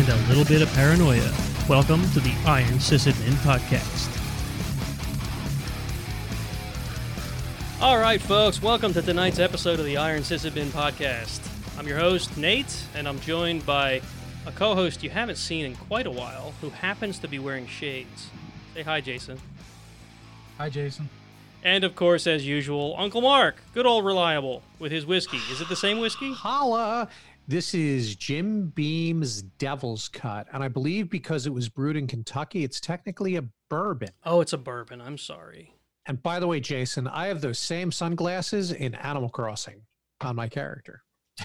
[0.00, 1.32] ops, and a little bit of paranoia.
[1.68, 4.16] Welcome to the Iron Sysadmin Podcast.
[7.80, 11.40] All right, folks, welcome to tonight's episode of the Iron Sysadmin Podcast.
[11.78, 14.02] I'm your host, Nate, and I'm joined by
[14.46, 17.66] a co host you haven't seen in quite a while who happens to be wearing
[17.66, 18.28] shades.
[18.74, 19.38] Say hi, Jason.
[20.58, 21.08] Hi, Jason.
[21.62, 25.40] And of course, as usual, Uncle Mark, good old reliable, with his whiskey.
[25.50, 26.32] Is it the same whiskey?
[26.32, 27.08] Holla!
[27.50, 30.46] This is Jim Beam's Devil's Cut.
[30.52, 34.10] And I believe because it was brewed in Kentucky, it's technically a bourbon.
[34.24, 35.00] Oh, it's a bourbon.
[35.00, 35.74] I'm sorry.
[36.06, 39.82] And by the way, Jason, I have those same sunglasses in Animal Crossing
[40.20, 41.02] on my character.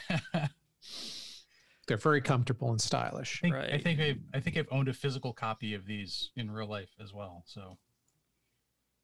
[1.88, 3.40] They're very comfortable and stylish.
[3.40, 3.74] I think, Right.
[3.74, 6.92] I think I've, I think I've owned a physical copy of these in real life
[7.04, 7.42] as well.
[7.48, 7.80] So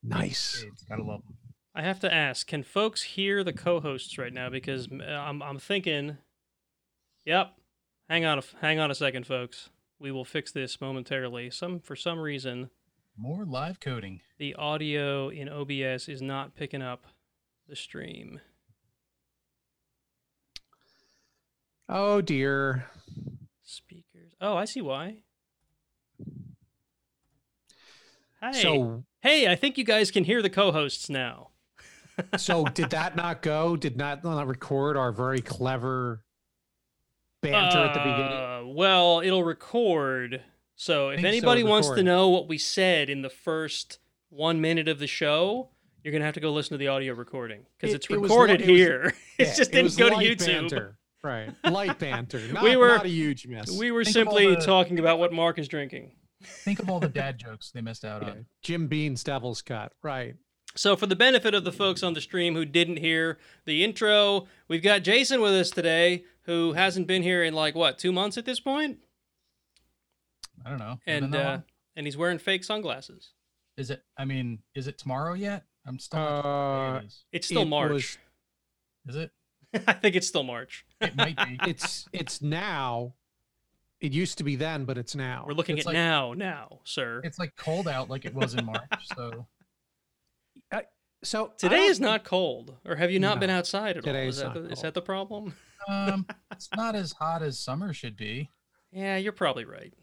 [0.03, 0.63] Nice.
[0.71, 1.35] it's gotta love them.
[1.73, 4.51] I have to ask, can folks hear the co-hosts right now?
[4.51, 6.17] Because uh, I'm, I'm thinking,
[7.25, 7.53] yep.
[8.09, 9.69] Hang on, a, hang on a second, folks.
[9.99, 11.49] We will fix this momentarily.
[11.51, 12.69] Some for some reason,
[13.17, 14.21] More live coding.
[14.37, 17.05] the audio in OBS is not picking up
[17.67, 18.41] the stream.
[21.87, 22.85] Oh dear.
[23.63, 24.33] Speakers.
[24.39, 25.17] Oh, I see why.
[28.41, 31.49] Hey, So hey, I think you guys can hear the co-hosts now.
[32.37, 33.75] so did that not go?
[33.75, 36.23] Did not not record our very clever
[37.41, 38.37] banter at the beginning?
[38.37, 40.41] Uh, well, it'll record.
[40.75, 44.61] So if Think so, anybody wants to know what we said in the first one
[44.61, 45.69] minute of the show,
[46.03, 48.29] you're gonna have to go listen to the audio recording because It- it's it was
[48.31, 49.03] recorded it was- here.
[49.37, 50.45] it Yeah, just it didn't was go to light YouTube.
[50.47, 50.97] Banter.
[51.23, 51.53] Right.
[51.63, 52.39] Light banter.
[52.51, 53.69] Not, We were- not a huge mess.
[53.69, 56.13] We were Think simply the- talking about what Mark is drinking.
[56.43, 58.45] Think of all the dad jokes they missed out Yeah, on.
[58.63, 59.91] Jim Beam's Devil's Cut.
[60.01, 60.33] Right.
[60.73, 64.47] So, for the benefit of the folks on the stream who didn't hear the intro,
[64.67, 68.37] we've got Jason with us today, who hasn't been here in like what two months
[68.37, 68.99] at this point,
[70.65, 70.99] I don't know.
[71.05, 71.59] Has it been and uh,
[71.95, 73.31] and he's wearing fake sunglasses.
[73.77, 74.03] is it?
[74.17, 75.65] I mean, is it tomorrow yet?
[75.85, 76.19] I'm still.
[76.19, 77.07] Uh, what it
[77.41, 77.45] is.
[77.45, 77.91] Still It March.
[77.91, 78.17] was-
[79.07, 79.31] Is it?
[79.87, 80.85] I think it's still March.
[80.99, 81.59] It might be.
[81.67, 83.13] it's it's now.
[83.99, 85.43] It used to be then, but it's now.
[85.47, 87.21] We're looking It's at like- now, now, sir.
[87.23, 88.81] it's like cold out, like it was in March.
[89.15, 89.45] So
[91.23, 94.01] so Today is not cold, or have you not been outside at all?
[94.01, 95.53] today Is is that, not the, is that the problem?
[95.87, 98.49] Um, it's not as hot as summer should be.
[98.91, 99.93] Yeah, you're probably right.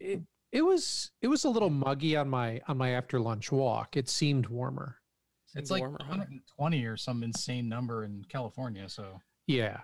[0.00, 0.20] It,
[0.52, 3.96] it was it was a little muggy on my on my after lunch walk.
[3.96, 4.96] It seemed warmer.
[5.46, 6.08] Seems It's like warmer, huh?
[6.10, 8.88] 120 or some insane number in California.
[8.88, 9.80] So, Yeah.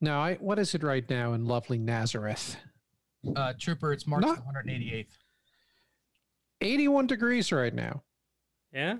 [0.00, 2.56] Now, I what is it right now in lovely Nazareth?
[3.36, 5.06] uh, Trooper, it's March Not- 188th.
[6.60, 8.02] 81 degrees right now.
[8.72, 8.96] Yeah.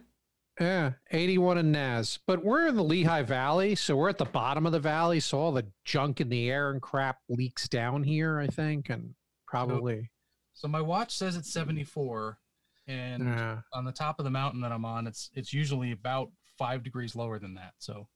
[0.60, 2.18] Yeah, 81 in Naz.
[2.26, 5.38] But we're in the Lehigh Valley, so we're at the bottom of the valley, so
[5.38, 9.14] all the junk in the air and crap leaks down here, I think, and
[9.46, 10.10] probably
[10.52, 12.38] So my watch says it's 74,
[12.86, 13.58] and yeah.
[13.72, 17.16] on the top of the mountain that I'm on, it's it's usually about five degrees
[17.16, 17.72] lower than that.
[17.78, 18.06] So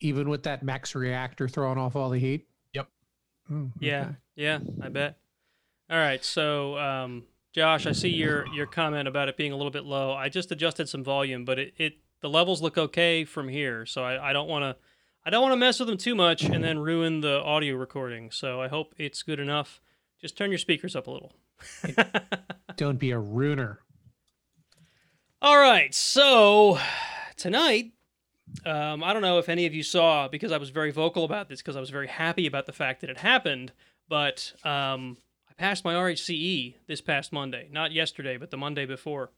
[0.00, 2.48] even with that max reactor throwing off all the heat.
[2.72, 2.88] Yep.
[3.52, 4.02] Oh, Yeah.
[4.02, 4.14] okay.
[4.36, 4.58] Yeah.
[4.82, 5.18] I bet.
[5.90, 6.24] All right.
[6.24, 10.12] So, um, Josh, I see your your comment about it being a little bit low.
[10.12, 13.84] I just adjusted some volume, but it, it the levels look okay from here.
[13.84, 14.76] So I, I don't want to
[15.24, 18.30] I don't want to mess with them too much and then ruin the audio recording.
[18.30, 19.80] So I hope it's good enough.
[20.20, 21.32] Just turn your speakers up a little.
[22.76, 23.80] Don't be a ruiner.
[25.40, 26.78] All right, so
[27.36, 27.92] tonight,
[28.64, 31.48] um, I don't know if any of you saw because I was very vocal about
[31.48, 33.72] this because I was very happy about the fact that it happened.
[34.08, 35.16] But um,
[35.52, 39.30] I passed my RHCE this past Monday, not yesterday, but the Monday before.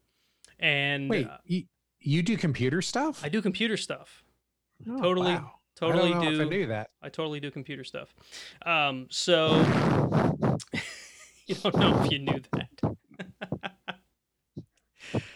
[0.57, 1.63] And Wait, uh, you,
[1.99, 3.21] you do computer stuff?
[3.23, 4.23] I do computer stuff.
[4.89, 5.51] Oh, totally- wow.
[5.75, 6.41] Totally I do.
[6.41, 6.91] I knew that.
[7.01, 8.15] I totally do computer stuff.
[8.65, 9.57] Um, so
[11.47, 12.95] you don't know if you knew that.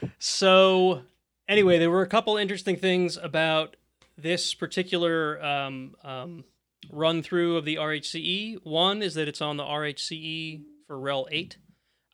[0.17, 1.01] so
[1.45, 3.75] anyway, there were a couple interesting things about
[4.17, 6.45] this particular um, um,
[6.91, 8.59] run through of the RHCE.
[8.63, 11.57] One is that it's on the RHCE for RHEL 8,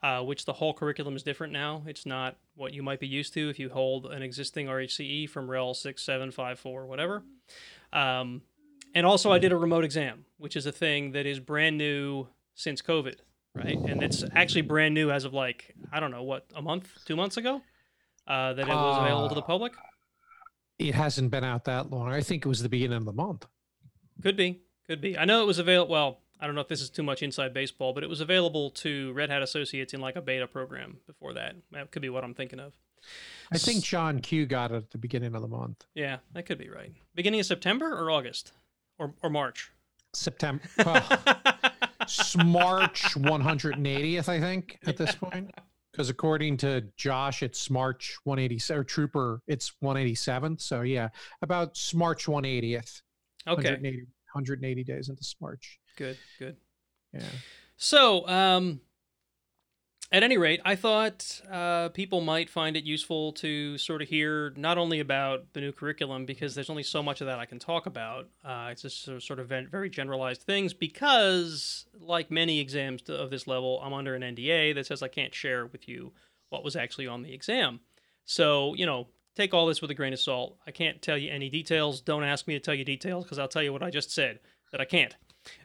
[0.04, 1.84] uh, which the whole curriculum is different now.
[1.86, 5.48] It's not what you might be used to if you hold an existing RHCE from
[5.48, 7.24] RHEL 6, 7, 5, 4, whatever.
[7.94, 8.42] Um,
[8.94, 12.28] and also, I did a remote exam, which is a thing that is brand new
[12.54, 13.18] since COVID,
[13.54, 13.78] right?
[13.78, 17.16] And it's actually brand new as of like, I don't know, what, a month, two
[17.18, 17.62] months ago?
[18.26, 19.74] Uh, that it was available to the Uh, public?
[20.80, 22.12] It hasn't been out that long.
[22.12, 23.46] I think it was the beginning of the month.
[24.22, 24.62] Could be.
[24.88, 25.18] Could be.
[25.18, 25.92] I know it was available.
[25.92, 28.70] Well, I don't know if this is too much inside baseball, but it was available
[28.72, 31.56] to Red Hat Associates in like a beta program before that.
[31.72, 32.74] That could be what I'm thinking of.
[33.52, 35.86] I think John Q got it at the beginning of the month.
[35.94, 36.92] Yeah, that could be right.
[37.14, 38.52] Beginning of September or August
[38.98, 39.72] or or March.
[40.14, 40.64] September.
[40.86, 41.02] Well,
[42.08, 45.52] Smarch 180th, I think, at this point.
[45.92, 50.62] Because according to Josh, it's March 187 or Trooper, it's 187th.
[50.62, 51.10] So yeah,
[51.42, 53.02] about Smarch 180th.
[53.47, 53.69] Okay.
[53.69, 54.00] 180,
[54.33, 55.77] 180 days into Smarch.
[55.97, 56.18] Good.
[56.39, 56.57] Good.
[57.13, 57.21] Yeah.
[57.77, 58.81] So, um,
[60.12, 64.53] at any rate, I thought uh, people might find it useful to sort of hear
[64.56, 67.57] not only about the new curriculum because there's only so much of that I can
[67.59, 68.30] talk about.
[68.44, 73.81] Uh, it's just sort of very generalized things because, like many exams of this level,
[73.83, 76.13] I'm under an NDA that says I can't share with you
[76.50, 77.80] what was actually on the exam.
[78.25, 80.58] So, you know, take all this with a grain of salt.
[80.66, 82.02] I can't tell you any details.
[82.02, 84.40] Don't ask me to tell you details because I'll tell you what I just said
[84.72, 85.16] that I can't.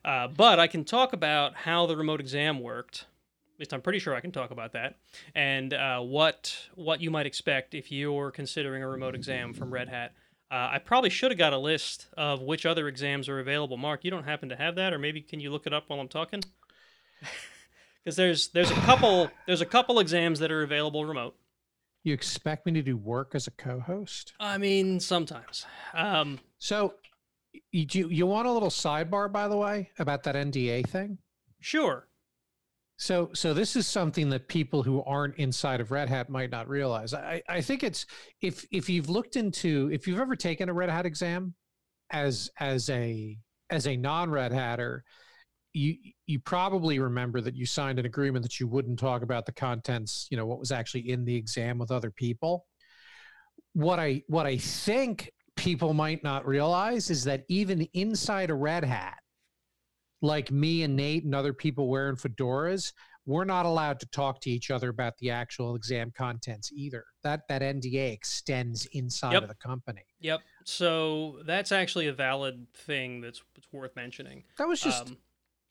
[0.05, 3.07] Uh, but I can talk about how the remote exam worked
[3.55, 4.97] At least I'm pretty sure I can talk about that,
[5.35, 9.89] and uh, what what you might expect if you're considering a remote exam from Red
[9.89, 10.13] Hat.
[10.51, 13.77] Uh, I probably should have got a list of which other exams are available.
[13.77, 16.01] Mark, you don't happen to have that, or maybe can you look it up while
[16.01, 16.43] I'm talking?
[18.03, 21.37] Because there's there's a couple there's a couple exams that are available remote.
[22.03, 24.33] You expect me to do work as a co-host?
[24.41, 25.67] I mean, sometimes.
[25.93, 26.95] Um, so,
[27.73, 31.19] you you want a little sidebar, by the way, about that NDA thing?
[31.61, 32.07] Sure.
[32.97, 36.69] So, so this is something that people who aren't inside of Red Hat might not
[36.69, 37.15] realize.
[37.15, 38.05] I, I think it's
[38.43, 41.55] if if you've looked into if you've ever taken a Red Hat exam
[42.11, 43.39] as as a
[43.71, 45.05] as a non Red Hatter,
[45.73, 45.97] you
[46.27, 50.27] you probably remember that you signed an agreement that you wouldn't talk about the contents,
[50.31, 52.67] you know, what was actually in the exam with other people.
[53.73, 58.85] What I what I think people might not realize is that even inside a Red
[58.85, 59.19] Hat,
[60.23, 62.93] like me and Nate and other people wearing fedoras,
[63.27, 67.05] we're not allowed to talk to each other about the actual exam contents either.
[67.23, 69.43] That that NDA extends inside yep.
[69.43, 70.03] of the company.
[70.21, 70.41] Yep.
[70.65, 74.45] So that's actually a valid thing that's, that's worth mentioning.
[74.59, 75.17] That was just um,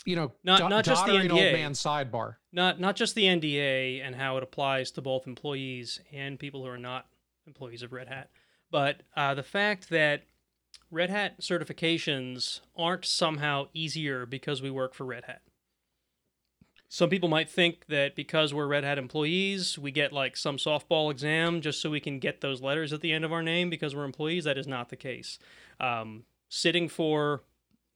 [0.05, 2.35] you know not do- not just the NDA old man sidebar.
[2.51, 6.69] Not not just the NDA and how it applies to both employees and people who
[6.69, 7.07] are not
[7.47, 8.29] employees of Red Hat,
[8.71, 10.23] but uh, the fact that
[10.91, 15.41] Red Hat certifications aren't somehow easier because we work for Red Hat.
[16.91, 21.11] Some people might think that because we're Red Hat employees, we get like some softball
[21.11, 23.95] exam just so we can get those letters at the end of our name because
[23.95, 24.45] we're employees.
[24.45, 25.37] That is not the case.
[25.79, 27.43] Um, sitting for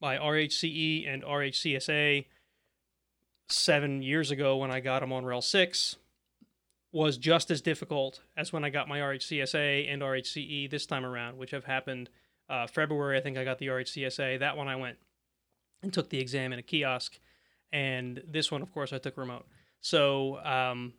[0.03, 2.25] my RHCE and RHCSA
[3.47, 5.95] seven years ago when I got them on RHEL 6
[6.91, 11.39] was just as difficult as when I got my RHCSA and RHCE this time around,
[11.39, 12.11] which have happened–
[12.49, 14.39] uh, February, I think I got the RHCSA.
[14.39, 14.97] That one I went
[15.81, 17.19] and took the exam in a kiosk,
[17.71, 19.47] and this one, of course, I took remote.
[19.81, 20.93] So um,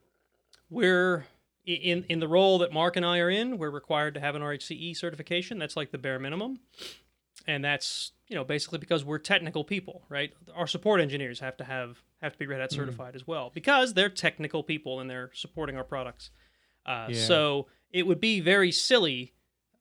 [0.70, 1.26] we're
[1.64, 3.58] in in the role that Mark and I are in.
[3.58, 5.58] We're required to have an RHCE certification.
[5.58, 6.60] That's like the bare minimum,
[7.46, 10.32] and that's you know basically because we're technical people, right?
[10.54, 12.76] Our support engineers have to have have to be Red Hat mm.
[12.76, 13.16] certified mm.
[13.16, 16.30] as well because they're technical people and they're supporting our products.
[16.86, 17.20] Uh, yeah.
[17.20, 19.34] So it would be very silly,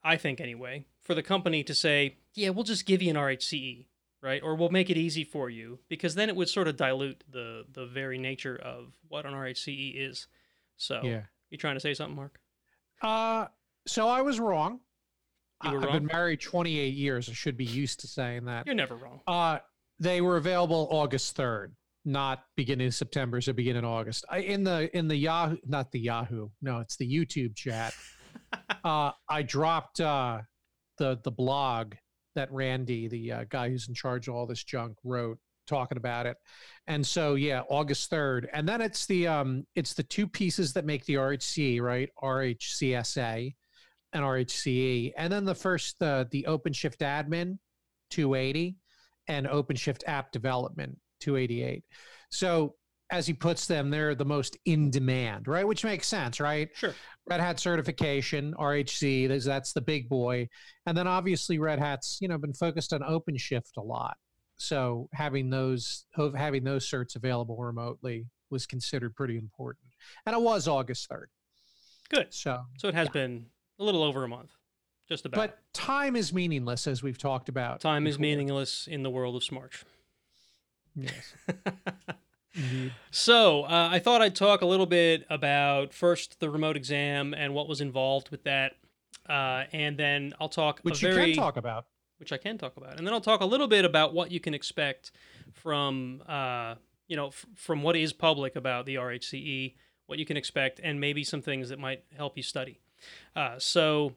[0.03, 3.85] I think anyway, for the company to say, yeah, we'll just give you an RHCE,
[4.21, 4.41] right?
[4.43, 7.65] Or we'll make it easy for you, because then it would sort of dilute the
[7.71, 10.27] the very nature of what an RHCE is.
[10.77, 11.21] So, yeah.
[11.49, 12.39] you trying to say something, Mark?
[13.01, 13.47] Uh,
[13.85, 14.79] so I was wrong.
[15.63, 15.91] I've wrong?
[15.93, 17.29] been married 28 years.
[17.29, 18.65] I should be used to saying that.
[18.65, 19.21] You're never wrong.
[19.27, 19.59] Uh,
[19.99, 21.71] they were available August 3rd,
[22.05, 24.25] not beginning of September, so beginning of August.
[24.29, 26.49] I in the in the Yahoo, not the Yahoo.
[26.61, 27.93] No, it's the YouTube chat.
[28.83, 30.41] uh, I dropped uh
[30.97, 31.93] the the blog
[32.35, 36.25] that Randy, the uh, guy who's in charge of all this junk, wrote talking about
[36.25, 36.37] it.
[36.87, 38.47] And so yeah, August 3rd.
[38.53, 42.09] And then it's the um it's the two pieces that make the RHC, right?
[42.21, 43.55] RHCSA
[44.13, 45.13] and RHCE.
[45.17, 47.57] And then the first the the OpenShift admin
[48.11, 48.75] 280
[49.27, 51.83] and OpenShift app development 288.
[52.29, 52.75] So
[53.11, 55.67] as he puts them, they're the most in demand, right?
[55.67, 56.69] Which makes sense, right?
[56.73, 56.95] Sure.
[57.29, 60.49] Red Hat certification, RHC, that's the big boy.
[60.85, 64.17] And then obviously Red Hat's, you know, been focused on OpenShift a lot.
[64.57, 66.05] So having those
[66.35, 69.85] having those certs available remotely was considered pretty important.
[70.25, 71.25] And it was August 3rd.
[72.09, 72.27] Good.
[72.33, 73.11] So So it has yeah.
[73.11, 73.45] been
[73.79, 74.51] a little over a month.
[75.07, 75.37] Just about.
[75.37, 77.81] But time is meaningless as we've talked about.
[77.81, 78.15] Time before.
[78.15, 79.83] is meaningless in the world of Smarch.
[80.95, 81.33] Yes.
[83.11, 87.53] So uh, I thought I'd talk a little bit about first the remote exam and
[87.53, 88.73] what was involved with that,
[89.27, 91.85] uh, and then I'll talk which you very, can talk about,
[92.17, 94.39] which I can talk about, and then I'll talk a little bit about what you
[94.39, 95.11] can expect
[95.51, 96.75] from uh,
[97.07, 99.73] you know f- from what is public about the RHCE,
[100.05, 102.79] what you can expect, and maybe some things that might help you study.
[103.35, 104.13] Uh, so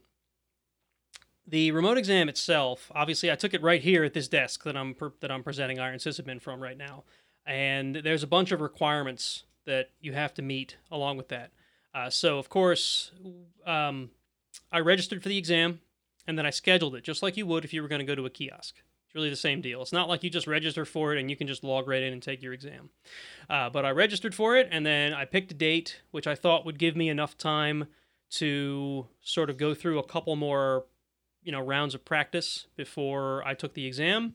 [1.47, 4.95] the remote exam itself, obviously, I took it right here at this desk that I'm
[5.21, 7.05] that I'm presenting Iron Sysadmin from right now.
[7.47, 11.52] and there's a bunch of requirements that you have to meet along with that.
[11.95, 13.12] Uh, so, of course,
[13.64, 14.11] um,
[14.73, 15.81] I registered for the exam
[16.26, 18.14] and then I scheduled it just like you would if you were going to go
[18.14, 18.76] to a kiosk.
[19.07, 19.81] It's really the same deal.
[19.81, 22.12] It's not like you just register for it and you can just log right in
[22.12, 22.90] and take your exam.
[23.49, 26.66] Uh, but I registered for it and then I picked a date which I thought
[26.66, 27.87] would give me enough time
[28.30, 30.85] to sort of go through a couple more,
[31.42, 34.35] you know, rounds of practice before I took the exam.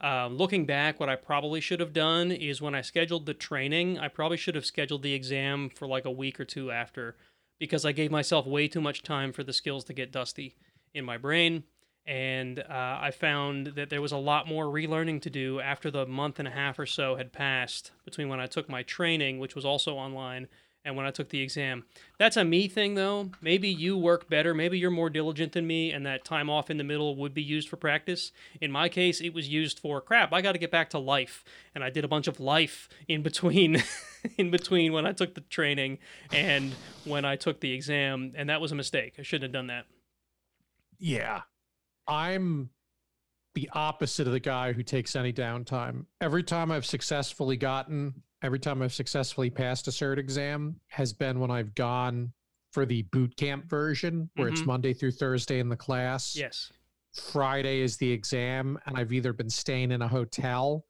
[0.00, 3.98] Um, looking back, what I probably should have done is when I scheduled the training,
[3.98, 7.16] I probably should have scheduled the exam for like a week or two after
[7.60, 10.56] because I gave myself way too much time for the skills to get dusty
[10.92, 11.62] in my brain.
[12.04, 16.04] And uh, I found that there was a lot more relearning to do after the
[16.04, 19.54] month and a half or so had passed between when I took my training, which
[19.54, 20.48] was also online,
[20.84, 21.84] and when I took the exam.
[22.18, 23.30] That's a me thing, though.
[23.40, 24.54] Maybe you work better.
[24.54, 27.42] Maybe you're more diligent than me, and that time off in the middle would be
[27.42, 28.32] used for practice.
[28.60, 30.32] In my case, it was used for crap.
[30.32, 33.22] I got to get back to life, and I did a bunch of life in
[33.22, 33.82] between,
[34.38, 35.98] in between when I took the training
[36.32, 36.72] and
[37.04, 39.14] when I took the exam, and that was a mistake.
[39.18, 39.86] I shouldn't have done that.
[40.98, 41.42] Yeah.
[42.06, 42.70] I'm
[43.54, 46.06] the opposite of the guy who takes any downtime.
[46.20, 51.38] Every time I've successfully gotten, every time I've successfully passed a cert exam has been
[51.40, 52.32] when I've gone
[52.72, 54.66] for the boot camp version where it's Mhm.
[54.66, 56.34] Monday through Thursday in the class.
[56.34, 56.72] Yes.
[57.12, 60.86] Friday is the exam, and I've either been staying in a hotel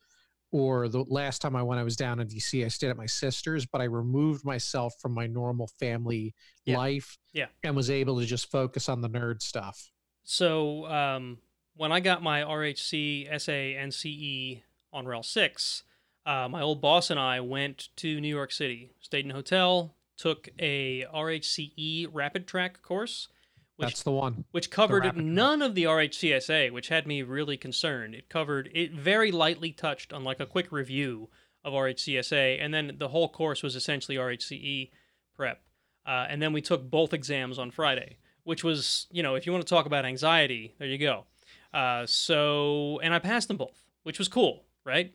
[0.53, 2.63] or the last time I went, I was down in DC.
[2.65, 6.35] I stayed at my sister's, but I removed myself from my normal family
[6.67, 6.77] Yeah.
[6.77, 7.49] life Yeah.
[7.63, 9.91] and was able to just focus on the nerd stuff.
[10.25, 11.41] So um,
[11.75, 15.85] when I got my RHC SA NCE E on RHEL 6,
[16.27, 19.95] uh, my old boss and I went to New York City, stayed in a hotel,
[20.17, 23.29] took a RHCE rapid track course,
[23.77, 24.45] which That's the one.
[24.53, 25.17] which covered track.
[25.17, 28.15] none of the RHCSA, which had me really concerned.
[28.15, 31.29] It covered it very lightly touched on like a quick review
[31.65, 34.91] of RHCSA, and then the whole course was essentially RHCE
[35.35, 35.63] prep.
[36.07, 39.53] Uh, and then we took both exams on Friday, which was, you know, if you
[39.53, 41.25] want to talk about anxiety, there you go.
[41.73, 45.15] Uh, so, and I passed them both, which was cool, right?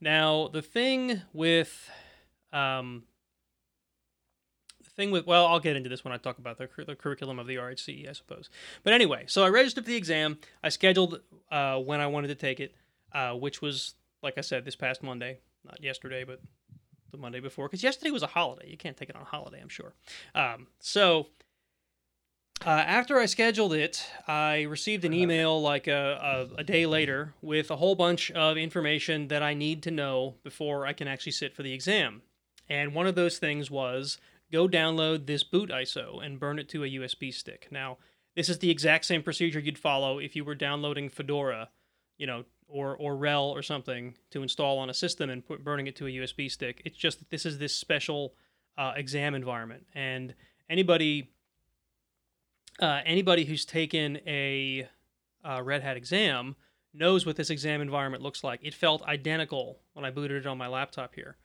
[0.00, 1.90] Now, the thing with,
[2.52, 3.04] um,
[4.82, 7.38] the thing with, well, I'll get into this when I talk about the, the curriculum
[7.38, 8.48] of the RHCE, I suppose.
[8.84, 10.38] But anyway, so I registered for the exam.
[10.62, 12.74] I scheduled uh, when I wanted to take it,
[13.12, 15.40] uh, which was, like I said, this past Monday.
[15.64, 16.40] Not yesterday, but
[17.10, 17.66] the Monday before.
[17.66, 18.70] Because yesterday was a holiday.
[18.70, 19.94] You can't take it on a holiday, I'm sure.
[20.34, 21.26] Um, so
[22.66, 27.34] uh, after I scheduled it, I received an email like a, a, a day later
[27.40, 31.32] with a whole bunch of information that I need to know before I can actually
[31.32, 32.22] sit for the exam.
[32.68, 34.18] And one of those things was
[34.52, 37.68] go download this boot ISO and burn it to a USB stick.
[37.70, 37.98] Now,
[38.34, 41.70] this is the exact same procedure you'd follow if you were downloading Fedora,
[42.18, 45.86] you know, or or RHEL or something to install on a system and put, burning
[45.86, 46.82] it to a USB stick.
[46.84, 48.34] It's just that this is this special
[48.76, 50.34] uh, exam environment, and
[50.68, 51.30] anybody
[52.80, 54.88] uh, anybody who's taken a
[55.44, 56.56] uh, Red Hat exam
[56.94, 58.60] knows what this exam environment looks like.
[58.62, 61.36] It felt identical when I booted it on my laptop here.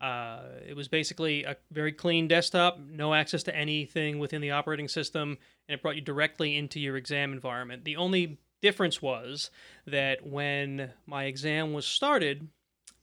[0.00, 4.88] Uh, it was basically a very clean desktop, no access to anything within the operating
[4.88, 5.36] system,
[5.68, 7.84] and it brought you directly into your exam environment.
[7.84, 9.50] The only difference was
[9.86, 12.48] that when my exam was started,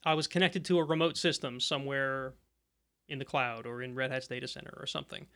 [0.03, 2.33] I was connected to a remote system somewhere
[3.07, 5.27] in the cloud or in Red Hat's data center or something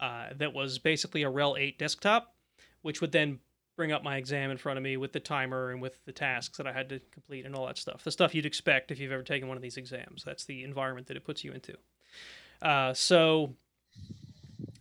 [0.00, 2.34] uh, that was basically a RHEL 8 desktop,
[2.82, 3.40] which would then
[3.76, 6.58] bring up my exam in front of me with the timer and with the tasks
[6.58, 8.02] that I had to complete and all that stuff.
[8.02, 10.24] The stuff you'd expect if you've ever taken one of these exams.
[10.24, 11.76] That's the environment that it puts you into.
[12.60, 13.54] Uh, so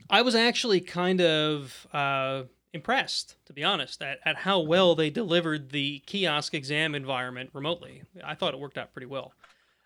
[0.09, 2.43] I was actually kind of uh,
[2.73, 8.01] impressed, to be honest, at, at how well they delivered the kiosk exam environment remotely.
[8.23, 9.33] I thought it worked out pretty well.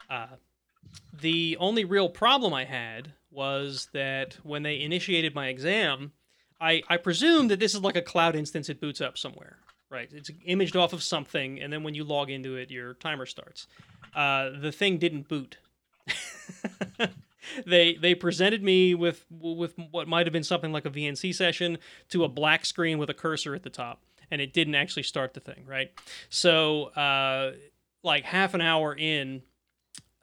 [0.10, 0.28] Uh,
[1.14, 6.12] the only real problem I had was that when they initiated my exam,
[6.60, 9.58] I, I presume that this is like a cloud instance it boots up somewhere,
[9.90, 10.10] right?
[10.12, 13.68] It's imaged off of something, and then when you log into it, your timer starts.
[14.16, 15.58] Uh, the thing didn't boot.
[17.66, 21.78] they they presented me with with what might have been something like a VNC session
[22.10, 25.34] to a black screen with a cursor at the top, and it didn't actually start
[25.34, 25.92] the thing, right?
[26.30, 27.54] So, uh,
[28.04, 29.42] like half an hour in,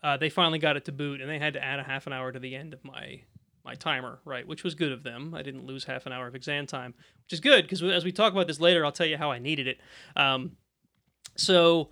[0.02, 2.12] uh, they finally got it to boot, and they had to add a half an
[2.12, 3.22] hour to the end of my
[3.64, 4.46] my timer, right?
[4.46, 5.34] Which was good of them.
[5.34, 8.12] I didn't lose half an hour of exam time, which is good because as we
[8.12, 9.78] talk about this later, I'll tell you how I needed it.
[10.16, 10.52] Um,
[11.36, 11.90] so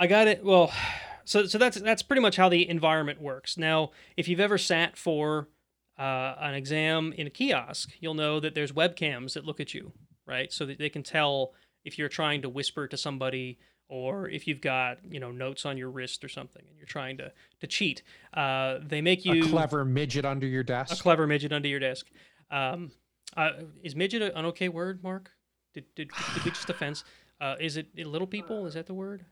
[0.00, 0.44] I got it.
[0.44, 0.72] Well,
[1.24, 3.56] so so that's that's pretty much how the environment works.
[3.56, 5.48] Now, if you've ever sat for
[5.98, 9.92] uh, an exam in a kiosk, you'll know that there's webcams that look at you,
[10.26, 10.52] right?
[10.52, 11.52] So that they can tell
[11.84, 15.76] if you're trying to whisper to somebody or if you've got you know notes on
[15.76, 18.02] your wrist or something and you're trying to to cheat.
[18.34, 20.92] Uh, they make you a clever midget under your desk.
[20.92, 22.06] a clever midget under your desk.
[22.50, 22.90] Um,
[23.36, 23.50] uh,
[23.82, 25.30] is midget an okay word, Mark?
[25.74, 27.04] Did did, did we just offense?
[27.40, 28.66] Uh, is it little people?
[28.66, 29.24] Is that the word?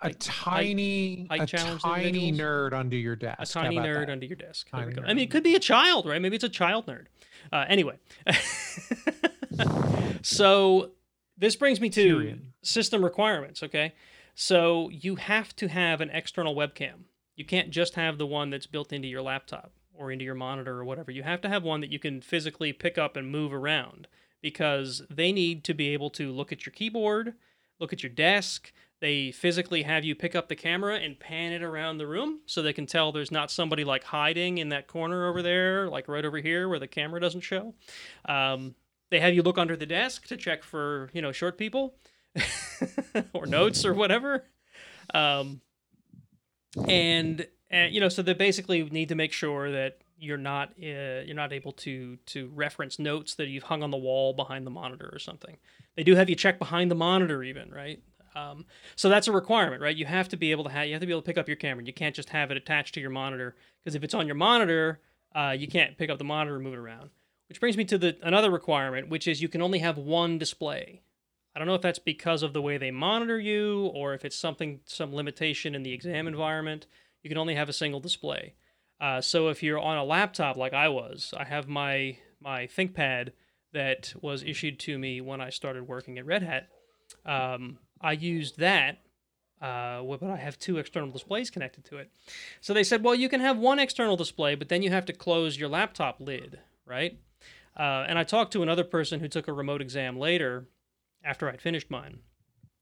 [0.00, 3.40] a tiny, height a tiny nerd under your desk.
[3.40, 4.12] A tiny nerd that?
[4.12, 4.68] under your desk.
[4.72, 5.02] There we go.
[5.02, 6.20] I mean, it could be a child, right?
[6.22, 7.06] Maybe it's a child nerd.
[7.52, 7.96] Uh, anyway,
[10.22, 10.92] so
[11.38, 13.62] this brings me to system requirements.
[13.62, 13.94] Okay,
[14.34, 17.04] so you have to have an external webcam.
[17.36, 20.78] You can't just have the one that's built into your laptop or into your monitor
[20.78, 21.10] or whatever.
[21.10, 24.08] You have to have one that you can physically pick up and move around
[24.40, 27.34] because they need to be able to look at your keyboard,
[27.80, 28.72] look at your desk.
[29.00, 32.62] They physically have you pick up the camera and pan it around the room so
[32.62, 36.24] they can tell there's not somebody like hiding in that corner over there, like right
[36.24, 37.74] over here where the camera doesn't show.
[38.24, 38.74] Um,
[39.10, 41.94] they have you look under the desk to check for, you know, short people
[43.32, 44.44] or notes or whatever.
[45.14, 45.60] Um,
[46.86, 51.22] and, and you know, so they basically need to make sure that you're not uh,
[51.24, 54.70] you're not able to to reference notes that you've hung on the wall behind the
[54.70, 55.56] monitor or something.
[55.96, 58.02] They do have you check behind the monitor even, right?
[58.34, 59.96] Um, so that's a requirement, right?
[59.96, 61.48] You have to be able to have you have to be able to pick up
[61.48, 61.84] your camera.
[61.84, 65.00] You can't just have it attached to your monitor because if it's on your monitor,
[65.34, 67.10] uh, you can't pick up the monitor and move it around.
[67.48, 71.02] Which brings me to the another requirement, which is you can only have one display.
[71.54, 74.36] I don't know if that's because of the way they monitor you or if it's
[74.36, 76.86] something some limitation in the exam environment.
[77.22, 78.54] You can only have a single display.
[79.00, 83.30] Uh, so if you're on a laptop like I was, I have my my ThinkPad
[83.72, 86.68] that was issued to me when I started working at Red Hat.
[87.26, 88.98] Um, I used that,
[89.60, 92.10] uh, but I have two external displays connected to it.
[92.60, 95.12] So they said, well, you can have one external display, but then you have to
[95.12, 97.18] close your laptop lid, right?
[97.78, 100.66] Uh, and I talked to another person who took a remote exam later
[101.24, 102.18] after I'd finished mine.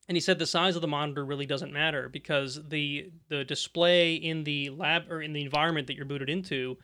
[0.09, 4.15] And he said the size of the monitor really doesn't matter because the the display
[4.15, 6.79] in the lab or in the environment that you're booted into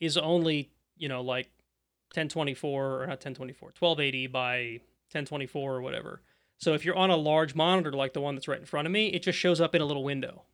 [0.00, 1.46] is only, you know, like
[2.14, 4.80] 1024 or not 1024, 1280 by
[5.12, 6.22] 1024 or whatever.
[6.56, 8.92] So if you're on a large monitor like the one that's right in front of
[8.92, 10.44] me, it just shows up in a little window.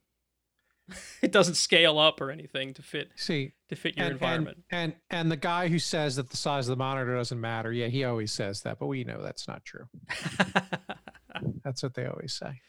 [1.22, 4.58] it doesn't scale up or anything to fit See, to fit your and, environment.
[4.70, 7.72] And, and and the guy who says that the size of the monitor doesn't matter,
[7.72, 9.88] yeah, he always says that, but we know that's not true.
[11.64, 12.60] That's what they always say.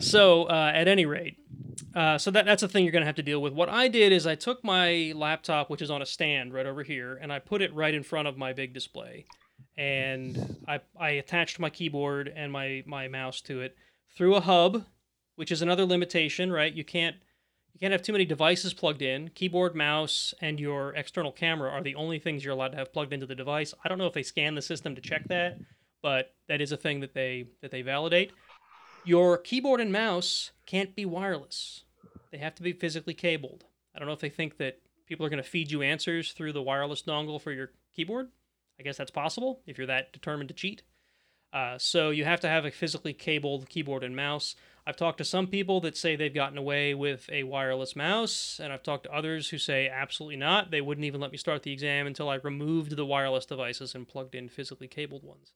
[0.00, 1.36] So, uh, at any rate,
[1.94, 3.52] uh, so that that's a thing you're going to have to deal with.
[3.52, 6.82] What I did is I took my laptop, which is on a stand right over
[6.82, 9.26] here, and I put it right in front of my big display,
[9.76, 13.76] and I I attached my keyboard and my my mouse to it
[14.16, 14.84] through a hub,
[15.36, 16.72] which is another limitation, right?
[16.72, 17.16] You can't
[17.78, 19.28] you can't have too many devices plugged in.
[19.36, 23.12] Keyboard, mouse, and your external camera are the only things you're allowed to have plugged
[23.12, 23.72] into the device.
[23.84, 25.58] I don't know if they scan the system to check that,
[26.02, 28.32] but that is a thing that they that they validate.
[29.04, 31.84] Your keyboard and mouse can't be wireless.
[32.32, 33.64] They have to be physically cabled.
[33.94, 36.54] I don't know if they think that people are going to feed you answers through
[36.54, 38.30] the wireless dongle for your keyboard.
[38.80, 40.82] I guess that's possible if you're that determined to cheat.
[41.52, 44.56] Uh, so you have to have a physically cabled keyboard and mouse.
[44.88, 48.72] I've talked to some people that say they've gotten away with a wireless mouse, and
[48.72, 50.70] I've talked to others who say absolutely not.
[50.70, 54.08] They wouldn't even let me start the exam until I removed the wireless devices and
[54.08, 55.52] plugged in physically cabled ones.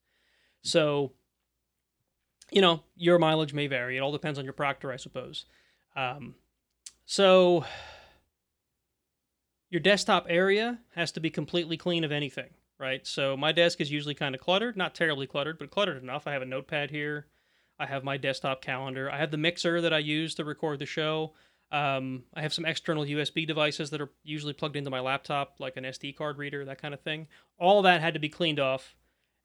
[0.60, 1.12] So,
[2.50, 3.96] you know, your mileage may vary.
[3.96, 5.46] It all depends on your proctor, I suppose.
[5.96, 6.34] Um,
[7.06, 7.64] so,
[9.70, 13.06] your desktop area has to be completely clean of anything, right?
[13.06, 16.26] So, my desk is usually kind of cluttered, not terribly cluttered, but cluttered enough.
[16.26, 17.28] I have a notepad here.
[17.82, 19.10] I have my desktop calendar.
[19.10, 21.32] I have the mixer that I use to record the show.
[21.72, 25.76] Um, I have some external USB devices that are usually plugged into my laptop, like
[25.76, 27.26] an SD card reader, that kind of thing.
[27.58, 28.94] All that had to be cleaned off,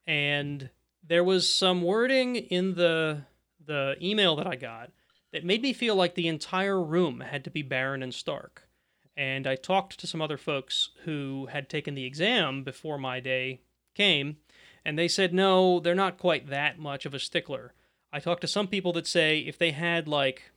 [0.06, 0.70] and
[1.02, 3.22] there was some wording in the
[3.66, 4.92] the email that I got
[5.32, 8.68] that made me feel like the entire room had to be barren and stark.
[9.16, 13.62] And I talked to some other folks who had taken the exam before my day
[13.94, 14.36] came,
[14.84, 17.74] and they said no, they're not quite that much of a stickler.
[18.18, 20.50] I talked to some people that say if they had like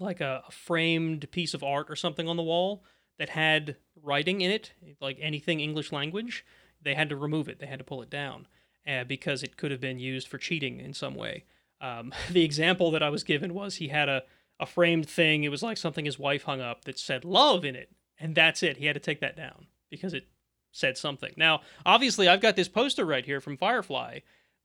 [0.00, 2.82] like a, a framed piece of art or something on the wall
[3.20, 6.44] that had writing in it, like anything English language,
[6.82, 7.60] they had to remove it.
[7.60, 8.48] They had to pull it down
[8.84, 11.44] uh, because it could have been used for cheating in some way.
[11.80, 14.24] Um, the example that I was given was he had a,
[14.58, 15.44] a framed thing.
[15.44, 17.92] It was like something his wife hung up that said love in it.
[18.18, 18.78] And that's it.
[18.78, 20.26] He had to take that down because it
[20.72, 21.32] said something.
[21.36, 24.18] Now, obviously, I've got this poster right here from Firefly,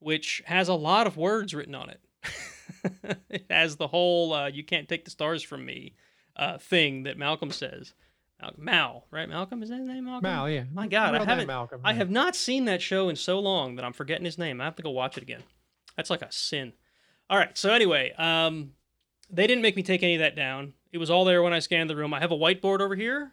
[0.04, 2.00] which has a lot of words written on it.
[3.30, 5.94] it has the whole uh, you can't take the stars from me
[6.36, 7.94] uh, thing that Malcolm says.
[8.40, 9.28] Mal- Mal, right?
[9.28, 9.62] Malcolm?
[9.62, 10.22] Is that his name, Malcolm?
[10.22, 10.64] Mal, yeah.
[10.72, 11.46] My God, I haven't.
[11.46, 11.80] Malcolm.
[11.82, 14.60] I have not seen that show in so long that I'm forgetting his name.
[14.60, 15.42] I have to go watch it again.
[15.96, 16.74] That's like a sin.
[17.30, 17.56] All right.
[17.56, 18.72] So anyway, um,
[19.30, 20.74] they didn't make me take any of that down.
[20.92, 22.12] It was all there when I scanned the room.
[22.12, 23.32] I have a whiteboard over here,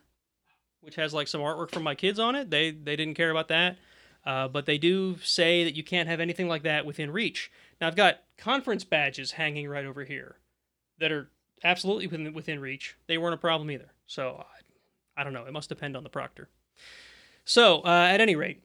[0.79, 2.49] which has like some artwork from my kids on it.
[2.49, 3.77] They they didn't care about that,
[4.25, 7.51] uh, but they do say that you can't have anything like that within reach.
[7.79, 10.37] Now I've got conference badges hanging right over here
[10.99, 11.29] that are
[11.63, 12.95] absolutely within within reach.
[13.07, 13.91] They weren't a problem either.
[14.05, 14.43] So
[15.17, 15.45] I, I don't know.
[15.45, 16.49] It must depend on the proctor.
[17.45, 18.63] So uh, at any rate,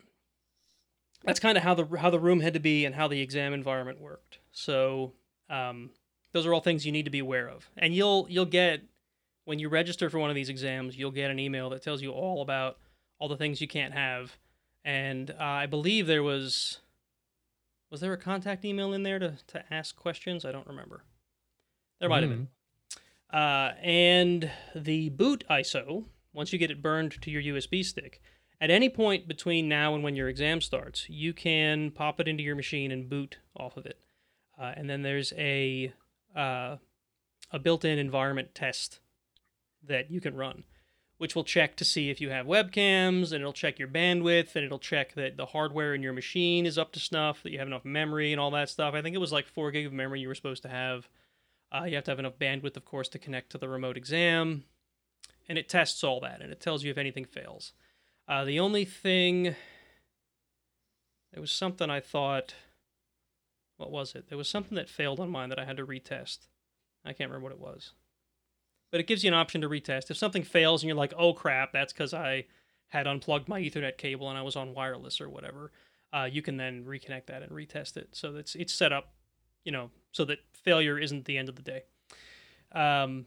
[1.25, 3.53] that's kind of how the how the room had to be and how the exam
[3.53, 4.39] environment worked.
[4.53, 5.13] So
[5.51, 5.91] um,
[6.33, 7.69] those are all things you need to be aware of.
[7.77, 8.83] And you'll you'll get
[9.45, 12.11] when you register for one of these exams, you'll get an email that tells you
[12.11, 12.79] all about
[13.19, 14.37] all the things you can't have.
[14.87, 16.79] And uh, I believe there was
[17.91, 20.45] was there a contact email in there to to ask questions?
[20.45, 21.03] I don't remember.
[21.99, 22.49] There might have been.
[23.33, 28.23] Uh, and the boot ISO, once you get it burned to your USB stick,
[28.61, 32.45] at any point between now and when your exam starts, you can pop it into
[32.45, 33.99] your machine and boot off of it.
[34.59, 35.93] Uh, and then there's a
[36.37, 36.77] uh,
[37.51, 39.01] a built-in environment test
[39.83, 40.63] that you can run,
[41.19, 44.65] which will check to see if you have webcams, and it'll check your bandwidth, and
[44.65, 47.69] it'll check that the hardware in your machine is up to snuff, that you have
[47.69, 48.95] enough memory and all that stuff.
[48.95, 51.09] I think it was like four gig of memory you were supposed to have.
[51.73, 54.65] Uh, you have to have enough bandwidth, of course, to connect to the remote exam,
[55.49, 57.73] and it tests all that, and it tells you if anything fails.
[58.29, 59.55] Uh, the only thing,
[61.33, 62.55] there was something I thought
[63.77, 64.29] what was it?
[64.29, 66.49] There was something that failed on mine that I had to retest.
[67.05, 67.93] I can't remember what it was.
[68.91, 70.11] But it gives you an option to retest.
[70.11, 72.47] If something fails and you're like, oh crap, that's because I
[72.89, 75.73] had unplugged my Ethernet cable and I was on wireless or whatever,
[76.13, 78.11] uh, you can then reconnect that and retest it.
[78.13, 79.13] So that's it's set up,
[79.65, 81.83] you know, so that failure isn't the end of the day.
[82.73, 83.27] Um,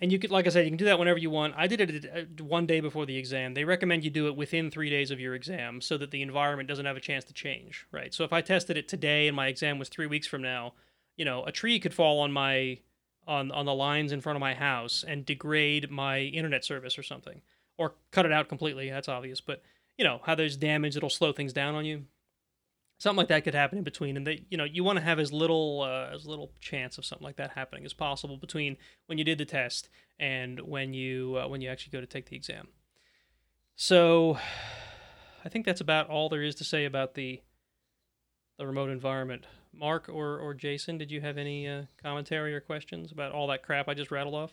[0.00, 1.54] and you could, like I said, you can do that whenever you want.
[1.56, 3.54] I did it uh, one day before the exam.
[3.54, 6.68] They recommend you do it within three days of your exam so that the environment
[6.68, 8.12] doesn't have a chance to change, right?
[8.12, 10.74] So if I tested it today and my exam was three weeks from now,
[11.16, 12.80] you know, a tree could fall on my
[13.26, 17.02] on on the lines in front of my house and degrade my internet service or
[17.02, 17.42] something,
[17.76, 18.90] or cut it out completely.
[18.90, 19.62] That's obvious, but
[19.96, 22.04] you know how there's damage, it'll slow things down on you
[22.98, 25.18] something like that could happen in between and they you know you want to have
[25.18, 29.18] as little uh, as little chance of something like that happening as possible between when
[29.18, 32.36] you did the test and when you uh, when you actually go to take the
[32.36, 32.68] exam
[33.74, 34.38] so
[35.44, 37.40] i think that's about all there is to say about the
[38.58, 39.44] the remote environment
[39.78, 43.62] mark or or jason did you have any uh, commentary or questions about all that
[43.62, 44.52] crap i just rattled off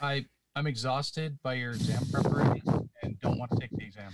[0.00, 4.12] I I'm exhausted by your exam preparation and don't want to take the exam.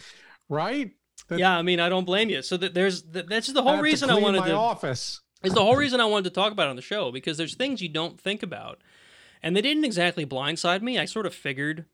[0.48, 0.92] Right?
[1.28, 3.62] That- yeah i mean i don't blame you so that there's that, that's the I
[3.62, 5.20] whole have to reason i clean wanted my to office.
[5.42, 7.54] is the whole reason I wanted to talk about it on the show because there's
[7.54, 8.80] things you don't think about.
[9.42, 10.98] And they didn't exactly blindside me.
[10.98, 11.84] I sort of figured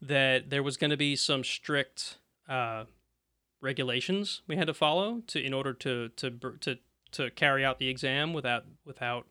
[0.00, 2.18] that there was going to be some strict
[2.48, 2.84] uh,
[3.60, 6.78] regulations we had to follow to in order to to br- to
[7.12, 9.26] to carry out the exam without without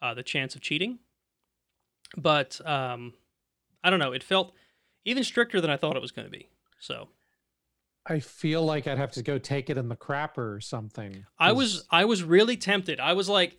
[0.00, 0.98] uh, the chance of cheating.
[2.16, 3.14] But um,
[3.82, 4.12] I don't know.
[4.12, 4.52] It felt
[5.04, 6.48] even stricter than I thought it was going to be.
[6.78, 7.08] So
[8.06, 11.24] I feel like I'd have to go take it in the crapper or something.
[11.38, 13.00] I was I was really tempted.
[13.00, 13.58] I was like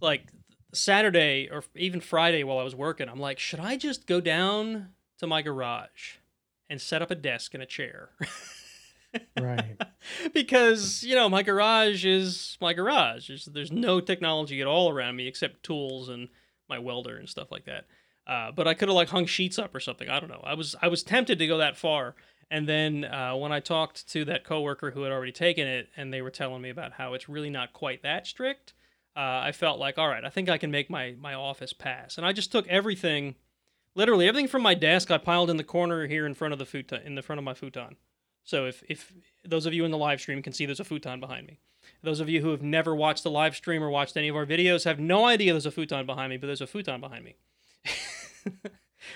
[0.00, 0.32] like
[0.72, 4.90] Saturday or even Friday while I was working, I'm like, should I just go down
[5.18, 6.16] to my garage
[6.68, 8.10] and set up a desk and a chair?
[9.40, 9.76] right.
[10.34, 13.28] because, you know, my garage is my garage.
[13.28, 16.28] There's, there's no technology at all around me except tools and
[16.68, 17.86] my welder and stuff like that.
[18.26, 20.08] Uh, but I could have like hung sheets up or something.
[20.08, 20.42] I don't know.
[20.44, 22.14] I was I was tempted to go that far.
[22.50, 26.12] And then uh, when I talked to that coworker who had already taken it, and
[26.12, 28.72] they were telling me about how it's really not quite that strict,
[29.16, 32.18] uh, I felt like, all right, I think I can make my my office pass.
[32.18, 33.36] And I just took everything,
[33.94, 36.66] literally everything from my desk, I piled in the corner here in front of the
[36.66, 37.96] futon, in the front of my futon.
[38.44, 39.12] So if if
[39.44, 41.58] those of you in the live stream can see, there's a futon behind me.
[42.02, 44.46] Those of you who have never watched the live stream or watched any of our
[44.46, 47.36] videos have no idea there's a futon behind me, but there's a futon behind me.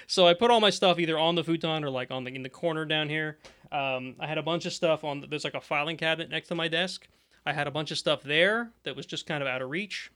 [0.06, 2.42] so I put all my stuff either on the futon or like on the in
[2.42, 3.38] the corner down here.
[3.72, 5.24] Um, I had a bunch of stuff on.
[5.28, 7.08] There's like a filing cabinet next to my desk.
[7.46, 10.10] I had a bunch of stuff there that was just kind of out of reach.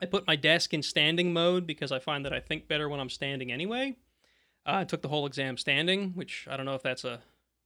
[0.00, 3.00] I put my desk in standing mode because I find that I think better when
[3.00, 3.96] I'm standing anyway.
[4.66, 7.20] Uh, I took the whole exam standing, which I don't know if that's a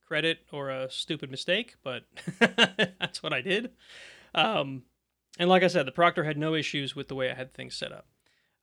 [0.09, 2.05] credit or a stupid mistake, but
[2.41, 3.71] that's what I did.
[4.35, 4.85] Um,
[5.39, 7.77] and like I said, the proctor had no issues with the way I had things
[7.77, 8.07] set up.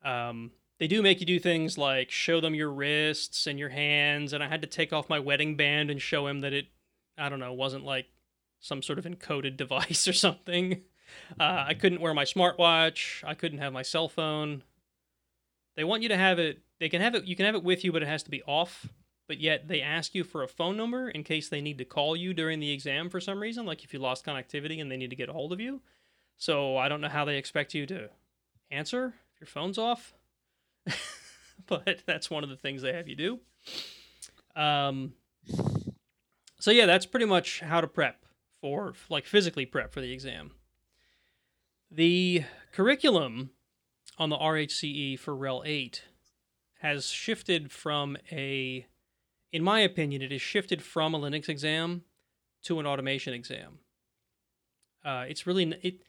[0.03, 4.33] Um, they do make you do things like show them your wrists and your hands,
[4.33, 6.65] and I had to take off my wedding band and show him that it,
[7.17, 8.07] I don't know, wasn't like
[8.59, 10.81] some sort of encoded device or something.
[11.39, 13.23] Uh, I couldn't wear my smartwatch.
[13.23, 14.63] I couldn't have my cell phone.
[15.75, 16.59] They want you to have it.
[16.79, 17.25] They can have it.
[17.25, 18.87] You can have it with you, but it has to be off.
[19.27, 22.15] But yet they ask you for a phone number in case they need to call
[22.15, 25.09] you during the exam for some reason, like if you lost connectivity and they need
[25.09, 25.81] to get a hold of you.
[26.37, 28.09] So I don't know how they expect you to
[28.69, 30.13] answer if your phone's off.
[31.67, 33.39] but that's one of the things they have you do.
[34.55, 35.13] Um,
[36.59, 38.25] so yeah, that's pretty much how to prep
[38.61, 40.51] for like physically prep for the exam.
[41.89, 43.51] The curriculum
[44.17, 46.03] on the RHCE for RHEL 8
[46.79, 48.85] has shifted from a
[49.55, 52.03] in my opinion it has shifted from a Linux exam
[52.61, 53.79] to an automation exam.
[55.05, 56.01] Uh, it's really it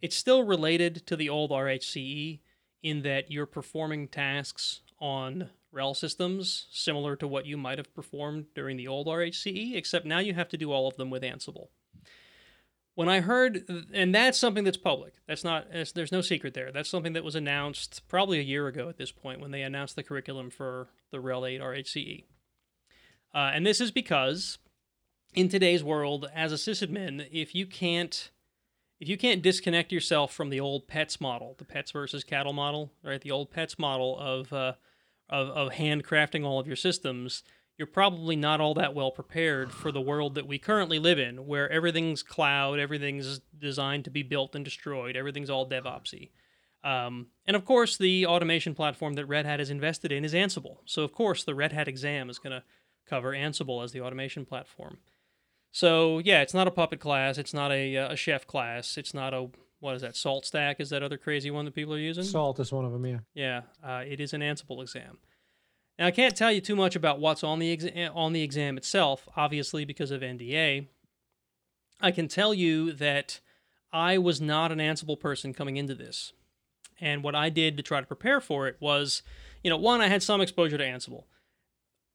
[0.00, 2.40] it's still related to the old RHCE
[2.82, 8.46] in that you're performing tasks on RHEL systems similar to what you might have performed
[8.54, 11.68] during the old RHCE, except now you have to do all of them with Ansible.
[12.94, 15.12] When I heard, and that's something that's public.
[15.28, 15.66] That's not.
[15.94, 16.72] There's no secret there.
[16.72, 19.94] That's something that was announced probably a year ago at this point when they announced
[19.94, 22.24] the curriculum for the RHEL 8 RHCE.
[23.34, 24.58] Uh, and this is because
[25.34, 28.30] in today's world, as a sysadmin, if you can't
[29.00, 32.92] if you can't disconnect yourself from the old pets model, the pets versus cattle model,
[33.02, 33.20] right?
[33.20, 34.74] The old pets model of uh,
[35.28, 37.42] of, of handcrafting all of your systems,
[37.76, 41.46] you're probably not all that well prepared for the world that we currently live in,
[41.46, 46.30] where everything's cloud, everything's designed to be built and destroyed, everything's all DevOpsy.
[46.84, 50.78] Um, and of course, the automation platform that Red Hat is invested in is Ansible.
[50.84, 52.62] So of course, the Red Hat exam is going to
[53.08, 54.98] cover Ansible as the automation platform.
[55.70, 57.36] So yeah, it's not a puppet class.
[57.38, 58.96] It's not a, uh, a chef class.
[58.96, 59.48] It's not a
[59.80, 60.14] what is that?
[60.14, 62.24] SaltStack is that other crazy one that people are using?
[62.24, 63.04] Salt is one of them.
[63.04, 63.18] Yeah.
[63.34, 65.18] Yeah, uh, it is an Ansible exam.
[65.98, 68.76] Now I can't tell you too much about what's on the exam on the exam
[68.78, 70.86] itself, obviously because of NDA.
[72.00, 73.40] I can tell you that
[73.92, 76.32] I was not an Ansible person coming into this,
[77.00, 79.22] and what I did to try to prepare for it was,
[79.62, 81.24] you know, one I had some exposure to Ansible.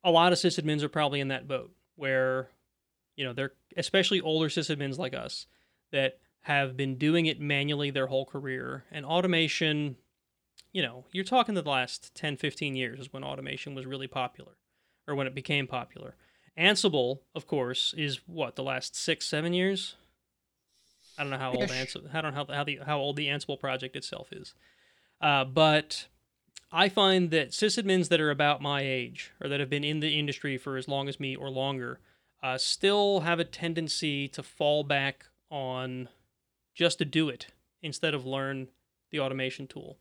[0.03, 2.49] A lot of sysadmins are probably in that boat where
[3.19, 5.45] you know, they're especially older sysadmins like us
[5.91, 8.85] that have been doing it manually their whole career.
[8.93, 9.97] And automation,
[10.71, 14.53] you know, you're talking the last 10, 15 years is when automation was really popular
[15.05, 16.15] or when it became popular.
[16.57, 19.95] Ansible, of course, is what, the last six, seven years?
[21.17, 23.27] I don't know how old Ansible, I don't know how, how, the, how old the
[23.27, 24.53] Ansible project itself is.
[25.19, 26.07] Uh, but
[26.71, 30.19] I find that sysadmins that are about my age or that have been in the
[30.19, 31.99] industry for as long as me or longer
[32.43, 36.10] uh, still have a tendency to fall back on
[36.75, 37.47] just to do it
[37.82, 38.67] instead of learn
[39.12, 39.97] the automation tool.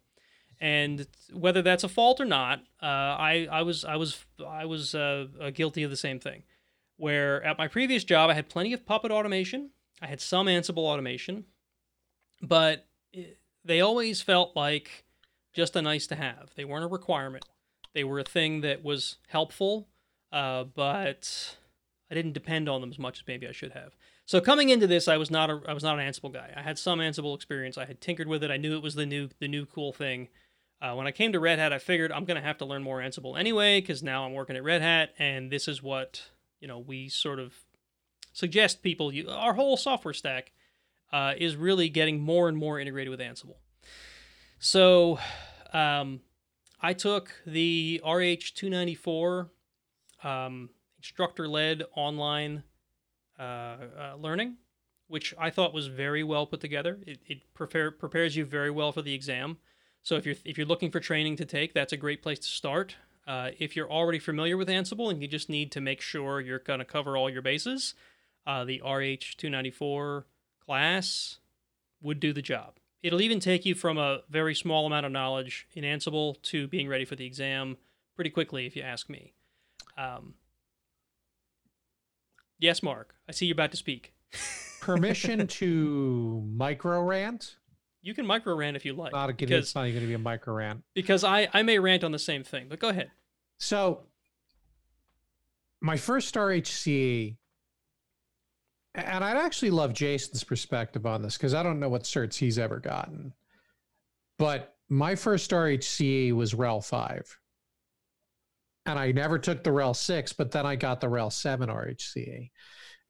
[0.61, 4.94] And whether that's a fault or not, uh, I, I was I was I was
[4.94, 6.42] uh, uh guilty of the same thing.
[6.96, 9.70] Where at my previous job, I had plenty of Puppet automation,
[10.02, 11.44] I had some Ansible automation,
[12.42, 15.04] but it, they always felt like
[15.52, 16.50] just a nice to have.
[16.56, 17.44] They weren't a requirement.
[17.94, 19.88] They were a thing that was helpful,
[20.30, 21.56] uh, but
[22.11, 23.96] I didn't depend on them as much as maybe I should have.
[24.24, 26.52] So coming into this, I was not a I was not an Ansible guy.
[26.54, 27.78] I had some Ansible experience.
[27.78, 28.50] I had tinkered with it.
[28.50, 30.28] I knew it was the new the new cool thing.
[30.80, 32.82] Uh, when I came to Red Hat, I figured I'm going to have to learn
[32.82, 36.22] more Ansible anyway because now I'm working at Red Hat, and this is what
[36.61, 37.54] you know we sort of
[38.32, 39.12] suggest people.
[39.12, 40.52] You, our whole software stack
[41.12, 43.56] uh, is really getting more and more integrated with Ansible.
[44.58, 45.18] So
[45.72, 46.20] um,
[46.80, 49.50] I took the RH 294.
[50.24, 52.64] Um, instructor led online
[53.38, 54.56] uh, uh, learning,
[55.06, 56.98] which I thought was very well put together.
[57.06, 59.58] It, it prepare, prepares you very well for the exam.
[60.02, 62.46] So if you're if you're looking for training to take, that's a great place to
[62.46, 62.96] start.
[63.26, 66.58] Uh, if you're already familiar with Ansible and you just need to make sure you're
[66.58, 67.94] going to cover all your bases,
[68.46, 70.24] uh, the RH294
[70.64, 71.38] class
[72.00, 72.77] would do the job.
[73.02, 76.88] It'll even take you from a very small amount of knowledge in Ansible to being
[76.88, 77.76] ready for the exam
[78.16, 79.34] pretty quickly, if you ask me.
[79.96, 80.34] Um,
[82.58, 83.14] Yes, Mark.
[83.28, 84.12] I see you're about to speak.
[84.80, 87.56] Permission to micro rant?
[88.02, 89.12] You can micro rant if you like.
[89.12, 90.82] Not a, because, it's not even going to be a micro rant.
[90.94, 93.11] Because I, I may rant on the same thing, but go ahead.
[93.58, 94.02] So,
[95.80, 97.37] my first RHC,
[99.06, 102.58] and I'd actually love Jason's perspective on this because I don't know what certs he's
[102.58, 103.32] ever gotten.
[104.38, 107.38] But my first RHCE was RHEL 5
[108.87, 112.50] and I never took the RHEL 6, but then I got the RHEL 7 RHCE.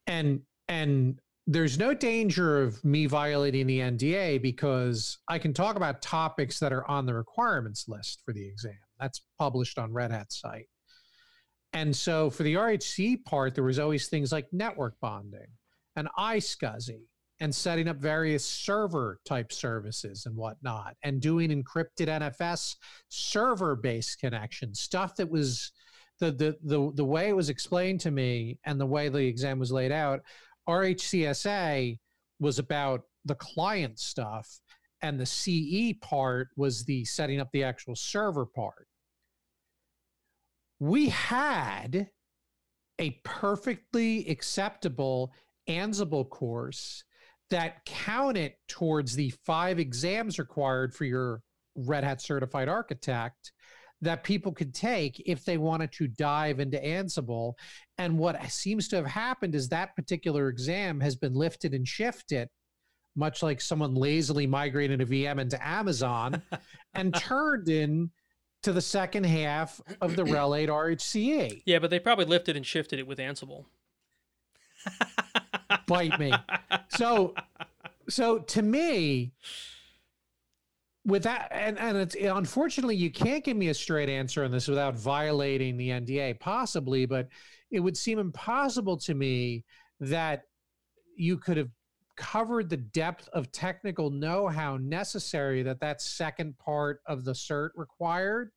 [0.07, 6.03] And and there's no danger of me violating the NDA because I can talk about
[6.03, 8.75] topics that are on the requirements list for the exam.
[9.01, 10.69] That's published on Red Hat's site.
[11.73, 15.47] And so for the RHC part, there was always things like network bonding
[15.99, 17.01] and iSCSI
[17.41, 22.77] and setting up various server type services and whatnot and doing encrypted NFS
[23.09, 25.73] server based connections, stuff that was
[26.19, 29.59] the, the, the, the way it was explained to me and the way the exam
[29.59, 30.21] was laid out,
[30.69, 31.99] RHCSA
[32.41, 34.49] was about the client stuff
[35.03, 38.89] and the CE part was the setting up the actual server part.
[40.81, 42.09] We had
[42.99, 45.33] a perfectly acceptable
[45.69, 47.05] Ansible course
[47.51, 51.43] that counted towards the five exams required for your
[51.77, 53.53] Red Hat certified architect
[54.01, 57.55] that people could take if they wanted to dive into Ansible.
[57.97, 62.49] And what seems to have happened is that particular exam has been lifted and shifted,
[63.17, 66.43] much like someone lazily migrated a VM into Amazon
[66.95, 68.11] and turned in
[68.63, 71.63] to the second half of the RHEL 8 RHCE.
[71.65, 73.65] Yeah, but they probably lifted and shifted it with Ansible.
[75.87, 76.33] Bite me.
[76.91, 77.35] So,
[78.09, 79.33] so to me,
[81.05, 84.69] with that, and and it's unfortunately you can't give me a straight answer on this
[84.69, 87.29] without violating the NDA, possibly, but
[87.71, 89.65] it would seem impossible to me
[90.01, 90.43] that
[91.17, 91.71] you could have
[92.17, 98.51] covered the depth of technical know-how necessary that that second part of the cert required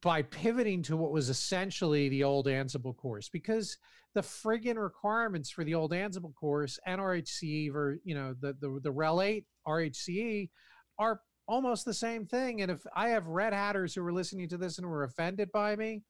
[0.00, 3.76] by pivoting to what was essentially the old Ansible course because
[4.14, 8.80] the friggin' requirements for the old Ansible course and RHCE or you know the the
[8.82, 10.50] the RHEL 8 RHCE
[10.98, 12.62] are almost the same thing.
[12.62, 15.76] And if I have red hatters who are listening to this and were offended by
[15.76, 16.02] me,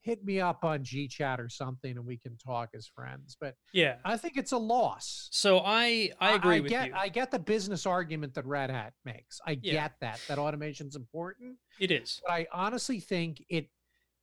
[0.00, 3.36] hit me up on GChat or something and we can talk as friends.
[3.38, 5.28] But yeah, I think it's a loss.
[5.30, 6.94] So I I agree I with get, you.
[6.96, 9.38] I get the business argument that Red Hat makes.
[9.46, 9.72] I Yeah.
[9.74, 11.58] get that that automation's important.
[11.78, 12.20] it is.
[12.26, 13.68] But I honestly think it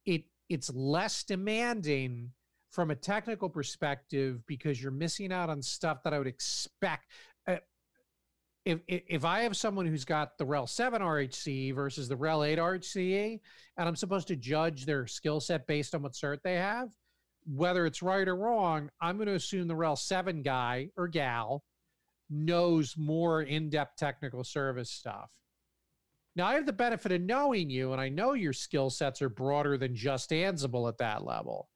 [0.06, 2.32] it it's less demanding
[2.71, 7.06] from a technical perspective because you're missing out on stuff that I would expect.
[7.47, 7.58] Uh,
[8.65, 12.60] if, if I have someone who's got the RHEL 7 RHCE versus the RHEL 8
[12.60, 13.39] RHCE,
[13.77, 16.89] and I'm supposed to judge their skill set based on what cert they have,
[17.45, 21.63] whether it's right or wrong, I'm going to assume the RHEL 7 guy or gal
[22.30, 25.32] knows more in-depth technical service stuff.
[26.36, 29.30] Now I have the benefit of knowing you, and I know your skill sets are
[29.30, 31.69] broader than just Ansible at that level.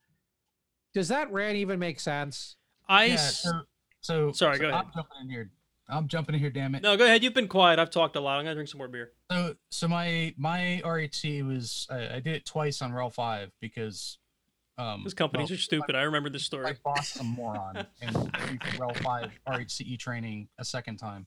[0.94, 2.56] Does that rant even make sense?
[2.88, 3.50] I Yeah, so,
[4.00, 4.84] so Sorry, so go ahead.
[4.84, 5.50] I'm jumping in here.
[5.88, 6.50] I'm jumping in here.
[6.50, 6.82] Damn it.
[6.82, 7.22] no, go ahead.
[7.22, 7.78] You've been quiet.
[7.78, 8.38] I've talked a lot.
[8.38, 9.12] I'm gonna drink some more beer.
[9.30, 14.18] So, so my my RHC was I, I did it twice on RHEL five because
[14.78, 15.96] um These companies well, are stupid.
[15.96, 16.78] I remember this my story.
[16.84, 21.26] boss is a moron and went for RHEL five RHCE training a second time.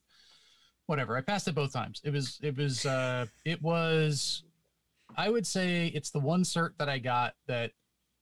[0.88, 1.18] Whatever.
[1.18, 2.02] I passed it both times.
[2.04, 4.44] It was it was uh it was
[5.16, 7.72] I would say it's the one cert that I got that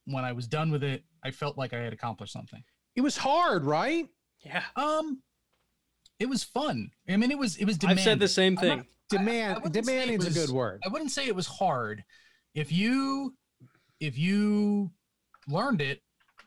[0.05, 2.63] when I was done with it, I felt like I had accomplished something.
[2.95, 4.07] It was hard, right?
[4.45, 5.21] Yeah, Um
[6.19, 6.91] it was fun.
[7.09, 7.99] I mean it was it was Demanding.
[8.01, 8.87] I've said the same I'm not- thing.
[9.09, 10.81] Demand wouldn't say it demanding's a good word.
[10.85, 12.03] I wouldn't say it was hard.
[12.55, 13.35] If you
[13.99, 14.91] if you
[15.47, 16.01] learned it,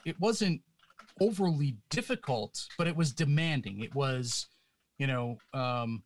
[0.04, 0.60] it wasn't
[1.20, 3.80] overly difficult, but it was demanding.
[3.82, 4.46] It was,
[4.98, 6.02] you know, um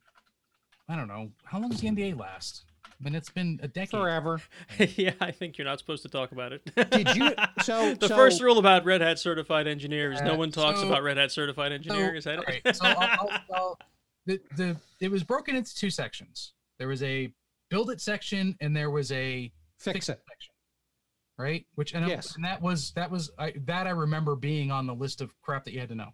[0.89, 2.65] I don't know, how long does the NDA last?
[3.05, 3.91] I it's been a decade.
[3.91, 4.41] Forever.
[4.97, 6.63] yeah, I think you're not supposed to talk about it.
[6.91, 10.37] Did you- so- the so- first rule about Red Hat certified engineer is no Uh,
[10.39, 12.15] one talks so- about Red Hat certified engineer.
[12.15, 12.61] is that all it?
[12.65, 13.79] right, so I'll, I'll, I'll,
[14.27, 16.53] the, the it was broken into two sections.
[16.79, 17.33] There was a
[17.71, 20.21] build it section and there was a Fix it.
[20.29, 20.53] section,
[21.39, 21.65] right?
[21.77, 22.35] Which and, I- Yes.
[22.37, 25.65] and that was that was I, that I remember being on the list of crap
[25.65, 26.11] that you had to know,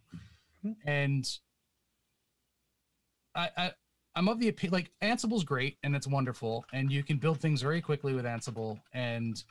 [0.64, 0.76] Mhm.
[0.84, 1.28] and
[3.34, 3.72] I, I
[4.16, 7.62] I'm of the opinion like Ansible's great and it's wonderful and you can build things
[7.62, 9.42] very quickly with Ansible and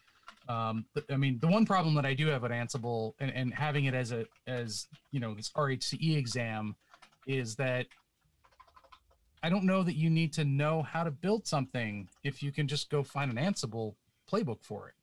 [0.49, 3.53] um but, I mean the one problem that I do have with Ansible and, and
[3.53, 6.75] having it as a as you know this RHCE exam
[7.27, 7.85] is that
[9.43, 12.67] I don't know that you need to know how to build something if you can
[12.67, 13.93] just go find an Ansible
[14.31, 14.95] playbook for it,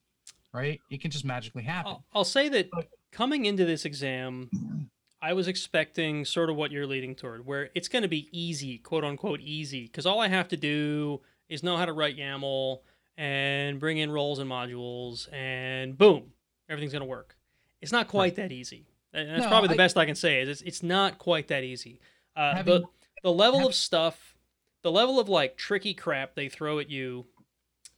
[0.52, 0.80] right?
[0.90, 1.92] It can just magically happen.
[1.92, 2.68] I'll, I'll say that
[3.12, 4.90] coming into this exam,
[5.24, 8.78] I was expecting sort of what you're leading toward, where it's going to be easy,
[8.78, 12.80] quote unquote easy, because all I have to do is know how to write YAML
[13.16, 16.32] and bring in roles and modules, and boom,
[16.68, 17.36] everything's going to work.
[17.80, 18.86] It's not quite that easy.
[19.12, 20.40] And that's No, probably the I- best I can say.
[20.40, 22.00] Is it's, it's not quite that easy.
[22.34, 22.84] Uh, Having- the
[23.22, 24.36] the level have- of stuff,
[24.82, 27.26] the level of like tricky crap they throw at you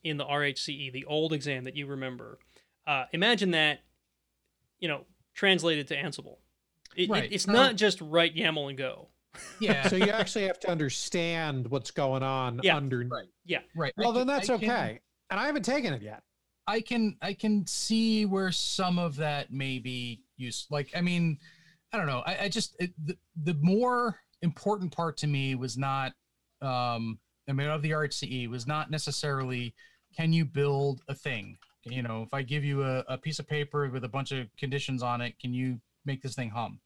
[0.03, 2.39] in the RHCE, the old exam that you remember.
[2.87, 3.81] Uh, imagine that,
[4.81, 6.37] you know, translated to Ansible.
[6.97, 9.09] It, it- it's So- not just write YAML and go.
[9.61, 9.89] yeah.
[9.89, 12.77] So you actually have to understand what's going on Yeah.
[12.77, 12.99] under.
[13.11, 13.29] Right.
[13.45, 13.61] Yeah.
[13.75, 13.93] right.
[13.99, 15.01] I Well, then that's I can- okay.
[15.31, 16.23] And I haven't taken it yet.
[16.67, 20.67] I can I can see where some of that may be used.
[20.71, 21.39] Like I mean,
[21.93, 22.23] I don't know.
[22.25, 26.13] I, I just it, the the more important part to me was not
[26.63, 27.19] um
[27.49, 29.75] I mean of the RHCE was not necessarily
[30.17, 31.59] can you build a thing.
[31.85, 34.47] You know, if I give you a, a piece of paper with a bunch of
[34.57, 36.81] conditions on it, can you make this thing hum?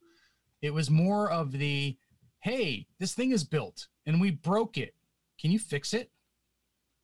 [0.63, 1.97] It was more of the
[2.41, 4.95] hey, this thing is built and we broke it.
[5.41, 6.11] Can you fix it?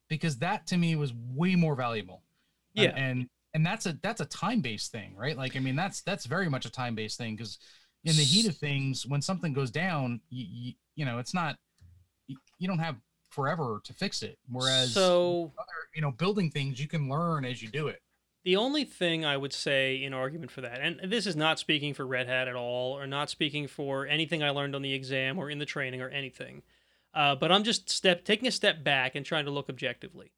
[0.09, 2.23] Because that to me was way more valuable.
[2.75, 2.91] Yeah.
[2.91, 5.37] And and, and that's a that's a time-based thing, right?
[5.37, 7.59] Like I mean that's that's very much a time-based thing because
[8.05, 11.57] in the heat of things when something goes down, you, you, you know, it's not
[12.27, 12.97] you, you don't have
[13.31, 14.39] forever to fix it.
[14.51, 18.01] Whereas so other, you know, building things you can learn as you do it.
[18.45, 21.95] The only thing I would say in argument for that, and this is not speaking
[21.95, 25.39] for Red Hat at all, or not speaking for anything I learned on the exam
[25.39, 26.63] or in the training or anything,
[27.15, 30.33] uh, but I'm just step taking a step back and trying to look objectively.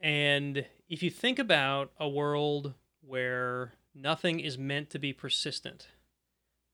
[0.00, 5.88] And if you think about a world where nothing is meant to be persistent,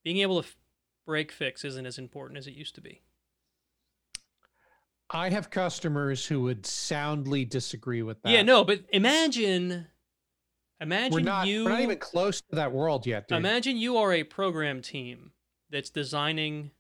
[0.03, 0.57] being able to f-
[1.07, 3.03] break fix isn't as important as it used to be.
[5.11, 8.33] I have customers who would soundly disagree with that.
[8.33, 9.87] Yeah, no, but imagine,
[10.81, 11.65] imagine we're not, you.
[11.65, 13.39] we're not even close to that world yet, dude.
[13.39, 15.33] Imagine you are a program team
[15.71, 16.71] that's designing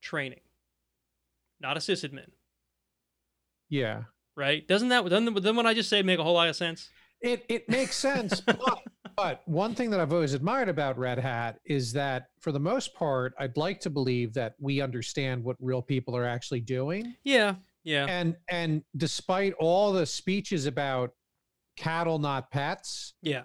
[0.00, 0.40] training,
[1.60, 2.30] not a sysadmin,
[3.68, 4.04] yeah.
[4.36, 4.66] right?
[4.66, 6.90] Doesn't that doesn't doesn't what I just say make a whole lot of sense?
[7.20, 8.78] It it makes sense, but,
[9.16, 12.94] but one thing that I've always admired about Red Hat is that for the most
[12.94, 17.14] part, I'd like to believe that we understand what real people are actually doing.
[17.22, 21.12] Yeah, yeah, And and despite all the speeches about
[21.76, 23.42] cattle not pets, yeah.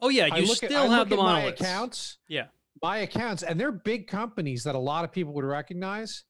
[0.00, 2.18] Oh yeah, I you look at, still I have look the at my accounts.
[2.28, 2.46] Yeah.
[2.82, 6.24] My accounts, and they're big companies that a lot of people would recognize.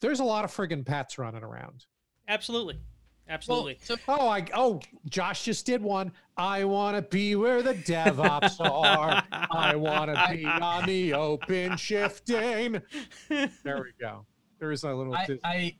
[0.00, 1.84] There's a lot of friggin' pets running around.
[2.28, 2.80] Absolutely,
[3.28, 3.78] absolutely.
[3.82, 6.12] so Oh, I oh, Josh just did one.
[6.36, 9.22] I want to be where the DevOps are.
[9.32, 12.80] I want to be on the open shifting.
[13.28, 14.24] There we go.
[14.58, 15.14] There's a little.
[15.14, 15.76] I, I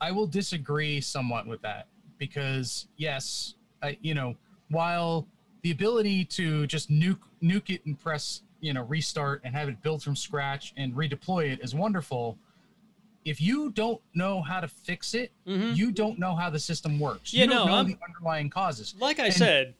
[0.00, 1.88] I will disagree somewhat with that
[2.20, 4.36] because yes, I, you know,
[4.68, 5.26] while
[5.62, 9.82] the ability to just nuke nuke it and press you know restart and have it
[9.82, 12.38] build from scratch and redeploy it is wonderful.
[13.24, 15.76] If you don't know how to fix it, Mhm.
[15.76, 17.34] you don't know how the system works.
[17.34, 18.94] Yeah, you don't no, know I'm- the underlying causes.
[19.00, 19.74] Like I And- said,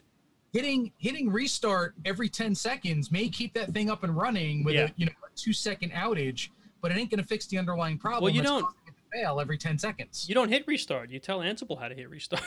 [0.52, 4.86] Hitting hitting restart every 10 seconds may keep that thing up and running with Yeah.
[4.86, 6.48] a you know a two second outage,
[6.80, 8.24] but it ain't gonna fix the underlying problem.
[8.24, 8.74] Well, you don't- to
[9.12, 10.26] fail every 10 seconds.
[10.28, 11.10] you don't hit restart.
[11.10, 12.42] You tell Ansible how to hit restart.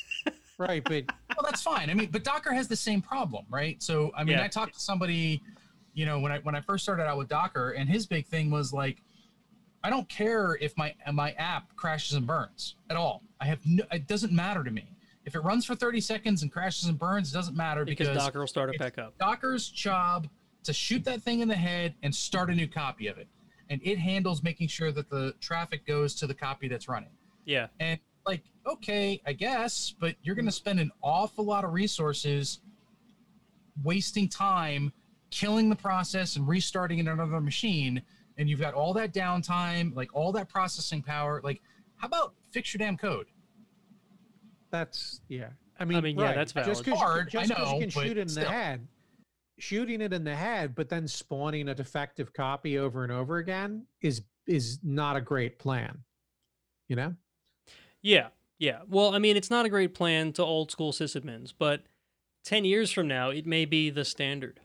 [0.58, 1.90] right, but well, that's fine.
[1.90, 3.82] I mean, but Docker has the same problem, right?
[3.82, 4.44] So, I mean, Yeah.
[4.44, 5.42] I talked to somebody,
[5.94, 8.50] you know, when I when I first started out with Docker, and his big thing
[8.50, 9.02] was like,
[9.84, 13.22] I don't care if my my app crashes and burns at all.
[13.40, 14.86] I have no, it doesn't matter to me.
[15.24, 18.24] If it runs for 30 seconds and crashes and burns, it doesn't matter because because,
[18.24, 19.16] Docker will start it it's back up.
[19.18, 20.28] Docker's job
[20.64, 23.28] to shoot that thing in the head and start a new copy of it,
[23.70, 27.10] and it handles making sure that the traffic goes to the copy that's running.
[27.44, 31.72] Yeah, And like, okay, I guess, but you're going to spend an awful lot of
[31.72, 32.60] resources
[33.82, 34.92] wasting time
[35.30, 38.00] killing the process and restarting it on another machine.
[38.38, 41.40] And you've got all that downtime, like all that processing power.
[41.42, 41.60] Like,
[41.96, 43.26] how about fix your damn code?
[44.70, 45.48] that's yeah.
[45.78, 46.34] I mean, I mean, yeah, right.
[46.34, 46.84] that's Just valid.
[46.84, 48.44] because Hard, I you, know, you can shoot in still.
[48.44, 48.86] the head,
[49.62, 53.86] shooting it in the head, but then spawning a defective copy over and over again
[54.00, 55.98] is is not a great plan.
[56.88, 57.14] You know.
[58.02, 58.80] yeah, yeah.
[58.88, 61.84] Well, I mean, it's not a great plan to old school sysadmins, but
[62.44, 64.58] ten years from now, it may be the standard.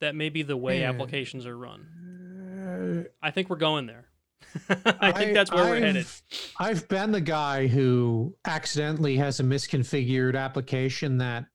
[0.00, 0.90] That may be the way Yeah.
[0.90, 3.06] applications are run.
[3.22, 4.06] I think we're going there.
[5.00, 6.06] I think that's where we're headed.
[6.58, 11.46] I've been the guy who accidentally has a misconfigured application that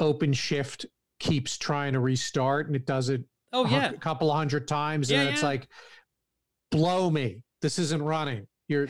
[0.00, 0.86] OpenShift
[1.18, 5.18] keeps trying to restart and it does it Oh yeah a couple hundred times and
[5.18, 5.48] Yeah, then it's yeah.
[5.48, 5.68] like
[6.70, 8.88] blow me this isn't running you're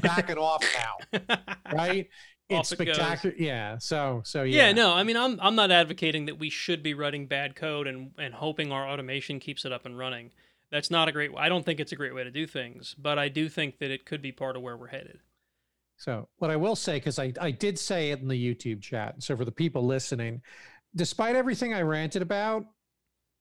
[0.00, 1.26] backing off now
[1.72, 2.08] right
[2.48, 2.96] it's it goes.
[2.96, 6.50] spectacular yeah so so yeah Yeah, no, I mean, I'm I'm not advocating that we
[6.50, 10.32] should be writing bad code and and hoping our automation keeps it up and running.
[10.70, 11.30] That's not a great.
[11.36, 13.90] I don't think it's a great way to do things, but I do think that
[13.90, 15.20] it could be part of where we're headed.
[15.98, 19.22] So, what I will say, because I, I did say it in the YouTube chat.
[19.22, 20.42] So, for the people listening,
[20.96, 22.64] despite everything I ranted about,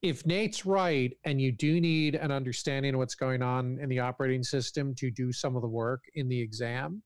[0.01, 3.99] if Nate's right and you do need an understanding of what's going on in the
[3.99, 7.01] operating system to do some of the work in the exam,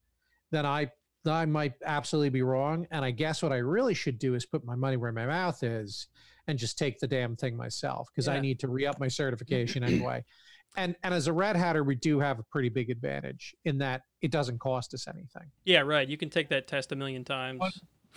[0.52, 0.90] then I
[1.26, 2.88] I might absolutely be wrong.
[2.92, 5.64] And I guess what I really should do is put my money where my mouth
[5.64, 6.08] is
[6.48, 9.84] and just take the damn thing myself because I need to re up my certification
[9.84, 10.24] anyway.
[10.78, 14.02] And and as a Red Hatter, we do have a pretty big advantage in that
[14.22, 15.50] it doesn't cost us anything.
[15.66, 16.08] Yeah, right.
[16.08, 17.60] You can take that test a million times.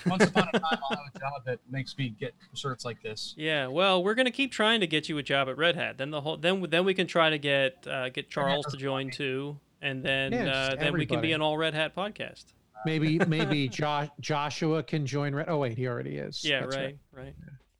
[0.06, 3.34] Once upon a time, I'll have a job that makes me get shirts like this.
[3.36, 5.98] Yeah, well, we're gonna keep trying to get you a job at Red Hat.
[5.98, 9.06] Then the whole then then we can try to get uh, get Charles to join
[9.06, 12.44] want too, and then Yeah, uh, then we can be an all Red Hat podcast.
[12.84, 15.34] Maybe maybe jo- Joshua can join.
[15.34, 16.44] Red- oh wait, he already is.
[16.44, 17.34] Yeah, That's right, right.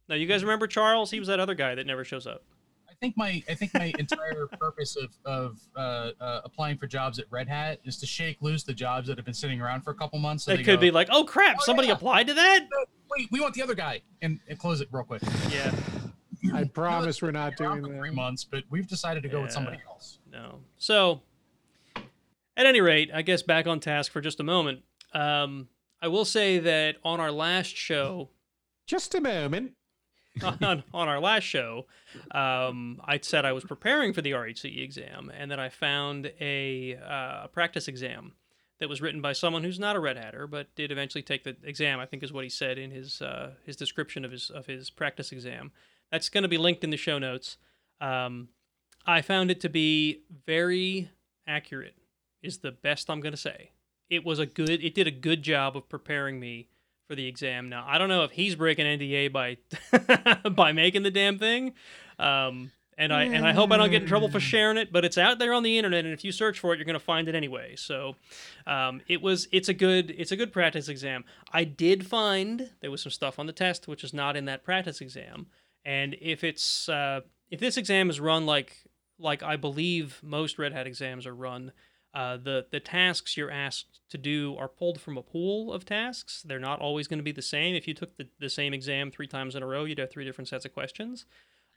[0.08, 1.10] Now you guys remember Charles?
[1.10, 2.42] He was that other guy that never shows up.
[3.02, 7.18] I think my I think my entire purpose of of uh, uh, applying for jobs
[7.18, 9.90] at Red Hat is to shake loose the jobs that have been sitting around for
[9.90, 10.44] a couple months.
[10.44, 12.68] So It could go, be like, oh crap, "Oh, somebody yeah." applied to that.
[13.10, 15.20] wait, we want the other guy, and, and close it real quick.
[15.50, 15.74] Yeah,
[16.54, 19.78] I promise we're not doing for three months, but we've decided to go with somebody
[19.90, 20.20] else.
[20.30, 20.60] no.
[20.78, 21.22] So,
[22.56, 24.82] at any rate, I guess back on task for just a moment.
[25.12, 25.66] Um,
[26.00, 28.30] I will say that on our last show,
[28.86, 29.72] Just a moment.
[30.62, 31.86] on, on our last show,
[32.30, 36.96] um, I said I was preparing for the RHCE exam, and that I found a
[36.96, 38.32] uh, practice exam
[38.80, 41.56] that was written by someone who's not a Red Hatter, but did eventually take the
[41.62, 42.00] exam.
[42.00, 44.90] I think is what he said in his uh, his description of his of his
[44.90, 45.70] practice exam.
[46.10, 47.58] That's going to be linked in the show notes.
[48.00, 48.48] Um,
[49.06, 51.10] I found it to be very
[51.46, 51.94] accurate.
[52.42, 53.70] Is the best I'm going to say.
[54.10, 54.82] It was a good.
[54.82, 56.68] It did a good job of preparing me
[57.12, 57.68] for the exam.
[57.68, 59.58] Now I don't know if he's breaking NDA by
[60.48, 61.74] by making the damn thing,
[62.18, 64.90] um, and I and I hope I don't get in trouble for sharing it.
[64.90, 66.94] But it's out there on the internet, and if you search for it, you're going
[66.94, 67.76] to find it anyway.
[67.76, 68.16] So
[68.66, 71.24] um, it was it's a good it's a good practice exam.
[71.52, 74.64] I did find there was some stuff on the test which is not in that
[74.64, 75.48] practice exam,
[75.84, 78.74] and if it's uh, if this exam is run like
[79.18, 81.72] like I believe most Red Hat exams are run.
[82.14, 86.42] Uh, the the tasks you're asked to do are pulled from a pool of tasks.
[86.42, 87.74] They're not always going to be the same.
[87.74, 90.24] If you took the, the same exam three times in a row, you'd have three
[90.24, 91.24] different sets of questions.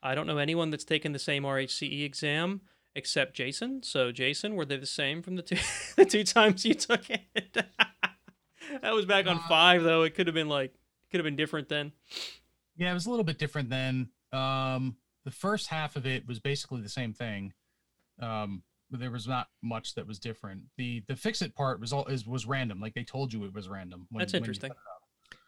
[0.03, 2.61] I don't know anyone that's taken the same RHCE exam
[2.95, 3.81] except Jason.
[3.83, 5.57] So Jason, were they the same from the two
[5.95, 7.53] the two times you took it?
[8.81, 10.03] that was back on Uh, five though.
[10.03, 10.73] It could have been like
[11.11, 11.93] could have been different then.
[12.75, 14.09] Yeah, it was a little bit different then.
[14.33, 17.53] Um, the first half of it was basically the same thing.
[18.19, 18.63] Um,
[18.95, 20.61] there was not much that was different.
[20.77, 22.79] The the fix it part was all is was random.
[22.79, 24.07] Like they told you it was random.
[24.09, 24.71] when- That's interesting.
[24.71, 24.77] set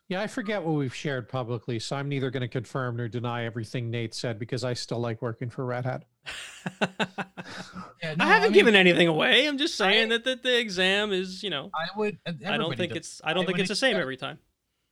[0.10, 3.43] Yeah, I forget what we've shared publicly, so I'm neither going to confirm nor deny
[3.45, 6.06] everything Nate said because I still like working for Red Hat.
[8.04, 9.48] Yeah, no, I haven't mean, given anything away.
[9.48, 12.20] I'm just saying that, that the exam is, you know, I would.
[12.45, 12.98] I don't think does.
[12.98, 14.38] it's I don't I think would it's the same every time.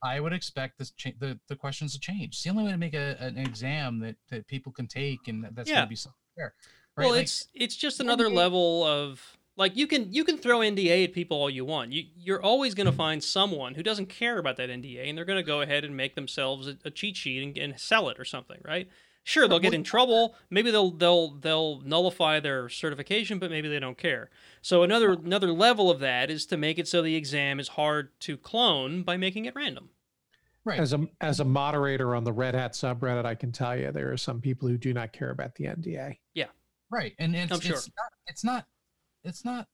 [0.02, 2.34] I would expect this cha- the the questions to change.
[2.34, 5.46] It's the only way to make a, an exam that that people can take, and
[5.52, 5.76] that's Yeah.
[5.76, 6.54] going to be something fair.
[6.96, 7.04] Right?
[7.04, 10.60] Well, Like, it's it's just another NDA level of like you can you can throw
[10.60, 11.92] NDA at people all you want.
[11.92, 12.98] You you're always going to mm-hmm.
[12.98, 15.96] find someone who doesn't care about that NDA, and they're going to go ahead and
[15.96, 18.88] make themselves a, a cheat sheet and, and sell it or something, right?
[19.24, 20.36] Sure, they'll get in trouble.
[20.50, 24.30] Maybe they'll they'll they'll nullify their certification, but maybe they don't care.
[24.62, 28.10] So another another level of that is to make it so the exam is hard
[28.20, 29.88] to clone by making it random.
[30.64, 30.78] right.
[30.78, 34.12] As a as a moderator on the Red Hat subreddit, I can tell you there
[34.12, 36.18] are some people who do not care about the NDA.
[36.90, 37.76] Right, and it's I'm sure.
[37.76, 38.66] it's not it's not
[39.24, 39.68] it's not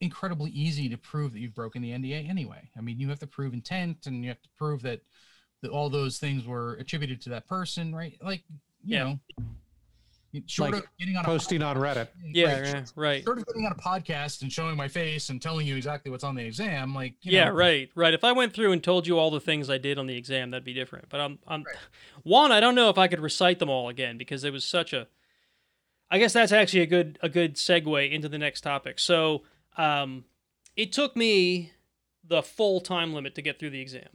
[0.00, 2.70] incredibly easy to prove that you've broken the NDA anyway.
[2.76, 5.00] I mean, you have to prove intent, and you have to prove that,
[5.62, 8.16] that all those things were attributed to that person, right?
[8.22, 8.42] Like,
[8.84, 9.04] you Yeah.
[9.04, 9.20] know,
[10.30, 12.08] you- short Like of getting on a Posting on Reddit.
[12.22, 13.24] Yeah, right, yeah, right.
[13.24, 16.22] Short of getting on a podcast and showing my face and telling you exactly what's
[16.24, 18.14] on the exam, like, you yeah, know, right, right.
[18.14, 20.50] If I went through and told you all the things I did on the exam,
[20.52, 21.08] that'd be different.
[21.08, 21.74] But I'm, I'm Right.
[22.22, 22.52] one.
[22.52, 25.08] I don't know if I could recite them all again because it was such a.
[26.10, 28.98] I guess that's actually a good a good segue into the next topic.
[28.98, 29.42] So,
[29.76, 30.24] um,
[30.76, 31.72] it took me
[32.24, 34.08] the full time limit to get through the exam.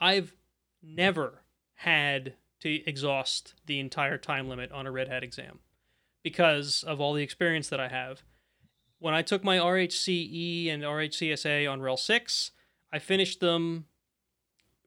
[0.00, 0.34] I've
[0.82, 1.42] never
[1.74, 5.60] had to exhaust the entire time limit on a Red Hat exam
[6.22, 8.22] because of all the experience that I have
[9.00, 12.50] when I took my RHCE and RHCSA on RHEL 6,
[12.92, 13.86] I finished them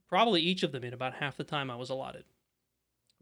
[0.08, 2.24] probably each of them in about half the time I was allotted.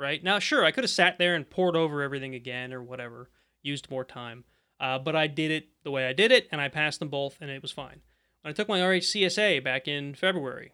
[0.02, 0.24] Right?
[0.24, 3.30] Now, sure, I could have sat there and poured over everything again or whatever,
[3.62, 4.45] used more time.
[4.80, 7.38] Uh, but I did it the way I did it, and I passed them both,
[7.39, 8.02] and it was fine.
[8.41, 10.74] When I took my RHCSA back in February,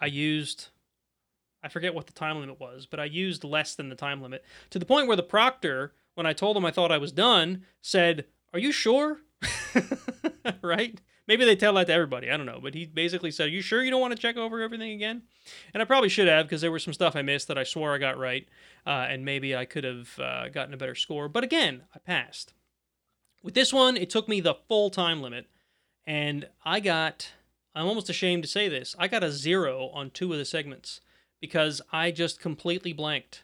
[0.00, 0.68] I used,
[1.62, 4.42] I forget what the time limit was, but I used less than the time limit
[4.70, 7.66] to the point where the proctor, when I told him I thought I was done,
[7.82, 9.20] said, Are you sure?
[10.62, 10.98] right?
[11.26, 12.30] Maybe they tell that to everybody.
[12.30, 12.60] I don't know.
[12.62, 15.22] But he basically said, You sure you don't want to check over everything again?
[15.74, 17.94] And I probably should have because there was some stuff I missed that I swore
[17.94, 18.46] I got right.
[18.86, 21.28] Uh, and maybe I could have uh, gotten a better score.
[21.28, 22.54] But again, I passed.
[23.42, 25.46] With this one, it took me the full time limit.
[26.06, 27.32] And I got,
[27.74, 31.00] I'm almost ashamed to say this, I got a zero on two of the segments
[31.40, 33.42] because I just completely blanked.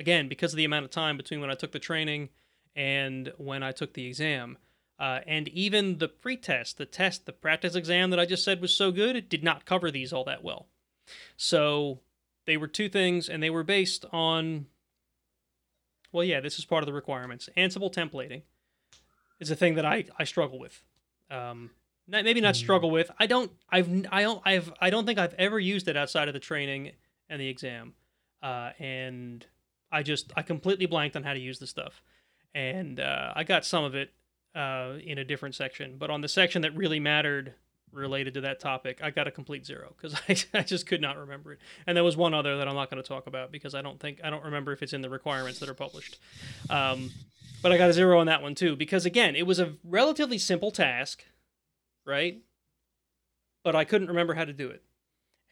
[0.00, 2.30] Again, because of the amount of time between when I took the training
[2.74, 4.56] and when I took the exam.
[5.02, 8.72] Uh, and even the pretest, the test, the practice exam that I just said was
[8.72, 10.68] so good, it did not cover these all that well.
[11.36, 11.98] So
[12.46, 14.66] they were two things, and they were based on.
[16.12, 17.48] Well, yeah, this is part of the requirements.
[17.56, 18.42] Ansible templating
[19.40, 20.84] is a thing that I, I struggle with.
[21.32, 21.70] Um,
[22.06, 22.58] not, maybe not Mm.
[22.58, 23.10] struggle with.
[23.18, 23.50] I don't.
[23.70, 23.88] I've.
[24.12, 24.40] I don't.
[24.44, 24.72] I've.
[24.80, 26.92] I don't think I've ever used it outside of the training
[27.28, 27.94] and the exam.
[28.40, 29.44] Uh, and
[29.90, 32.04] I just I completely blanked on how to use the stuff,
[32.54, 34.12] and uh, I got some of it
[34.54, 37.54] uh, in a different section, but on the section that really mattered
[37.92, 41.18] related to that topic, I got a complete zero because I, I just could not
[41.18, 41.58] remember it.
[41.86, 44.00] And there was one other that I'm not going to talk about because I don't
[44.00, 46.18] think I don't remember if it's in the requirements that are published.
[46.70, 47.10] Um,
[47.62, 50.38] but I got a zero on that one too because again, it was a relatively
[50.38, 51.24] simple task,
[52.04, 52.42] right?
[53.62, 54.82] But I couldn't remember how to do it,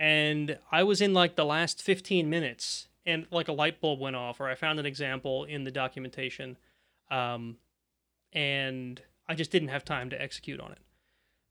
[0.01, 4.16] and I was in like the last 15 minutes, and like a light bulb went
[4.16, 6.57] off, or I found an example in the documentation,
[7.09, 7.59] um,
[8.33, 10.78] and I just didn't have time to execute on it.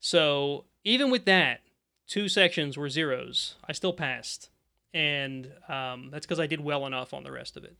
[0.00, 1.60] So even with that,
[2.06, 3.56] two sections were zeros.
[3.66, 4.50] I still passed,
[4.92, 7.76] and um, that's because I did well enough on the rest of it.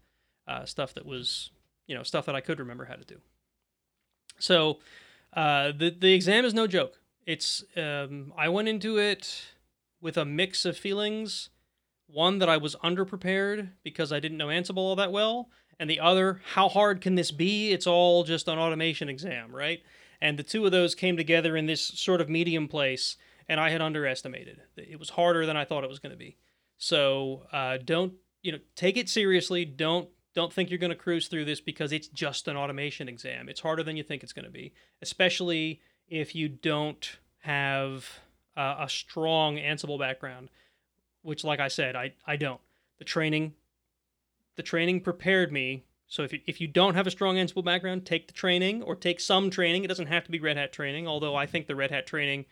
[0.46, 1.50] Uh, stuff that was,
[1.86, 3.20] you know, stuff that I could remember how to do.
[4.38, 4.78] So
[5.34, 6.98] uh, the the exam is no joke.
[7.26, 9.42] It's um, I went into it
[10.00, 11.50] with a mix of feelings.
[12.06, 15.48] One that I was underprepared because I didn't know Ansible all that well,
[15.80, 17.72] and the other, how hard can this be?
[17.72, 19.82] It's all just an automation exam, right?
[20.20, 23.16] And the two of those came together in this sort of medium place,
[23.48, 24.60] and I had underestimated.
[24.76, 26.36] It was harder than I thought it was going to be.
[26.76, 28.12] So uh, don't
[28.42, 29.64] you know take it seriously.
[29.64, 33.48] Don't don't think you're going to cruise through this because it's just an automation exam.
[33.48, 38.06] It's harder than you think it's going to be, especially if you don't have
[38.54, 40.50] uh, a strong Ansible background,
[41.22, 42.60] which, like I said, I I don't.
[42.98, 43.54] The training,
[44.60, 48.04] the training prepared me so if you, if you don't have a strong Ansible background,
[48.04, 49.84] take the training or take some training.
[49.84, 52.46] It doesn't have to be Red Hat training, although I think the Red Hat training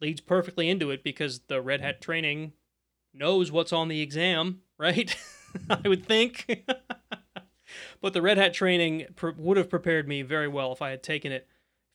[0.00, 2.52] leads perfectly into it because the Red Hat training
[3.12, 5.14] knows what's on the exam, right?
[5.70, 6.64] I would think.
[8.00, 11.02] but the Red Hat training pr- would have prepared me very well if I had
[11.02, 11.48] taken it,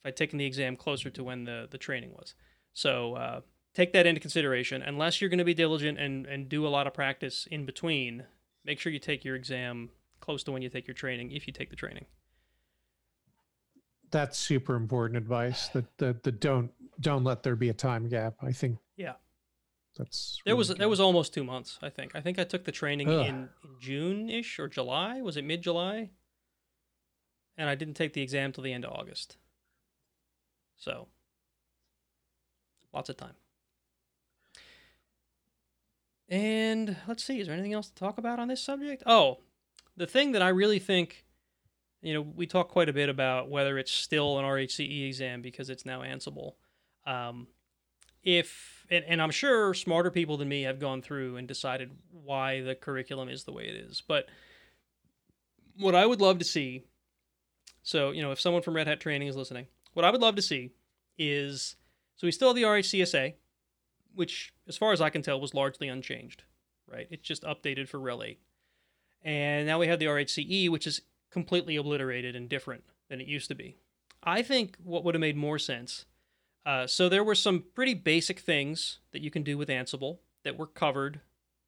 [0.04, 2.36] if I'd taken the exam closer to when the, the training was.
[2.74, 3.41] So uh,
[3.74, 4.82] take that into consideration.
[4.82, 8.26] Unless you're going to be diligent and, and do a lot of practice in between,
[8.66, 9.89] make sure you take your exam
[10.20, 12.05] close to when you take your training, if you take the training.
[14.12, 15.68] That's super important advice.
[15.70, 18.36] That that the don't don't let there be a time gap.
[18.41, 18.78] I think.
[18.97, 19.14] Yeah.
[19.97, 20.78] That's there was good.
[20.78, 21.78] there was almost two months.
[21.82, 22.16] I think.
[22.16, 23.49] I think I took the training in, in
[23.80, 25.22] June ish or July.
[25.22, 26.10] Was it mid July?
[27.57, 29.38] And I didn't take the exam till the end of August.
[30.78, 31.07] So.
[32.93, 33.36] Lots of time.
[36.30, 39.04] And let's see, is there anything else to talk about on this subject?
[39.06, 39.40] Oh,
[39.98, 41.26] the thing that I really think,
[42.02, 45.70] you know, we talk quite a bit about whether it's still an RHCE exam because
[45.70, 46.54] it's now Ansible.
[47.06, 47.48] Um,
[48.24, 52.62] if and, and I'm sure smarter people than me have gone through and decided why
[52.62, 54.04] the curriculum is the way it is.
[54.06, 54.28] But
[55.78, 56.84] what I would love to see,
[57.82, 60.36] so you know, if someone from Red Hat Training is listening, what I would love
[60.36, 60.72] to see
[61.18, 61.76] is
[62.20, 63.36] so we still have the RHCSA,
[64.14, 66.44] which, as far as I can tell, was largely unchanged.
[66.88, 67.08] Right?
[67.10, 68.40] It's just updated for RHEL 8.
[69.24, 73.50] And now we have the RHCE, which is completely obliterated and different than it used
[73.50, 73.76] to be.
[74.24, 76.06] I think what would have made more sense.
[76.66, 80.58] Uh, so there were some pretty basic things that you can do with Ansible that
[80.58, 81.22] were covered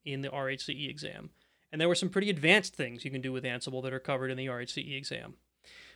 [0.05, 1.29] in the RHCE exam.
[1.71, 4.31] And there were some pretty advanced things you can do with Ansible that are covered
[4.31, 5.35] in the RHCE exam.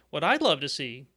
[0.09, 1.07] What I'd love to see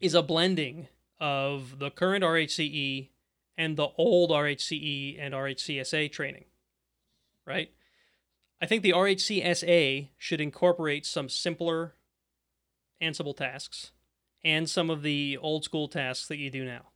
[0.00, 0.88] is a blending
[1.18, 3.08] of the current RHCE
[3.56, 6.44] and the old RHCE and RHCSA training,
[7.46, 7.70] right?
[8.60, 11.94] I think the RHCSA should incorporate some simpler
[13.02, 13.92] Ansible tasks
[14.42, 16.86] and some of the old school tasks that you do now.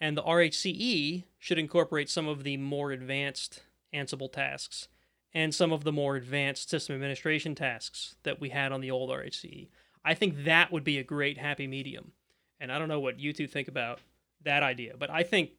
[0.00, 3.62] And the RHCE should incorporate some of the more advanced
[3.92, 4.88] Ansible tasks
[5.34, 9.10] and some of the more advanced system administration tasks that we had on the old
[9.10, 9.68] RHCE.
[10.04, 12.12] I think that would be a great happy medium.
[12.60, 14.00] And I don't know what you two think about
[14.44, 15.50] that idea, but I think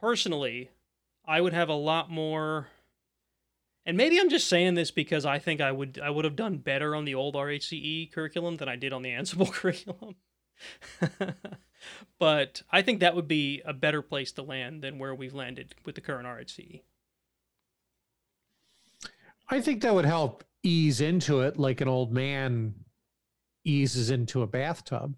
[0.00, 0.70] personally,
[1.26, 2.68] I would have a lot more
[3.86, 6.56] and maybe I'm just saying this because I think I would I would have done
[6.56, 10.16] better on the old RHCE curriculum than I did on the Ansible curriculum.
[12.18, 15.76] but I think that would be a better place to land than where we've landed
[15.84, 16.82] with the current RHCE.
[19.48, 22.74] I think that would help ease into it like an old man
[23.64, 25.14] eases into a bathtub.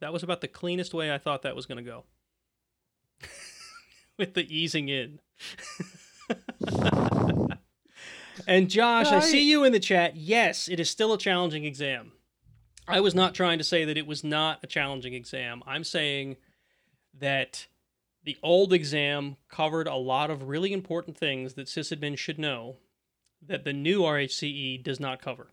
[0.00, 2.04] That was about the cleanest way I thought that was going to go.
[4.18, 5.20] with the easing in.
[8.46, 10.16] and Josh, I see you in the chat.
[10.16, 12.12] Yes, it is still a challenging exam.
[12.88, 15.62] I was not trying to say that it was not a challenging exam.
[15.66, 16.36] I'm saying
[17.18, 17.66] that
[18.24, 22.76] the old exam covered a lot of really important things that sysadmin should know
[23.42, 25.48] that the new RHCE does not cover.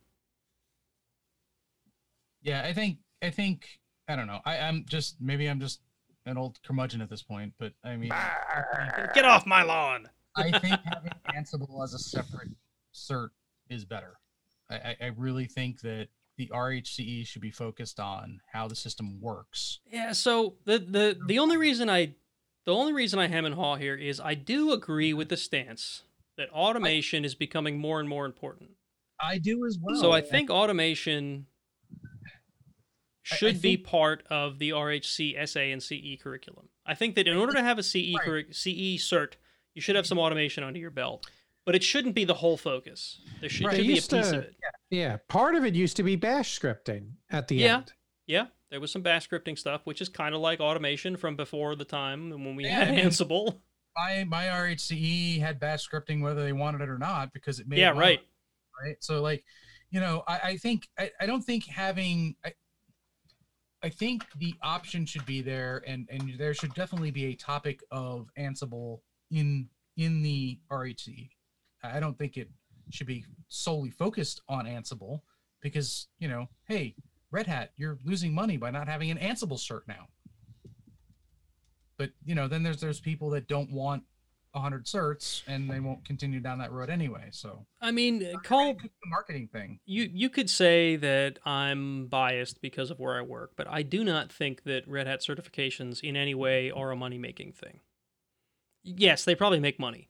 [2.42, 4.40] Yeah, I think I think I don't know.
[4.46, 5.82] I, I'm just maybe I'm just
[6.26, 8.12] an old curmudgeon at this point, but I mean,
[9.14, 10.10] get off my lawn.
[10.36, 12.50] I think having Ansible as a separate
[12.94, 13.30] cert
[13.70, 14.18] is better.
[14.70, 19.22] I, I, I really think that the RHCE should be focused on how the system
[19.22, 19.80] works.
[19.92, 22.16] Yeah, so the the the only reason I
[22.66, 26.04] the only reason I hem and haw here is I do agree with the stance
[26.38, 28.72] that automation is becoming more and more important.
[29.20, 30.00] I do as well.
[30.00, 31.46] So I think automation
[33.32, 36.70] I should be think- part of the RHC SA and CE curriculum.
[36.86, 38.28] I think that in order to have a CE Right.
[38.28, 39.34] curri- CE cert,
[39.74, 41.26] you should have some automation under your belt,
[41.66, 43.22] but it shouldn't be the whole focus.
[43.40, 43.78] There should, Right.
[43.78, 44.56] should be a piece to- of it.
[44.90, 47.78] Yeah, part of it used to be bash scripting at the Yeah.
[47.78, 47.94] end.
[48.28, 51.76] Yeah, there was some bash scripting stuff, which is kind of like automation from before
[51.76, 53.62] the time when we Yeah, had Ansible.
[53.96, 57.80] my my RHCE had bash scripting whether they wanted it or not because it made
[57.80, 58.22] Yeah, it right.
[58.82, 58.98] right?
[59.02, 59.44] So like,
[59.90, 62.54] you know, I, I think I, I don't think having I,
[63.84, 67.82] I think the option should be there and and there should definitely be a topic
[67.92, 69.68] of Ansible in
[69.98, 71.30] in the RHC.
[71.84, 72.50] I don't think it
[72.90, 75.22] should be solely focused on Ansible
[75.62, 76.96] because, you know, hey,
[77.32, 80.08] Red Hat, you're losing money by not having an Ansible cert now.
[81.98, 84.04] But, you know, then there's there's people that don't want
[84.54, 87.28] 100 certs and they won't continue down that road anyway.
[87.32, 89.80] So, I mean, call the marketing thing.
[89.86, 94.04] you you could say that I'm biased because of where I work, but I do
[94.04, 97.80] not think that Red Hat certifications in any way are a money making thing.
[98.84, 100.10] Yes, they probably make money.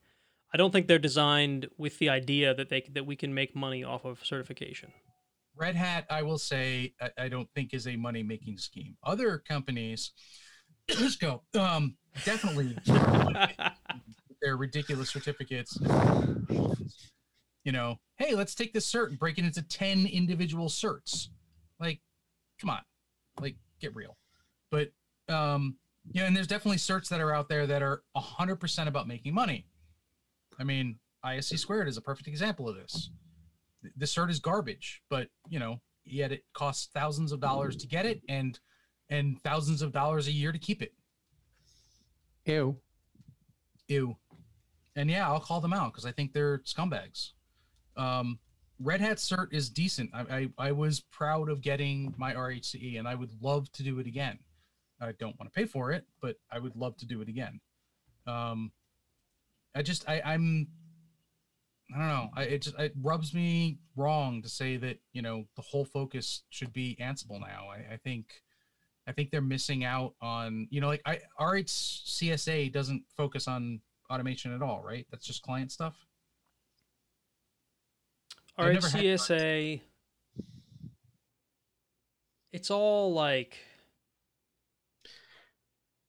[0.54, 3.84] I don't think they're designed with the idea that they that we can make money
[3.84, 4.92] off of certification.
[5.56, 8.98] Red Hat, I will say, I, I don't think is a money making scheme.
[9.04, 10.12] Other companies,
[11.00, 12.76] let's go, um, definitely
[14.44, 15.78] their ridiculous certificates.
[17.64, 21.30] You know, hey, let's take this cert and break it into 10 individual certs.
[21.80, 22.02] Like,
[22.60, 22.82] come on,
[23.40, 24.18] like, get real.
[24.70, 24.92] But,
[25.30, 25.78] um,
[26.12, 29.34] you know, and there's definitely certs that are out there that are 100% about making
[29.34, 29.66] money.
[30.60, 33.10] I mean, ISC squared is a perfect example of this
[33.96, 38.06] the cert is garbage, but you know, yet it costs thousands of dollars to get
[38.06, 38.60] it and
[39.10, 40.94] and thousands of dollars a year to keep it.
[42.46, 42.78] Ew.
[43.88, 44.18] Ew.
[44.96, 47.32] And yeah, I'll call them out because I think they're scumbags.
[47.98, 48.40] Um,
[48.80, 50.12] Red Hat cert is decent.
[50.14, 54.00] I, I I was proud of getting my RHCE, and I would love to do
[54.00, 54.40] it again.
[55.02, 57.60] I don't want to pay for it, but I would love to do it again.
[58.28, 58.72] Um,
[59.76, 60.68] I just I I'm
[61.94, 62.30] I don't know.
[62.36, 66.44] I, it just it rubs me wrong to say that you know the whole focus
[66.50, 67.68] should be Ansible now.
[67.72, 68.42] I, I think
[69.08, 74.54] I think they're missing out on you know like I RHCSA doesn't focus on automation
[74.54, 75.06] at all, right?
[75.12, 75.96] That's just client stuff.
[78.58, 79.82] All I've right, never had CSA.
[82.52, 83.58] It's all like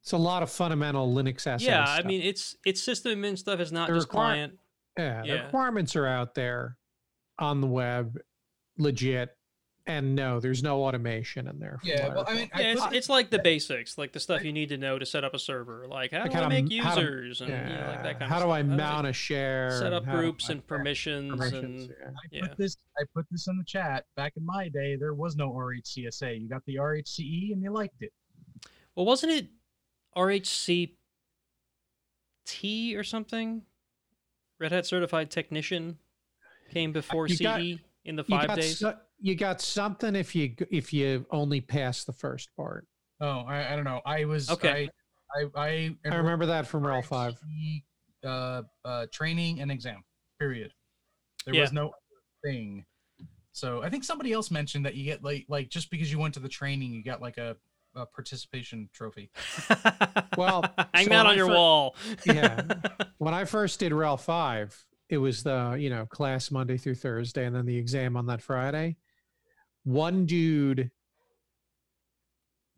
[0.03, 1.85] It's a lot of fundamental Linux SA yeah.
[1.89, 3.61] I mean, it's it's system admin stuff.
[3.61, 4.59] It's not The just require- client.
[4.99, 5.45] yeah, the yeah.
[5.45, 6.77] requirements are out there
[7.39, 8.19] on the web,
[8.77, 9.31] legit,
[9.87, 11.78] and no, there's no automation in there.
[11.80, 12.35] from Yeah, well, I recall.
[12.37, 14.78] mean, I Yeah, it's, put- it's like the basics, like the stuff you need to
[14.78, 16.95] know to set up a server, like how Like do how I to- make how
[16.95, 18.53] to- users and you know, like that kind how of do stuff.
[18.53, 19.78] I mount a share?
[19.78, 22.07] set up groups and permissions, permissions, and yeah.
[22.09, 22.47] I yeah.
[22.49, 24.07] put this I put this in the chat.
[24.16, 26.41] Back in my day, there was no RHCSA.
[26.41, 28.12] You got the RHCE and you liked it.
[28.97, 29.49] Well, wasn't it
[30.16, 30.89] RHCT
[32.97, 33.62] or something?
[34.61, 35.99] Red Hat Certified Technician
[36.72, 37.61] came before You CE got-
[38.07, 38.78] in the five days.
[38.78, 42.87] so- you got something if you if you only pass the first part.
[43.21, 44.01] Oh, I, I don't know.
[44.05, 44.89] I was Okay.
[45.37, 47.35] I I I, I remember that from RHEL five.
[48.25, 50.03] Uh, uh, training and exam.
[50.39, 50.73] Period.
[51.45, 51.61] There Yeah.
[51.62, 51.93] was no
[52.45, 52.85] thing.
[53.53, 56.35] So I think somebody else mentioned that you get like like just because you went
[56.35, 57.57] to the training, you got like a,
[57.95, 59.31] a participation trophy.
[60.37, 61.97] Well, hang so that on I your fir- wall.
[62.27, 62.62] Yeah.
[63.19, 64.85] When I first did RHEL five,
[65.15, 68.43] it was the you know class Monday through Thursday, and then the exam on that
[68.43, 68.97] Friday.
[69.85, 70.91] One dude,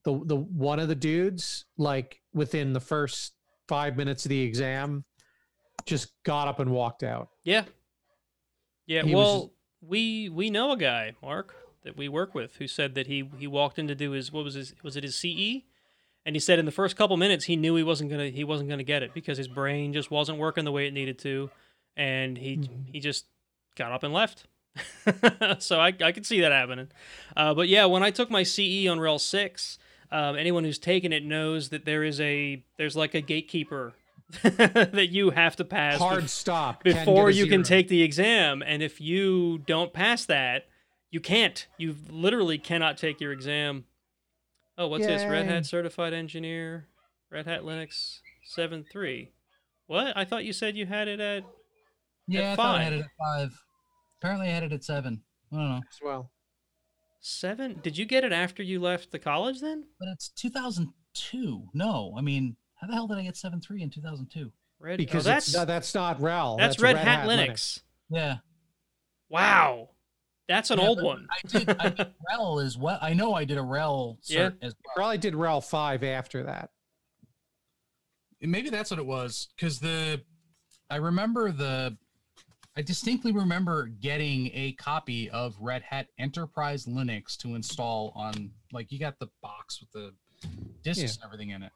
[0.05, 3.33] the the one of the dudes, like within the first
[3.67, 5.05] five minutes of the exam,
[5.87, 7.31] just got up and walked out.
[7.43, 7.65] Yeah.
[8.87, 9.03] Yeah.
[9.03, 13.07] He well, we we know a guy, Mark, that we work with, who said that
[13.07, 15.63] he he walked in to do his what was his was it his CE,
[16.25, 18.69] and he said in the first couple minutes he knew he wasn't gonna he wasn't
[18.69, 21.51] gonna get it because his brain just wasn't working the way it needed to,
[21.97, 22.69] and he Mhm.
[22.93, 23.27] he just
[23.77, 24.47] got up and left.
[25.59, 26.89] so I I could see that happening,
[27.37, 29.79] uh, but yeah, when I took my CE on RHEL six.
[30.13, 33.93] Um, anyone who's taken it knows that there is a there's like a gatekeeper
[34.45, 36.85] that you have to pass Hard stop.
[36.85, 38.63] Before you can take the exam.
[38.65, 40.69] And if you don't pass that
[41.11, 41.67] you can't.
[41.77, 43.87] You literally cannot take your exam.
[44.79, 45.25] Oh what's this?
[45.25, 46.87] Red hat certified engineer
[47.33, 48.21] red hat linux
[48.57, 49.29] 7.3
[49.89, 50.17] what?
[50.17, 51.43] I thought you said you had it at
[52.29, 53.63] Yeah, At I thought I had it at five.
[54.21, 55.23] Apparently, I had it at seven.
[55.53, 56.31] I don't know, as well.
[57.21, 57.81] Seven?
[57.83, 59.85] Did you get it after you left the college then?
[59.99, 61.69] but it's 2002.
[61.75, 64.53] No, I mean, how the hell did I get seven three in 2002?
[64.79, 66.59] Red Because oh, that's that's no, that's not RHEL.
[66.59, 67.81] that's, Red, Hat, Linux.
[68.11, 68.37] Yeah,
[69.29, 69.91] Wow.
[70.49, 71.27] That's an Yeah, old one.
[71.31, 71.69] I did.
[71.81, 72.99] I did RHEL as well.
[73.03, 74.51] I know I did a RHEL cert Yeah.
[74.63, 74.95] as well.
[74.95, 76.71] Probably did RHEL five after that.
[78.41, 79.49] Maybe that's what it was.
[79.57, 80.23] Because the,
[80.91, 81.97] I remember the,
[82.77, 88.93] I distinctly remember getting a copy of Red Hat Enterprise Linux to install on, like,
[88.93, 90.15] you got the box with the
[90.83, 91.09] discs Yeah.
[91.09, 91.73] and everything in it.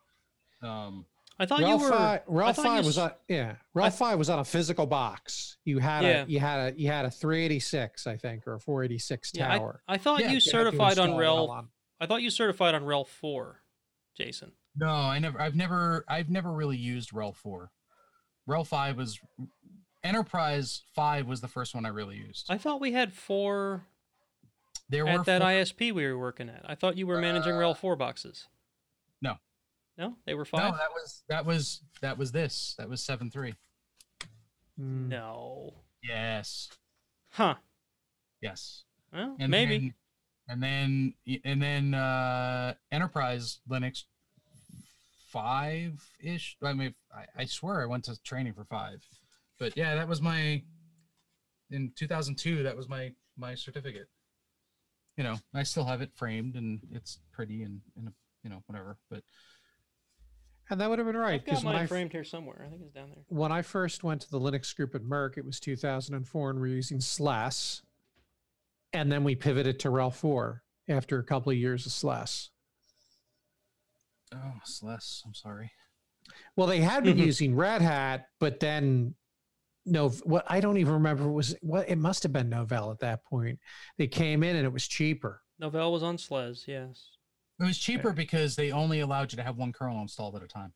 [0.63, 1.07] Um,
[1.39, 3.55] I thought you were five, I RHEL thought you five was on yeah.
[3.75, 5.57] RHEL five was on a physical box.
[5.65, 6.25] You had Yeah.
[6.25, 9.83] a you had a you had a 386, I think, or a 486 yeah, tower.
[9.89, 11.67] I, I thought Yeah, you you had to certified on RHEL.
[11.99, 13.63] I thought you certified on RHEL 4,
[14.19, 14.53] Jason.
[14.77, 17.71] no, I never, I've never, I've never really used RHEL 4.
[18.47, 19.19] RHEL 5 was,
[20.03, 22.47] Enterprise 5 was the first one I really used.
[22.49, 23.85] I thought we had 4
[24.89, 26.65] There were at that four- ISP we were working at.
[26.69, 28.47] I thought you were managing RHEL 4 boxes.
[29.21, 29.37] no.
[29.99, 30.61] No, they were five.
[30.73, 32.75] No, that was that was that was this.
[32.79, 33.55] That was seven three.
[34.81, 35.09] Mm.
[35.09, 35.75] No.
[36.03, 36.71] Yes.
[37.33, 37.57] Huh.
[38.41, 38.85] Yes.
[39.13, 39.79] Well, And maybe.
[39.79, 39.95] Then,
[40.49, 44.05] and then and then uh Enterprise Linux
[45.29, 46.57] five ish.
[46.63, 49.05] I mean, I, I swear I went to training for five,
[49.61, 50.63] but yeah, that was my
[51.71, 52.65] in 2002.
[52.65, 54.09] That was my my certificate.
[55.17, 58.11] You know, I still have it framed and it's pretty and and
[58.43, 58.97] you know whatever.
[59.11, 59.23] But
[60.71, 62.25] And that would have been right I've got because when mine I f- framed here
[62.25, 62.65] somewhere.
[62.67, 63.25] I think it's down there.
[63.29, 66.69] when I first went to the Linux group at Merck, it was 2004, and we
[66.71, 67.83] were using SLES,
[68.93, 72.49] and then we pivoted to RHEL 4 after a couple of years of SLES.
[74.35, 75.71] oh, Celeste, I'm sorry.
[76.57, 79.15] Well, they had been using Red Hat, but then
[79.91, 83.25] no, what I don't even remember was what it must have been Novell at that
[83.25, 83.59] point.
[83.99, 85.43] They came in and it was cheaper.
[85.61, 87.11] Novell was on SLES, yes.
[87.61, 90.47] It was cheaper because they only allowed you to have one kernel installed at a
[90.47, 90.73] time.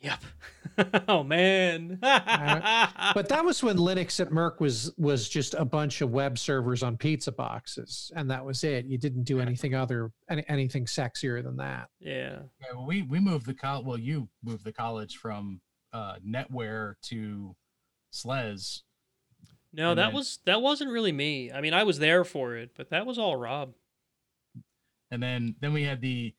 [0.00, 0.24] Yep.
[1.08, 1.98] oh man.
[2.00, 6.82] But that was when Linux at Merck was was just a bunch of web servers
[6.82, 8.86] on pizza boxes, and that was it.
[8.86, 11.88] You didn't do anything other any, anything sexier than that.
[12.00, 12.40] yeah.
[12.60, 13.86] Yeah, well, we we moved the college.
[13.86, 15.60] Well, you moved the college from
[15.92, 17.54] uh, NetWare to
[18.14, 18.82] SLES.
[19.72, 21.50] No, And that then- was that wasn't really me.
[21.52, 23.74] I mean, I was there for it, but that was all Rob.
[25.10, 26.34] and then then we had the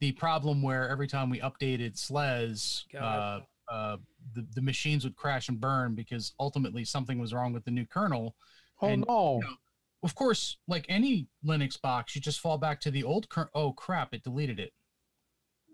[0.00, 3.96] the problem where every time we updated SLES, uh, uh,
[4.34, 7.86] the the machines would crash and burn because ultimately something was wrong with the new
[7.86, 8.34] kernel.
[8.80, 9.40] Oh And, no!
[9.42, 9.56] you know,
[10.04, 13.50] Of course, like any Linux box, you just fall back to the old kernel.
[13.54, 14.14] Oh crap!
[14.14, 14.72] It deleted it.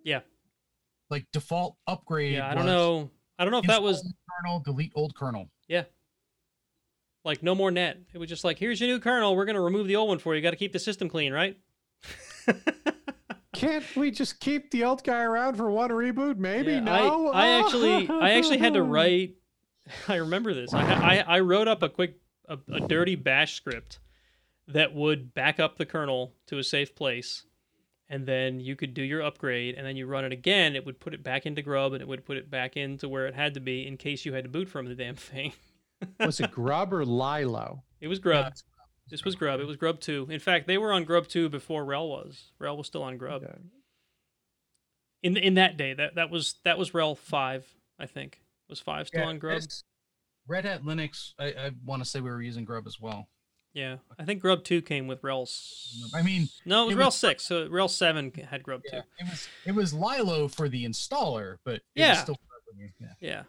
[0.04, 0.20] Yeah.
[1.10, 2.34] Like default upgrade.
[2.34, 3.10] Yeah, I don't know.
[3.38, 5.50] I don't know if that was kernel, delete old kernel.
[5.68, 5.84] Yeah.
[7.24, 7.98] Like no more net.
[8.12, 9.34] It was just like, here's your new kernel.
[9.34, 10.38] We're gonna remove the old one for you.
[10.38, 11.58] You got to keep the system clean, right?
[13.54, 16.36] Can't we just keep the old guy around for one reboot?
[16.36, 17.30] Maybe Yeah, no.
[17.30, 19.36] I, I actually, I actually had to write.
[20.08, 20.74] I remember this.
[20.74, 22.18] I, I, I wrote up a quick,
[22.48, 24.00] a, a dirty bash script
[24.68, 27.44] that would back up the kernel to a safe place,
[28.08, 30.76] and then you could do your upgrade, and then you run it again.
[30.76, 33.26] It would put it back into Grub, and it would put it back into where
[33.26, 35.52] it had to be in case you had to boot from the damn thing.
[36.20, 37.82] was it Grub or Lilo?
[38.00, 38.52] It was Grub.
[39.10, 39.60] This was Grub.
[39.60, 40.26] It was Grub two.
[40.30, 42.52] In fact, they were on Grub two before RHEL was.
[42.60, 43.42] RHEL was still on Grub.
[43.42, 43.54] Okay.
[45.22, 47.66] In in that day, that that was that was RHEL five.
[47.98, 49.62] I think was five still Yeah, on Grub.
[50.46, 51.32] Red Hat Linux.
[51.38, 53.28] I, I want to say we were using Grub as well.
[53.74, 55.42] Yeah, I think Grub two came with RHEL.
[55.42, 57.44] s- I mean, no, it was it RHEL was- six.
[57.44, 59.06] So RHEL seven had Grub Yeah, two.
[59.18, 62.10] it was it was Lilo for the installer, but it Yeah.
[62.10, 63.08] was still Grub when you- yeah.
[63.20, 63.42] Yeah,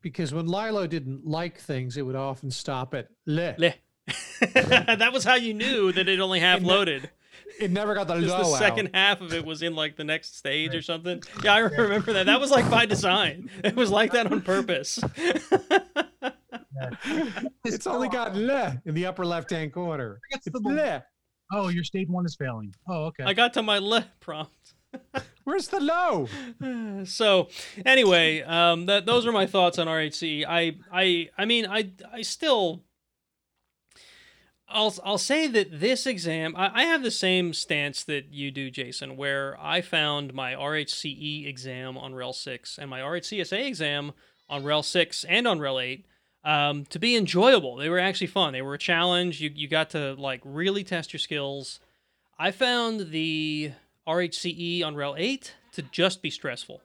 [0.00, 3.54] Because when Lilo didn't like things, it would often stop at le.
[3.58, 3.74] Le.
[4.52, 7.10] that was how you knew that it only half And the- loaded.
[7.60, 8.94] It never got the Because low the second out.
[8.94, 11.22] half of it was in like the next stage or something.
[11.42, 12.26] Yeah, I remember that.
[12.26, 13.48] That was like by design.
[13.62, 14.98] It was like that on purpose.
[17.64, 20.20] It's only got le in the upper left hand corner.
[20.30, 21.04] It's le.
[21.52, 22.74] Oh, your state one is failing.
[22.88, 23.24] Oh, okay.
[23.24, 24.74] I got to my le prompt.
[25.44, 26.28] Where's the low?
[27.04, 27.48] so
[27.84, 30.44] anyway, um, that those are my thoughts on RHC.
[30.48, 32.82] I I I mean I I still.
[34.66, 38.70] I'll I'll say that this exam I, I have the same stance that you do,
[38.70, 44.12] Jason, where I found my RHCE E exam on RHEL six and my RHCSA exam
[44.48, 46.06] on RHEL six and on RHEL eight
[46.44, 47.76] um, to be enjoyable.
[47.76, 48.52] They were actually fun.
[48.52, 49.40] They were a challenge.
[49.40, 51.80] You you got to like really test your skills.
[52.38, 53.72] I found the
[54.06, 56.82] RHCE on RHEL 8 to just be stressful.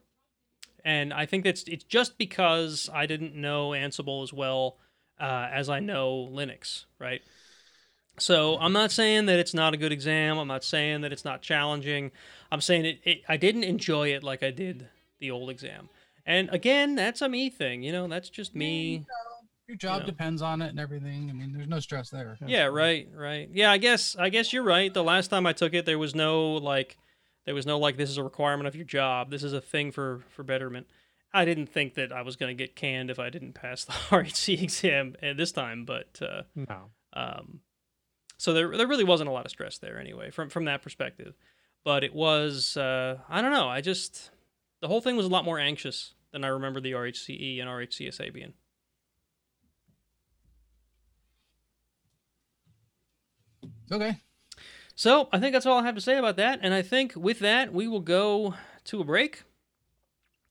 [0.84, 4.78] And I think that's it's just because I didn't know Ansible as well
[5.20, 7.20] uh, as I know Linux, right?
[8.18, 10.38] So I'm not saying that it's not a good exam.
[10.38, 12.12] I'm not saying that it's not challenging.
[12.50, 14.88] I'm saying it, it I didn't enjoy it like I did
[15.18, 15.90] the old exam.
[16.26, 19.04] And again, that's a me thing, you know, that's just me.
[19.70, 20.06] Your job know.
[20.06, 21.30] depends on it and everything.
[21.30, 22.36] I mean, there's no stress there.
[22.44, 23.48] Yeah, right, right.
[23.52, 24.92] Yeah, I guess I guess you're right.
[24.92, 26.98] The last time I took it there was no like
[27.46, 29.30] there was no like this is a requirement of your job.
[29.30, 30.88] This is a thing for for betterment.
[31.32, 33.92] I didn't think that I was going to get canned if I didn't pass the
[34.10, 36.90] RHC exam at this time, but uh No.
[37.12, 37.60] um,
[38.38, 41.34] so there, there really wasn't a lot of stress there anyway, from from that perspective.
[41.84, 43.68] But it was, uh, I don't know.
[43.68, 44.32] I just
[44.80, 48.34] the whole thing was a lot more anxious than I remember the RHCE and RHCSA
[48.34, 48.54] being.
[53.92, 54.16] Okay.
[54.94, 56.60] So I think that's all I have to say about that.
[56.62, 59.44] And I think with that we will go to a break.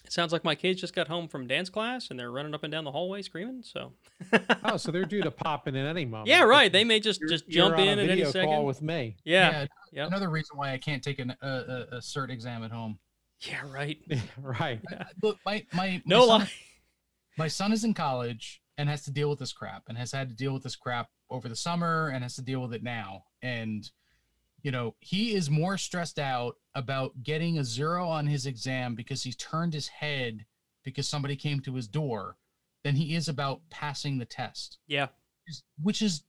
[0.05, 2.63] It sounds like my kids just got home from dance class and they're running up
[2.63, 3.61] and down the hallway screaming.
[3.63, 3.91] So
[4.63, 6.29] Oh, so they're due to pop in at any moment.
[6.29, 6.71] yeah, right.
[6.71, 8.49] They may just You're- just you're jump on a in at any video second.
[8.49, 9.17] call with me.
[9.23, 10.07] yeah, yep.
[10.07, 12.97] Another reason why I can't take an, a, a, a cert exam at home.
[13.41, 13.99] yeah, right.
[14.41, 14.79] right.
[14.89, 16.51] I- I- Look, my my No son, lie.
[17.37, 20.29] my son is in college and has to deal with this crap and has had
[20.29, 23.25] to deal with this crap over the summer and has to deal with it now.
[23.41, 23.89] And
[24.63, 29.23] you know, he is more stressed out about getting a zero on his exam because
[29.23, 30.45] he turned his head
[30.83, 32.37] because somebody came to his door
[32.83, 34.77] than he is about passing the test.
[34.87, 35.07] Yeah.
[35.81, 36.23] Which is,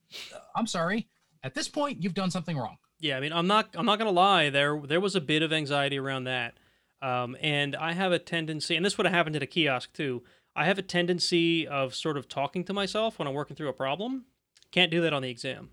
[0.55, 1.09] I'm sorry,
[1.43, 2.79] at this point you've done something wrong.
[3.01, 4.51] Yeah, I mean, I'm not I'm not gonna lie.
[4.51, 6.55] There there was a bit of anxiety around that,
[7.01, 10.23] um, and I have a tendency, and this would have happened at a kiosk too.
[10.55, 13.75] I have a tendency of sort of talking to myself when I'm working through a
[13.75, 14.27] problem.
[14.71, 15.71] Can't do that on the exam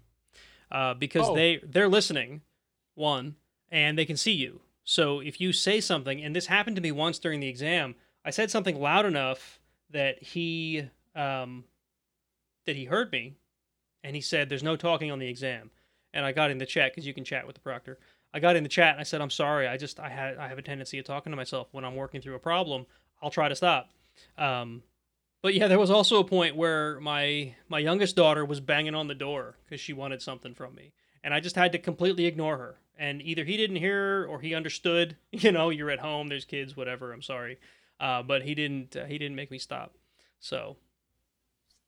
[0.72, 1.36] uh, because Oh.
[1.36, 2.42] they they're listening,
[2.96, 3.36] one,
[3.72, 4.62] and they can see you.
[4.84, 8.30] So if you say something, and this happened to me once during the exam, I
[8.30, 9.60] said something loud enough
[9.90, 11.66] that he um,
[12.66, 13.36] that he heard me,
[14.04, 15.72] and he said, "There's no talking on the exam."
[16.14, 18.00] and I got in the chat because you can chat with the proctor.
[18.34, 19.68] I got in the chat and I said, "I'm sorry.
[19.68, 22.22] I just I had I have a tendency of talking to myself when I'm working
[22.22, 22.86] through a problem.
[23.22, 23.90] I'll try to stop."
[24.38, 24.82] Um,
[25.42, 29.08] but yeah, there was also a point where my my youngest daughter was banging on
[29.08, 32.58] the door because she wanted something from me, and I just had to completely ignore
[32.58, 32.80] her.
[33.00, 35.18] And either he didn't hear or he understood.
[35.32, 36.30] You know, you're at home.
[36.30, 36.76] There's kids.
[36.76, 37.14] Whatever.
[37.14, 37.60] I'm sorry,
[38.00, 38.96] uh, but he didn't.
[38.96, 39.94] Uh, he didn't make me stop.
[40.40, 40.78] So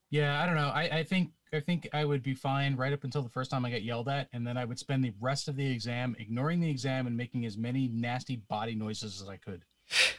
[0.10, 0.70] Yeah, I don't know.
[0.70, 3.66] I, I think I think I would be fine right up until the first time
[3.66, 6.60] I got yelled at, and then I would spend the rest of the exam ignoring
[6.60, 9.66] the exam and making as many nasty body noises as I could.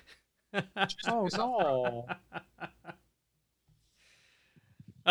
[1.06, 2.06] Oh no.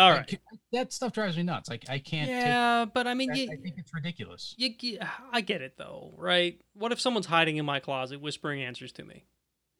[0.00, 0.24] all I
[0.72, 1.68] that stuff drives me nuts.
[1.68, 2.28] Like I can't.
[2.30, 4.54] Yeah, but I mean, take, you, I, I think it's ridiculous.
[4.56, 4.98] You, ge-
[5.32, 6.60] I get it though, right?
[6.74, 9.24] What if someone's hiding in my closet whispering answers to me?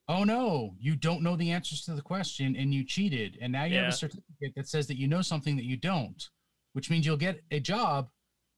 [0.08, 3.64] Oh no, you don't know the answers to the question and you cheated, and now
[3.64, 6.28] you have a certificate that says that you know something that you don't,
[6.72, 8.08] which means you'll get a job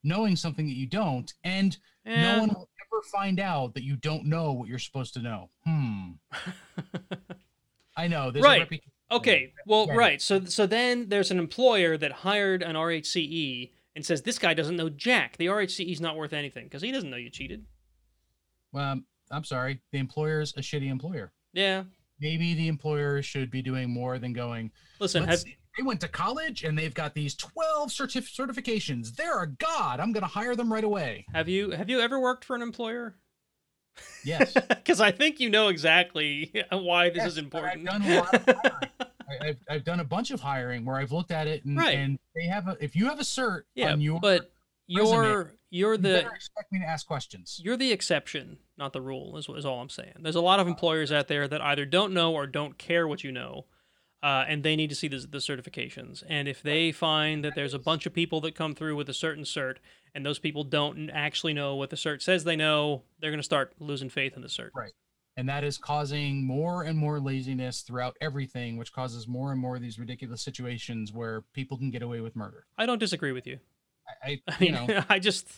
[0.03, 3.97] knowing something that you don't, and no Eh, one will ever find out that you
[3.97, 5.51] don't know what you're supposed to know.
[5.65, 6.13] Hmm.
[7.97, 8.31] I know.
[8.31, 8.57] There's Right.
[8.57, 10.21] A reputation okay, well, Right.
[10.21, 14.77] So, so then there's an employer that hired an RHCE and says this guy doesn't
[14.77, 15.37] know jack.
[15.37, 17.65] The RHCE is not worth anything because he doesn't know you cheated.
[18.73, 19.81] Well, um, I'm sorry.
[19.93, 21.33] The employer's a shitty employer.
[21.53, 21.85] Yeah.
[22.21, 24.71] Maybe the employer should be doing more than going.
[25.01, 29.15] Listen, "Let's have they went to college and they've got these 12 certif- certifications.
[29.15, 30.01] They're a god.
[30.01, 31.27] I'm going to hire them right away.
[31.33, 33.17] have you have you ever worked for an employer?
[34.25, 34.55] Yes.
[34.69, 37.85] Because I think you know exactly why this Yes, is but I've important.
[37.87, 38.91] done a lot of hiring.
[39.01, 41.97] I, I've, I've done a bunch of hiring where I've looked at it and, Right.
[41.97, 44.53] and they have a, if you have a cert yeah, on your, but
[44.87, 47.59] you're you're the better expect me to ask questions.
[47.63, 50.15] You're the exception, not the rule, is, is all I'm saying.
[50.21, 53.25] There's a lot of employers out there that either don't know or don't care what
[53.25, 53.65] you know,
[54.23, 56.23] uh, and they need to see the, the certifications.
[56.29, 59.15] And if they find that there's a bunch of people that come through with a
[59.15, 59.77] certain cert,
[60.15, 63.45] and those people don't actually know what the cert says they know, they're going to
[63.45, 64.71] start losing faith in the cert.
[64.75, 64.93] Right.
[65.37, 69.77] And that is causing more and more laziness throughout everything, which causes more and more
[69.77, 72.67] of these ridiculous situations where people can get away with murder.
[72.77, 73.59] I don't disagree with you.
[74.23, 75.49] I, I I you mean, know, I just,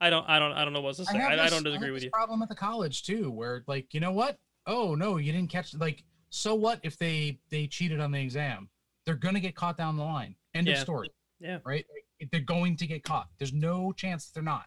[0.00, 1.18] I don't, I don't, I don't know what to say.
[1.18, 2.10] I, I, this- don't have disagree with you.
[2.10, 4.38] Problem at the college too, where like you know what?
[4.66, 5.74] Oh no, you didn't catch.
[5.74, 8.68] Like, so what if they they cheated on the exam?
[9.04, 10.34] They're gonna get caught down the line.
[10.54, 10.74] End Yeah.
[10.74, 11.10] of story.
[11.38, 11.58] Yeah.
[11.64, 11.84] Right.
[12.32, 13.28] They're going to get caught.
[13.38, 14.66] There's no chance that they're not,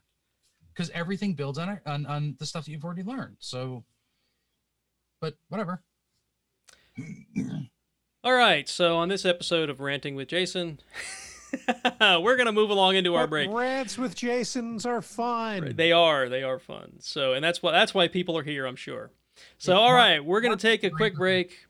[0.74, 3.38] because everything builds on it on on the stuff that you've already learned.
[3.39, 3.84] So,
[5.22, 5.84] but whatever.
[8.24, 10.80] All right, so on this episode of Ranting with Jason,
[11.99, 13.49] we're going to move along into our But break.
[13.51, 15.74] Rants with Jasons are fun.
[15.76, 16.30] They are.
[16.30, 16.93] They are fun.
[16.99, 18.66] So, and that's why that's why people are here.
[18.66, 19.11] I'm sure.
[19.58, 21.66] So, all right, we're gonna take a quick break.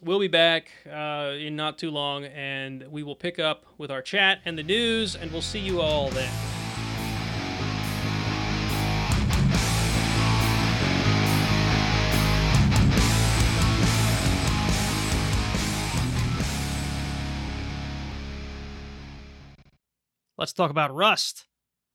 [0.00, 4.02] we'll be back uh, in not too long, and we will pick up with our
[4.02, 6.30] chat and the news, and we'll see you all then.
[20.38, 21.46] Let's talk about Rust.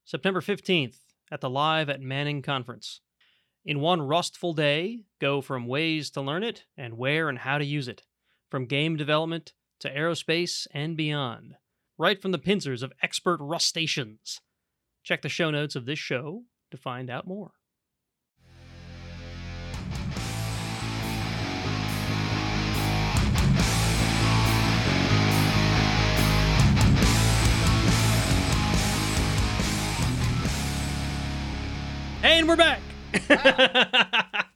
[0.03, 0.97] September 15th
[1.31, 2.99] at the Live at Manning Conference.
[3.65, 7.63] In one rustful day, go from ways to learn it and where and how to
[7.63, 8.03] use it,
[8.51, 11.55] from game development to aerospace and beyond,
[11.97, 14.41] right from the pincers of expert Rustaceans.
[15.01, 17.53] Check the show notes of this show to find out more.
[32.23, 32.81] And we're back.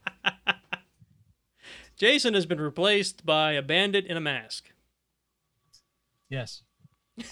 [1.97, 4.72] Jason has been replaced by a bandit in a mask.
[6.30, 6.64] Yes.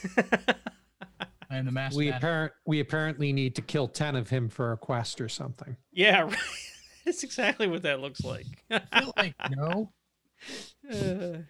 [1.50, 1.98] I am the master.
[1.98, 2.18] We man.
[2.18, 5.78] apparent we apparently need to kill ten of him for a quest or something.
[5.92, 6.38] Yeah, right.
[7.06, 8.48] That's exactly what that looks like.
[8.72, 9.92] I feel like no.
[10.92, 11.44] Uh,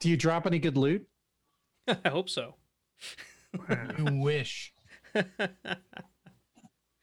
[0.00, 1.06] Do you drop any good loot?
[1.88, 2.56] I hope so.
[3.98, 4.72] You wish.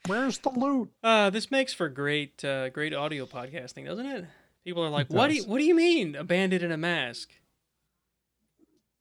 [0.10, 0.90] Where's the loot?
[1.04, 4.26] Uh, this makes for great, uh, great audio podcasting, doesn't it?
[4.64, 6.78] People are like, It "What do you, what do you mean, a bandit in a
[6.78, 7.30] mask?"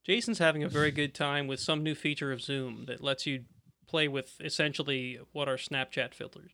[0.04, 3.44] Jason's having a very good time with some new feature of Zoom that lets you
[3.86, 6.52] play with essentially what are Snapchat filters.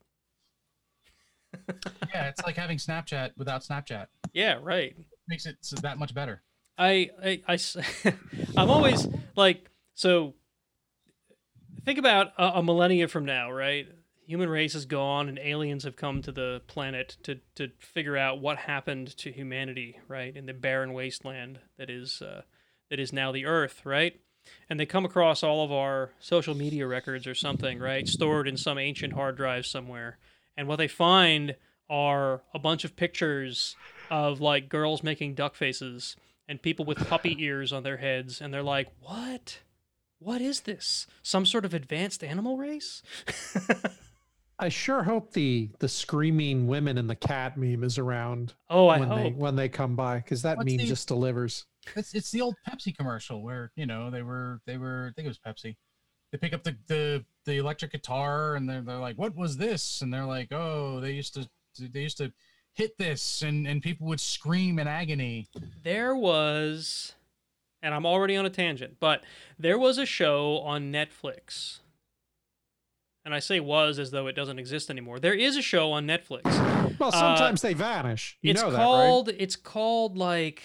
[2.13, 4.07] Yeah, it's like having Snapchat without Snapchat.
[4.33, 4.97] Yeah, right.
[5.27, 6.43] Makes it so that much better.
[6.79, 7.11] I,
[7.49, 7.59] I,
[8.57, 10.35] I'm always like, so
[11.85, 13.89] think about a, a millennia from now, right?
[14.27, 18.41] Human race is gone and aliens have come to the planet to, to figure out
[18.41, 20.35] what happened to humanity, right?
[20.35, 22.43] In the barren wasteland that is, uh,
[22.91, 24.19] that is now the Earth, right?
[24.69, 28.07] And they come across all of our social media records or something, right?
[28.09, 30.19] Stored in some ancient hard drive somewhere.
[30.57, 31.57] And what they find
[31.91, 33.77] are a bunch of pictures
[34.11, 36.17] of like girls making duck faces
[36.49, 39.59] and people with puppy ears on their heads and they're like what
[40.19, 43.03] what is this some sort of advanced animal race
[44.65, 48.99] I sure hope the the screaming women and the cat meme is around oh i
[48.99, 51.67] when they hope when they come by because that What's meme the- just delivers.
[51.95, 55.27] It's it's the old Pepsi commercial where you know they were they were I think
[55.27, 55.77] it was Pepsi.
[56.33, 60.01] They pick up the the, the electric guitar and they're they're like, what was this?
[60.01, 61.49] And they're like, oh, they used to
[61.79, 62.33] they used to
[62.73, 65.47] hit this and and people would scream in agony.
[65.83, 67.15] there was
[67.83, 69.23] and i'm already on a tangent but
[69.59, 71.79] there was a show on netflix
[73.25, 76.07] and i say was as though it doesn't exist anymore there is a show on
[76.07, 76.43] netflix
[76.99, 78.39] Well, sometimes they vanish.
[78.43, 80.63] You Uh, it's know called it's called like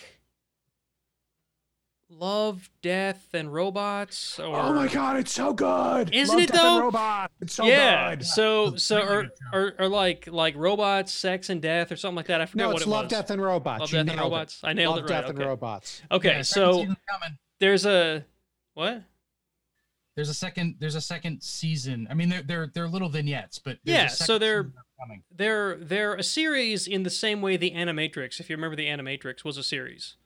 [2.10, 4.56] love death and robots or?
[4.60, 6.14] Oh my god, it's so good!
[6.14, 6.82] Isn't Love, it, Death, and though?
[6.84, 7.32] Robot.
[7.42, 8.16] It's so yeah.
[8.16, 8.26] good.
[8.26, 12.42] So so or, or or like like robots, sex and death or something like that.
[12.42, 13.12] I forget No, what it's it Love, was.
[13.12, 13.80] Death, and Robots.
[13.82, 14.24] Love, You death and nailed it.
[14.36, 14.62] robots.
[14.64, 15.22] I nailed Love, it right.
[15.22, 15.40] Death, and.
[15.40, 16.02] Robots.
[16.12, 16.86] Okay, Yeah, so
[17.60, 18.26] there's a
[18.74, 19.04] what?
[20.20, 22.06] There's a second there's a second season.
[22.12, 25.24] I mean they're they're they're little vignettes, but Yeah, so they're- coming.
[25.32, 29.46] They're they're a series in the same way the Animatrix, if you remember the Animatrix,
[29.46, 30.18] was a series.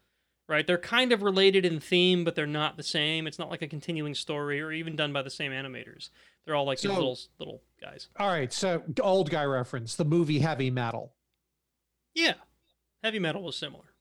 [0.49, 0.65] Right?
[0.65, 3.27] They're kind of related in theme, but they're not the same.
[3.27, 6.09] It's not like a continuing story or even done by the same animators.
[6.43, 8.07] They're all like So- little little guys.
[8.17, 11.13] All right, so old guy reference, the movie Heavy Metal.
[12.15, 12.33] Yeah,
[13.03, 13.92] heavy metal was similar.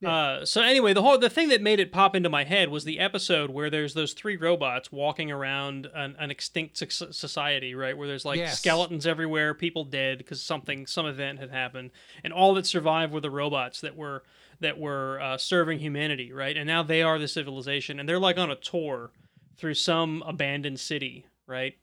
[0.00, 0.10] Yeah.
[0.10, 2.84] Uh, so anyway, the whole the thing that made it pop into my head was
[2.84, 6.78] the episode where there's those three robots walking around an, an extinct
[7.14, 7.96] society, right?
[7.96, 8.58] Where there's like Yes.
[8.58, 11.90] skeletons everywhere, people dead because something, some event had happened,
[12.24, 14.22] and all that survived were the robots that were
[14.60, 16.56] that were uh, serving humanity, right?
[16.56, 19.10] And now they are the civilization, and they're like on a tour
[19.56, 21.76] through some abandoned city, right?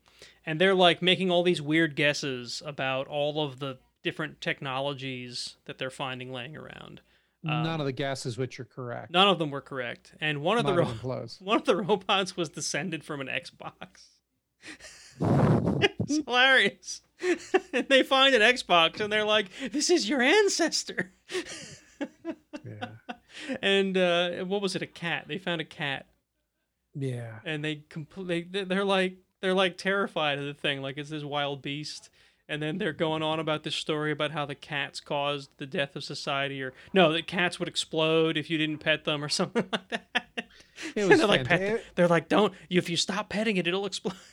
[0.44, 5.78] And they're like making all these weird guesses about all of the different technologies that
[5.78, 7.00] they're finding laying around.
[7.48, 9.10] Um, None of the guesses which are correct.
[9.10, 10.84] None of them were correct, and one of the ro-
[11.40, 14.08] one of the robots was descended from an Xbox.
[16.00, 17.00] it's hilarious.
[17.72, 21.12] and they find an Xbox, and they're like, "This is your ancestor."
[22.64, 22.88] Yeah.
[23.62, 24.82] and uh, what was it?
[24.82, 25.26] A cat.
[25.28, 26.06] They found a cat,
[26.94, 27.38] Yeah.
[27.44, 31.62] and they completely they're like they're like terrified of the thing, like it's this wild
[31.62, 32.10] beast.
[32.48, 35.96] And then they're going on about this story about how the cats caused the death
[35.96, 39.66] of society, or no, that cats would explode if you didn't pet them, or something
[39.70, 40.48] like that.
[40.94, 44.16] It was they're like, pet, they're like, don't if you stop petting it, it'll explode.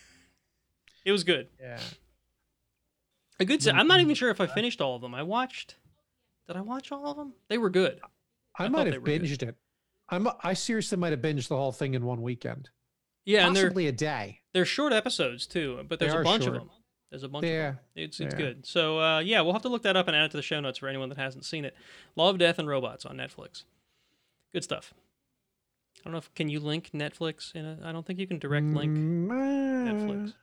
[1.06, 1.50] It was good.
[1.62, 1.80] Yeah.
[3.40, 3.68] A good.
[3.68, 4.56] I'm not even sure if I mm-hmm.
[4.56, 5.14] finished all of them.
[5.14, 5.76] I watched.
[6.48, 7.34] Did I watch all of them?
[7.48, 8.00] They were good.
[8.58, 9.22] I, I might have were good.
[9.22, 9.56] binged it.
[10.10, 12.70] I'm I seriously might have binged the whole thing in one weekend.
[13.26, 14.42] Yeah, and they're Possibly a day.
[14.54, 16.58] they're short episodes too, but there's a bunch short.
[16.58, 16.72] of them.
[17.10, 17.76] There's a bunch Yeah.
[17.96, 18.40] It's it's yeah.
[18.40, 18.66] good.
[18.66, 20.60] So uh, yeah, we'll have to look that up and add it to the show
[20.60, 21.76] notes for anyone that hasn't seen it.
[22.16, 23.64] Love, Death, and Robots on Netflix.
[24.54, 24.94] Good stuff.
[26.00, 27.80] I don't know if can you link Netflix in a.
[27.84, 30.34] I don't think you can direct link Mm, uh, Netflix.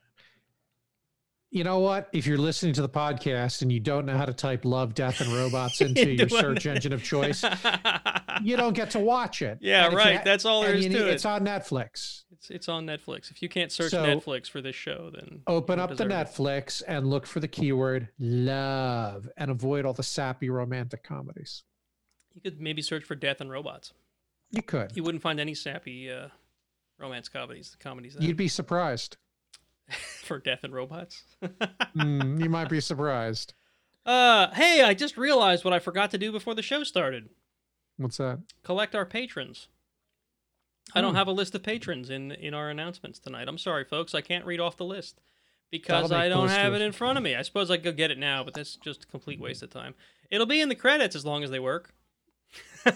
[1.50, 2.08] You know what?
[2.12, 5.20] If you're listening to the podcast and you don't know how to type love, death,
[5.20, 7.44] and robots into your search engine of choice,
[8.42, 9.58] you don't get to watch it.
[9.60, 10.24] Yeah, And right.
[10.24, 11.12] That's all there is to it.
[11.12, 12.22] It's on Netflix.
[12.42, 13.30] It's it's on Netflix.
[13.30, 16.14] If you can't search So- Netflix for this show, then Open up the deserve it.
[16.14, 21.62] Netflix and look for the keyword love and avoid all the sappy romantic comedies.
[22.34, 23.92] You could maybe search for Death and Robots.
[24.50, 24.90] You could.
[24.96, 26.28] You wouldn't find any sappy uh,
[26.98, 27.70] romance comedies.
[27.70, 29.18] The Comedies You'd be surprised.
[30.24, 31.22] for Death and Robots.
[31.96, 33.52] Mm, you might be surprised.
[34.06, 37.28] uh, hey, I just realized what I forgot to do before the show started.
[37.98, 38.40] What's that?
[38.64, 39.68] collect our patrons.
[40.94, 41.16] I don't Hmm.
[41.18, 43.48] have a list of patrons in in our announcements tonight.
[43.48, 44.14] I'm sorry, folks.
[44.14, 45.20] I can't read off the list
[45.70, 47.34] because I don't most have it in front of me.
[47.34, 49.94] I suppose I could get it now, but that's just a complete waste of time.
[50.30, 51.94] It'll be in the credits as long as they work.
[52.84, 52.90] so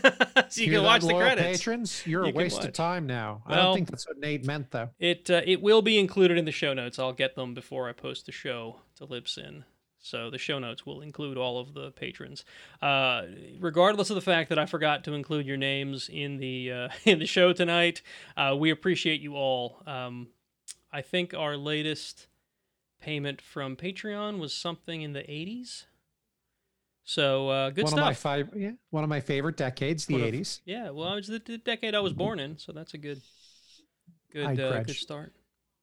[0.60, 1.58] you Hear can watch the credits.
[1.58, 2.66] Patrons, you're You a waste watch.
[2.66, 3.42] of time now.
[3.46, 4.90] I don't think that's what Nate meant, though.
[4.98, 6.98] It uh, it will be included in the show notes.
[6.98, 9.64] I'll get them before I post the show to Libsyn.
[10.06, 12.44] So the show notes will include all of the patrons,
[12.80, 13.22] uh,
[13.58, 17.18] regardless of the fact that I forgot to include your names in the uh, in
[17.18, 18.02] the show tonight.
[18.36, 19.82] Uh, we appreciate you all.
[19.86, 20.28] Um,
[20.92, 22.28] I think our latest
[23.00, 25.84] payment from Patreon was something in the 80s.
[27.04, 27.98] So uh, good one stuff.
[28.00, 30.60] of my five, yeah, one of my favorite decades, the One of- '80s.
[30.64, 33.20] yeah, well, it was the, the decade I was born in, so that's a good,
[34.32, 35.32] good, uh, good start.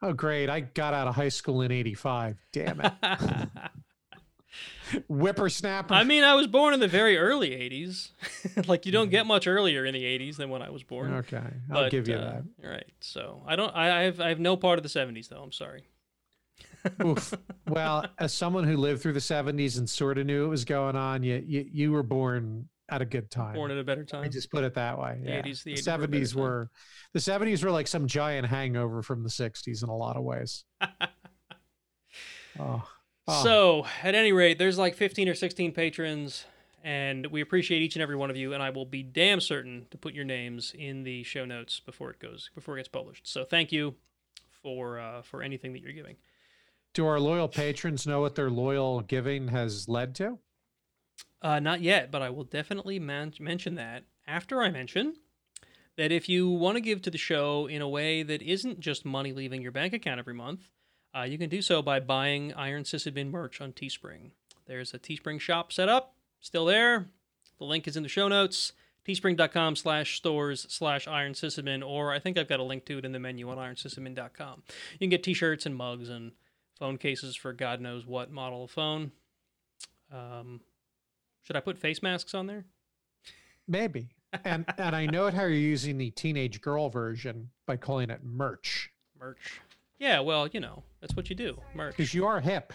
[0.02, 0.50] Oh, great!
[0.50, 2.36] I got out of high school in '85.
[2.52, 2.92] Damn it,
[5.08, 5.94] whippersnapper.
[5.94, 8.12] I mean, I was born in the very early 80s.
[8.68, 11.14] like, you don't get much earlier in the 80s than when I was born.
[11.16, 11.38] okay,
[11.72, 12.86] I'll But, give you uh, All right.
[13.00, 15.42] So, I don't, I, I, have, I have no part of the 70s, though.
[15.42, 15.84] I'm sorry.
[17.68, 20.98] Well, as someone who lived through the '70s and sort of knew what was going
[20.98, 23.56] on, you you, you were born at a good time.
[23.56, 24.26] Born at a better time.
[24.26, 25.18] I just put it that way.
[25.24, 25.42] The Yeah.
[25.42, 26.70] 80s- the the 80s were were,
[27.14, 30.66] the seventies were like some giant hangover from the sixties in a lot of ways.
[32.60, 32.84] oh,
[33.28, 33.44] oh.
[33.44, 36.46] So, at any rate, there's like 15 or 16 patrons,
[36.84, 38.54] and we appreciate each and every one of you.
[38.54, 42.10] And I will be damn certain to put your names in the show notes before
[42.12, 43.28] it goes before it gets published.
[43.28, 43.96] So, thank you
[44.62, 46.16] for uh, for anything that you're giving.
[46.94, 50.40] do our loyal patrons know what their loyal giving has led to?
[51.42, 55.16] Uh, not yet, but I will definitely man- mention that after I mention
[55.98, 59.04] that if you want to give to the show in a way that isn't just
[59.06, 60.70] money leaving your bank account every month,
[61.16, 64.32] uh, you can do so by buying Iron Sysadmin merch on Teespring.
[64.66, 67.08] There's a Teespring shop set up, still there.
[67.60, 68.74] The link is in the show notes.
[69.06, 73.06] Teespring.com slash stores slash Iron Sysadmin, or I think I've got a link to it
[73.06, 74.64] in the menu on IronSysadmin.com.
[74.94, 76.32] You can get t-shirts and mugs and
[76.80, 79.12] phone cases for God knows what model of phone.
[80.12, 80.62] Um,
[81.42, 82.66] should I put face masks on there?
[83.68, 84.08] Maybe.
[84.46, 88.92] And and I know how you're using the teenage girl version by calling it merch
[89.20, 89.62] Merch.
[90.00, 91.58] Yeah, well, you know, that's what you do.
[91.76, 91.98] Merch.
[91.98, 92.72] because you are hip.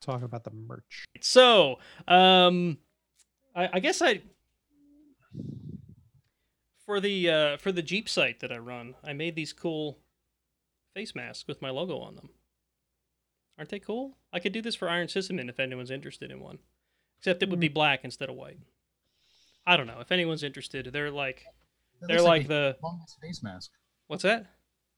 [0.00, 1.04] Talk about the merch.
[1.20, 1.78] So,
[2.08, 2.78] um,
[3.54, 4.22] I, I guess I
[6.86, 9.98] for the uh, for the Jeep site that I run, I made these cool
[10.94, 12.30] face masks with my logo on them.
[13.58, 14.16] Aren't they cool?
[14.32, 16.60] I could do this for Iron Sysadmin if anyone's interested in one.
[17.18, 18.58] Except it would be black instead of white.
[19.66, 20.88] I don't know if anyone's interested.
[20.90, 21.44] They're like
[22.00, 23.72] That they're like a the humongous face mask.
[24.06, 24.46] What's that?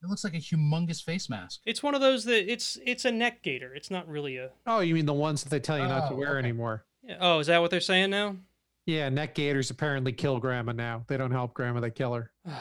[0.02, 1.60] It looks like a humongous face mask.
[1.66, 3.74] It's one of those that it's it's a neck gaiter.
[3.74, 4.50] It's not really a.
[4.66, 6.46] Oh, you mean the ones that they tell you not to Oh, wear okay.
[6.46, 6.84] anymore?
[7.02, 7.16] Yeah.
[7.20, 8.36] Oh, is that what they're saying now?
[8.86, 11.04] Yeah, neck gaiters apparently kill grandma now.
[11.08, 12.30] They don't help grandma, they kill her.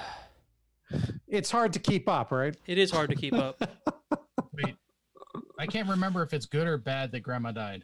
[1.28, 2.56] It's hard to keep up, right?
[2.66, 3.62] It is hard to keep up.
[4.54, 4.76] Wait,
[5.60, 7.84] I can't remember if it's good or bad that Grandma died.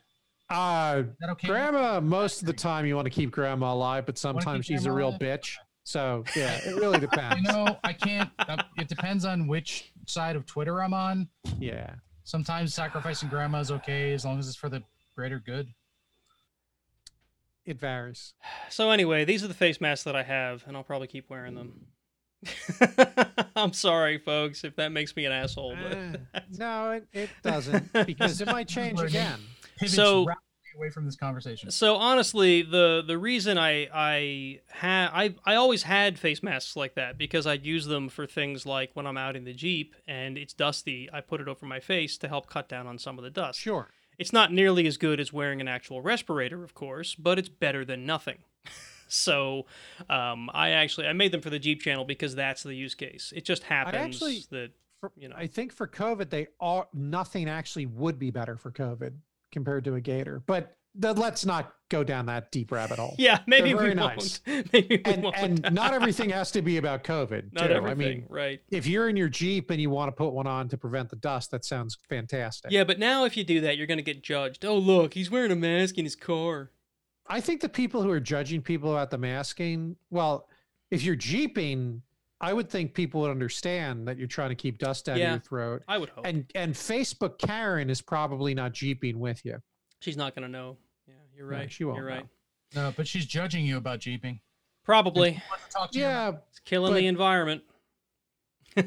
[0.49, 1.47] Uh, that okay?
[1.49, 4.91] grandma, most of the time you want to keep grandma alive, but sometimes she's a
[4.91, 5.19] real alive?
[5.19, 5.55] bitch.
[5.83, 7.41] So, yeah, it really depends.
[7.41, 8.29] You know, I can't.
[8.39, 11.27] Uh, it depends on which side of Twitter I'm on.
[11.59, 11.95] yeah.
[12.25, 14.81] Sometimes sacrificing grandma is okay as long as it's for the
[15.15, 15.67] greater good.
[17.65, 18.33] It varies.
[18.69, 21.53] So anyway, these are the face masks that I have, and I'll probably keep wearing
[21.53, 21.85] them.
[23.55, 25.75] I'm sorry, folks, if that makes me an asshole.
[25.81, 29.39] But Eh, no, it, it doesn't because it might change again.
[29.77, 30.41] Pivots So- rapidly
[30.75, 31.71] away from this conversation.
[31.71, 36.95] so honestly, the the reason I I had I I always had face masks like
[36.95, 40.37] that because I'd use them for things like when I'm out in the jeep and
[40.37, 43.23] it's dusty, I put it over my face to help cut down on some of
[43.23, 43.59] the dust.
[43.59, 43.89] Sure.
[44.17, 47.83] It's not nearly as good as wearing an actual respirator, of course, but it's better
[47.83, 48.39] than nothing.
[49.07, 49.65] so
[50.09, 53.33] um, I actually I made them for the Jeep channel because that's the use case.
[53.35, 54.71] It just happens actually- that
[55.17, 59.13] you know I think for COVID, they are nothing actually would be better for COVID
[59.53, 60.41] compared to a gaiter.
[60.45, 63.13] But th- let's not go down that deep rabbit hole.
[63.19, 64.17] yeah maybe we very won't.
[64.17, 64.41] nice.
[64.73, 65.35] maybe we And won't.
[65.37, 67.53] and not everything has to be about COVID.
[67.53, 67.73] not too.
[67.73, 68.61] everything, I mean, right?
[68.71, 71.15] if you're in your Jeep and you want to put one on to prevent the
[71.17, 72.71] dust, that sounds fantastic.
[72.71, 74.65] Yeah, but now if you do that, you're going to get judged.
[74.65, 76.71] Oh, look, he's wearing a mask in his car.
[77.27, 80.47] I think the people who are judging people about the masking, well,
[80.91, 82.01] if you're jeeping,
[82.43, 85.31] I would think people would understand that you're trying to keep dust down Yeah.
[85.31, 85.83] your throat.
[85.87, 86.25] I would hope.
[86.27, 89.61] And and Facebook Karen is probably not jeeping with you.
[90.01, 90.77] She's not going to know.
[91.07, 91.55] Yeah, you're right.
[91.55, 91.71] No, right.
[91.71, 92.27] she won't You're right.
[92.75, 94.41] No, but she's judging you about jeeping.
[94.83, 95.41] Probably.
[95.49, 97.63] Wants to talk to you Yeah, It's killing But- the environment.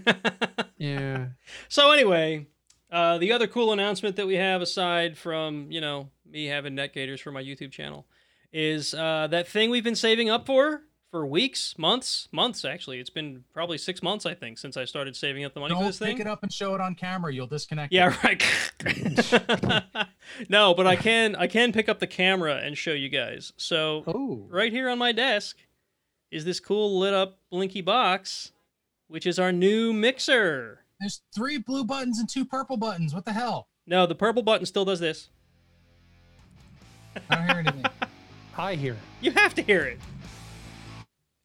[0.79, 1.27] yeah.
[1.69, 2.47] so anyway,
[2.91, 6.93] uh, the other cool announcement that we have aside from you know me having neck
[6.95, 8.07] gaiters for my YouTube channel
[8.53, 10.83] is uh, that thing we've been saving up for
[11.17, 13.01] for weeks, months, months actually.
[13.01, 15.79] It's been probably six months I think since I started saving up the money for
[15.81, 16.15] Don't this thing.
[16.15, 17.33] pick it up and show it on camera.
[17.33, 17.91] You'll disconnect.
[17.91, 18.43] Yeah, it.
[18.85, 20.07] right.
[20.51, 23.55] no, but I can I can pick up the camera and show you guys.
[23.57, 25.57] So Oh, right here on my desk
[26.31, 28.53] is this cool lit up blinky box,
[29.09, 30.81] which is our new mixer.
[31.01, 33.15] There's three blue buttons and two purple buttons.
[33.15, 33.69] What the hell?
[33.87, 35.31] No, the purple button still does this.
[37.31, 37.85] I don't hear anything.
[38.59, 38.97] I hear.
[39.23, 39.99] You have to hear it.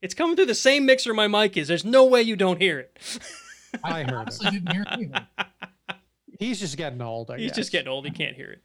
[0.02, 1.68] It's coming through the same mixer my mic is.
[1.68, 2.98] There's no way you don't hear it.
[3.84, 5.22] I heard honestly didn't hear anything.
[6.40, 7.30] He's just getting old.
[7.30, 7.56] I He's guess.
[7.58, 8.06] just getting old.
[8.06, 8.64] He can't hear it.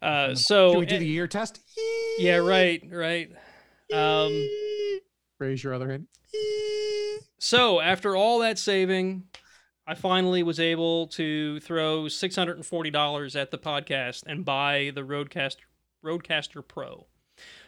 [0.00, 1.60] Uh, so Can we do the ear test?
[2.18, 3.30] yeah, right, right.
[3.92, 4.48] Um,
[5.38, 6.06] Raise your other hand.
[7.38, 9.24] So after all that saving,
[9.86, 14.44] I finally was able to throw six hundred and forty dollars at the podcast and
[14.44, 15.56] buy the RodeCaster
[16.04, 17.06] RodeCaster Pro.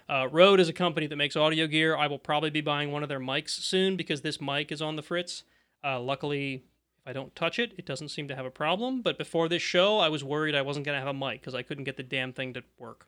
[0.09, 1.95] Uh, Rode is a company that makes audio gear.
[1.95, 4.97] I will probably be buying one of their mics soon because this mic is on
[4.97, 5.43] the fritz.
[5.85, 6.65] Uh, luckily,
[7.03, 9.03] if I don't touch it, it doesn't seem to have a problem.
[9.03, 11.63] But before this show, I was worried I wasn't gonna have a mic because I
[11.63, 13.07] couldn't get the damn thing to work.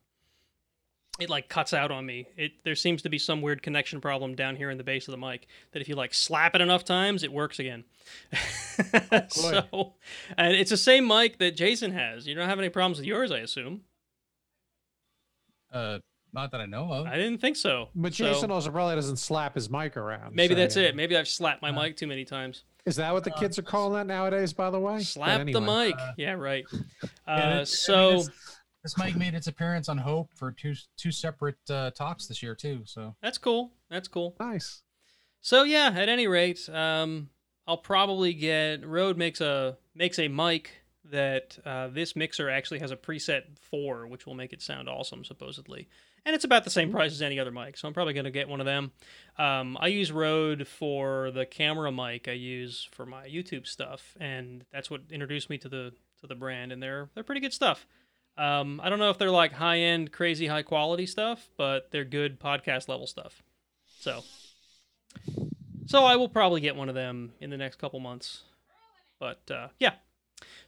[1.18, 2.26] It like cuts out on me.
[2.36, 5.12] It there seems to be some weird connection problem down here in the base of
[5.12, 7.84] the mic that if you like slap it enough times, it works again.
[9.28, 9.94] so,
[10.36, 12.26] and it's the same mic that Jason has.
[12.26, 13.82] You don't have any problems with yours, I assume.
[15.72, 15.98] Uh,
[16.32, 17.06] not that I know of.
[17.06, 17.88] I didn't think so.
[17.94, 20.34] But So, Jason also probably doesn't slap his mic around.
[20.34, 20.82] maybe so, that's yeah.
[20.84, 20.96] it.
[20.96, 22.64] Maybe I've slapped my Uh, mic too many times.
[22.86, 24.52] Is that what the kids are calling that nowadays?
[24.52, 25.88] By the way, But Slap the anyway.
[25.88, 25.96] mic.
[26.16, 26.64] yeah, right.
[26.72, 26.78] Yeah,
[27.26, 28.30] Uh, that- I mean, so this,
[28.82, 32.54] this mic made its appearance on Hope for two two separate uh, talks this year
[32.54, 32.82] too.
[32.86, 33.72] So that's cool.
[33.90, 34.34] That's cool.
[34.40, 34.82] Nice.
[35.42, 37.28] So yeah, at any rate, um,
[37.66, 40.70] I'll probably get Rode makes a makes a mic
[41.04, 45.24] that uh, this mixer actually has a preset for, which will make it sound awesome
[45.24, 45.88] supposedly,
[46.24, 47.76] and it's about the same price as any other mic.
[47.76, 48.92] So I'm probably gonna get one of them.
[49.38, 54.64] Um, I use Rode for the camera mic I use for my YouTube stuff, and
[54.72, 57.86] that's what introduced me to the to the brand, and they're they're pretty good stuff.
[58.36, 62.04] Um, I don't know if they're like high end, crazy high quality stuff, but they're
[62.04, 63.42] good podcast level stuff.
[63.98, 64.22] So.
[65.86, 68.44] So I will probably get one of them in the next couple months.
[69.18, 69.94] But uh, yeah.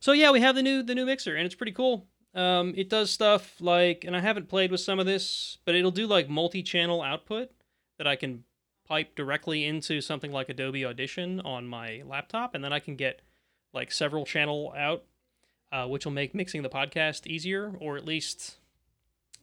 [0.00, 2.06] So yeah, we have the new the new mixer and it's pretty cool.
[2.34, 5.90] Um, it does stuff like, and I haven't played with some of this, but it'll
[5.90, 7.50] do like multi-channel output
[7.98, 8.44] that I can
[8.88, 13.20] pipe directly into something like Adobe Audition on my laptop, and then I can get
[13.72, 15.04] like several channel out,
[15.70, 18.56] uh, which will make mixing the podcast easier, or at least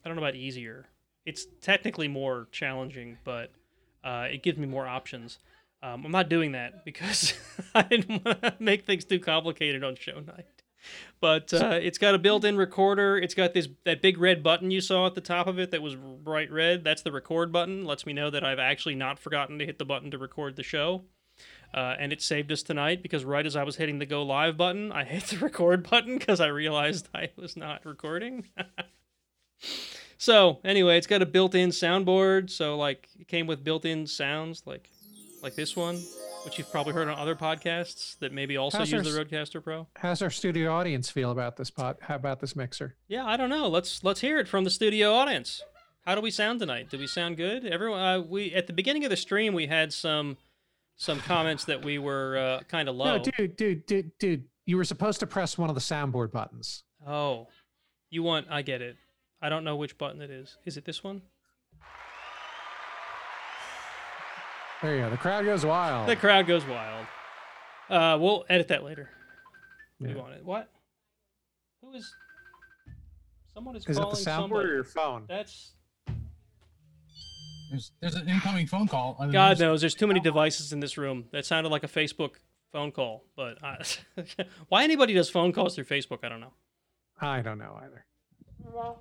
[0.04, 0.86] I don't know about easier.
[1.26, 3.52] It's technically more challenging, but
[4.02, 5.38] uh, it gives me more options.
[5.82, 7.34] Um, I'm not doing that because
[7.74, 10.59] I didn't want to make things too complicated on show night.
[11.20, 13.18] But uh, it's got a built-in recorder.
[13.18, 15.82] It's got this that big red button you saw at the top of it that
[15.82, 16.84] was bright red.
[16.84, 17.84] That's the record button.
[17.84, 20.62] Lets me know that I've actually not forgotten to hit the button to record the
[20.62, 21.02] show.
[21.72, 24.56] Uh, and it saved us tonight because right as I was hitting the go live
[24.56, 28.46] button, I hit the record button because I realized I was not recording.
[30.18, 32.50] so anyway, it's got a built-in soundboard.
[32.50, 34.90] So like it came with built-in sounds like
[35.42, 36.02] like this one,
[36.44, 39.62] which you've probably heard on other podcasts that maybe also How's use the our RodeCaster
[39.62, 39.86] Pro.
[39.96, 41.98] How's our studio audience feel about this pot?
[42.02, 42.96] How about this mixer?
[43.08, 43.68] Yeah, I don't know.
[43.68, 45.62] Let's let's hear it from the studio audience.
[46.04, 46.90] How do we sound tonight?
[46.90, 47.66] Do we sound good?
[47.66, 50.38] Everyone, uh, we at the beginning of the stream we had some
[50.96, 53.16] some comments that we were uh, kind of low.
[53.16, 54.44] No, dude, dude, dude, dude.
[54.66, 56.84] You were supposed to press one of the soundboard buttons.
[57.06, 57.48] Oh,
[58.10, 58.46] you want?
[58.50, 58.96] I get it.
[59.42, 60.58] I don't know which button it is.
[60.64, 61.22] Is it this one?
[64.82, 65.10] There you go.
[65.10, 66.08] The crowd goes wild.
[66.08, 67.06] The crowd goes wild.
[67.88, 69.10] Uh, we'll edit that later.
[69.98, 70.08] Yeah.
[70.08, 70.44] We want it.
[70.44, 70.70] What?
[71.82, 72.14] Who is?
[73.52, 75.24] Someone is, Is it calling the soundboard or your phone?
[75.28, 75.72] That's
[77.70, 79.16] There's there's an incoming phone call.
[79.18, 79.80] I mean, God there's- knows.
[79.80, 81.26] There's too many devices in this room.
[81.32, 82.36] That sounded like a Facebook
[82.72, 83.24] phone call.
[83.36, 83.82] But I,
[84.68, 86.52] why anybody does phone calls through Facebook, I don't know.
[87.20, 88.06] I don't know either.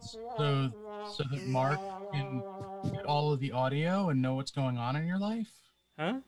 [0.01, 0.69] So
[1.15, 1.79] so that Mark
[2.11, 2.41] can
[2.91, 5.51] get all of the audio and know what's going on in your life.
[5.99, 6.19] Huh?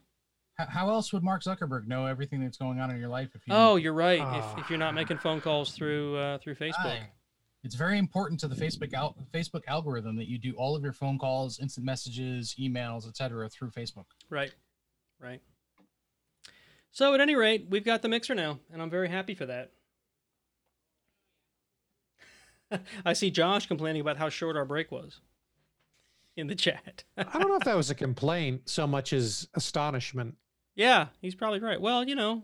[0.55, 3.41] How, how else would Mark Zuckerberg know everything that's going on in your life if
[3.47, 3.53] you?
[3.53, 4.19] Oh, you're right.
[4.21, 4.53] Ah.
[4.57, 7.09] If, if you're not making phone calls through uh, through Facebook, Aye.
[7.63, 10.93] It's very important to the Facebook al- Facebook algorithm that you do all of your
[10.93, 13.47] phone calls, instant messages, emails, etc.
[13.49, 14.05] through Facebook.
[14.29, 14.51] right,
[15.19, 15.41] right.
[16.89, 19.71] So at any rate, we've got the mixer now, and I'm very happy for that.
[23.05, 25.21] I see Josh complaining about how short our break was
[26.37, 27.03] in the chat.
[27.17, 30.35] I don't know if that was a complaint so much as astonishment.
[30.75, 31.79] yeah, he's probably right.
[31.81, 32.43] Well, you know,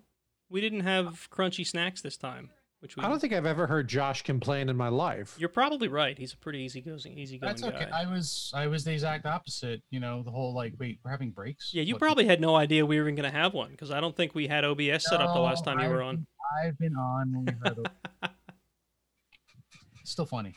[0.50, 2.50] we didn't have crunchy snacks this time,
[2.80, 3.04] which we.
[3.04, 5.36] I don't think I've ever heard Josh complain in my life.
[5.40, 6.18] You're probably right.
[6.18, 7.88] He's a pretty easygoing, easygoing That's okay.
[7.90, 8.02] guy.
[8.04, 9.82] I was I was the exact opposite.
[9.90, 11.72] You know, the whole like, wait, we're having breaks.
[11.74, 13.92] Yeah, you What- probably had no idea we were even going to have one because
[13.92, 16.10] I don't think we had OBS set up the last No, time you were I've-
[16.18, 16.28] on.
[16.64, 17.34] I've been on.
[17.34, 17.78] when we've had
[18.24, 18.30] a-
[20.06, 20.54] Still funny.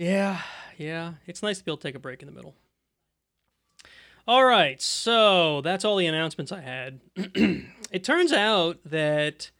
[0.00, 0.40] Yeah,
[0.78, 1.12] yeah.
[1.26, 2.54] It's nice to be able to take a break in the middle.
[4.26, 7.00] All right, so that's all the announcements I had.
[7.16, 9.50] it turns out that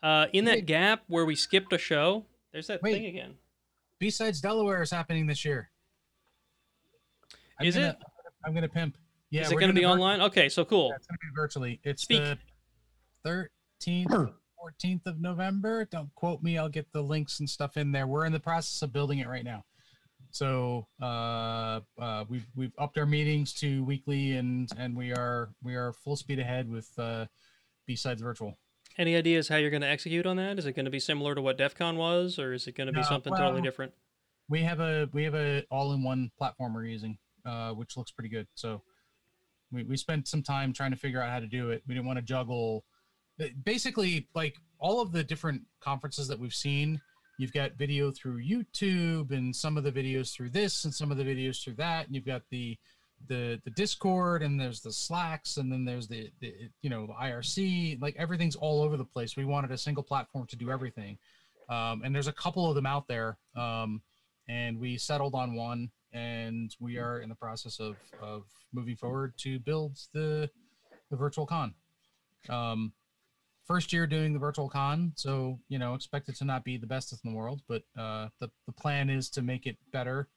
[0.00, 0.66] uh, in that Wait.
[0.66, 2.92] gap where we skipped a show, there's that Wait.
[2.92, 3.34] thing again.
[4.00, 5.68] BSides Delaware is happening this year.
[7.58, 7.96] I'm Is gonna, it?
[8.46, 8.96] I'm gonna pimp.
[9.30, 10.20] Yeah, Is it going to be vir- online?
[10.20, 10.90] Okay, so cool.
[10.90, 11.80] Yeah, it's gonna be virtually.
[11.82, 12.22] It's Speak.
[13.24, 13.48] the
[13.84, 15.86] 13th, 14th of November.
[15.86, 16.56] Don't quote me.
[16.56, 18.06] I'll get the links and stuff in there.
[18.06, 19.64] We're in the process of building it right now.
[20.30, 25.74] So uh, uh, we've we've upped our meetings to weekly, and and we are we
[25.74, 27.26] are full speed ahead with uh,
[27.86, 28.58] B-sides virtual.
[28.98, 30.58] Any ideas how you're going to execute on that?
[30.58, 32.88] Is it going to be similar to what DEF CON was, or is it going
[32.88, 33.92] to be something totally different?
[34.48, 38.48] We have a we have a all-in-one platform we're using, uh, which looks pretty good.
[38.54, 38.82] So
[39.70, 41.82] we we spent some time trying to figure out how to do it.
[41.86, 42.84] We didn't want to juggle.
[43.64, 47.00] Basically, like all of the different conferences that we've seen,
[47.38, 51.16] you've got video through YouTube and some of the videos through this and some of
[51.16, 52.06] the videos through that.
[52.06, 52.76] And you've got the
[53.26, 58.00] the the Discord and there's the Slacks and then there's the, the you know IRC.
[58.02, 59.36] Like everything's all over the place.
[59.36, 61.16] We wanted a single platform to do everything.
[61.68, 63.38] Um, and there's a couple of them out there.
[63.56, 64.02] Um,
[64.48, 69.34] and we settled on one and we are in the process of, of moving forward
[69.38, 70.48] to build the,
[71.10, 71.74] the virtual con.
[72.48, 72.92] Um,
[73.68, 76.86] first year doing the virtual con, so you know, expect it to not be the
[76.86, 80.28] best in the world, but uh, the the plan is to make it better.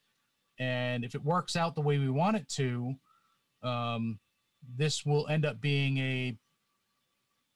[0.59, 2.93] And if it works out the way we want it to,
[3.63, 4.19] um,
[4.77, 6.37] this will end up being a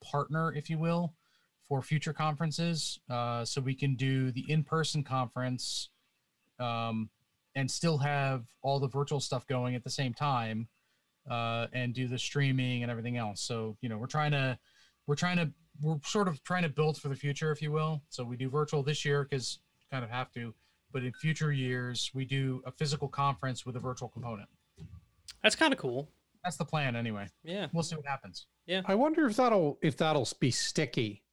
[0.04, 1.14] partner, if you will,
[1.68, 3.00] for future conferences.
[3.10, 5.90] Uh, so we can do the in-person conference
[6.60, 7.10] um,
[7.56, 10.68] and still have all the virtual stuff going at the same time
[11.30, 13.42] uh, and do the streaming and everything else.
[13.42, 14.58] So you know, we're trying to
[15.06, 18.02] we're trying to we're sort of trying to build for the future, if you will.
[18.10, 19.60] So we do virtual this year because
[19.92, 20.54] kind of have to,
[20.92, 24.50] but in future years we do a physical conference with a virtual component.
[25.44, 26.10] That's kind of cool.
[26.44, 27.28] That's the plan, anyway.
[27.44, 27.68] Yeah.
[27.74, 28.48] We'll see what happens.
[28.68, 31.24] Yeah, I wonder if that'll if that'll be sticky,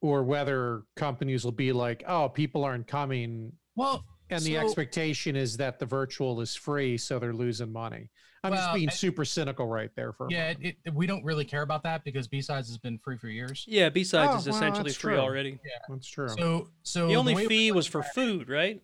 [0.00, 5.36] or whether companies will be like, "Oh, people aren't coming," Well, and the so- expectation
[5.36, 8.08] is that the virtual is free, so they're losing money.
[8.44, 10.64] I'm just being I- super cynical right there for a Yeah, moment.
[10.66, 13.64] it, it, we don't really care about that because B-sides has been free for years.
[13.68, 15.20] Yeah, B-Sides Oh, is well, essentially free true.
[15.20, 15.60] already.
[15.88, 16.28] That's true.
[16.28, 18.82] So, so The only way fee was for at- food, right?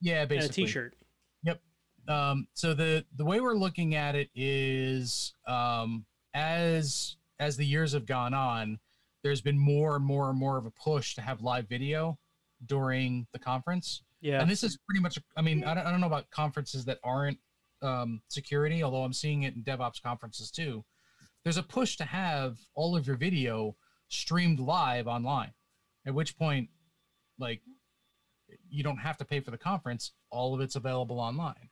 [0.00, 0.64] Yeah, And a basically.
[0.66, 0.94] T-shirt.
[2.08, 6.04] um, so the the way we're looking at it is um,
[6.34, 8.78] as as the years have gone on,
[9.22, 12.18] there's been more and more and more of a push to have live video
[12.66, 14.02] during the conference.
[14.20, 14.40] Yeah.
[14.40, 16.98] And this is pretty much, I mean, I don't, I don't know about conferences that
[17.02, 17.38] aren't
[17.82, 20.84] um, security, although I'm seeing it in DevOps conferences too.
[21.42, 23.76] There's a push to have all of your video
[24.08, 25.52] streamed live online,
[26.06, 26.68] at which point,
[27.38, 27.62] like,
[28.68, 31.70] you don't have to pay for the conference, all of it's available online.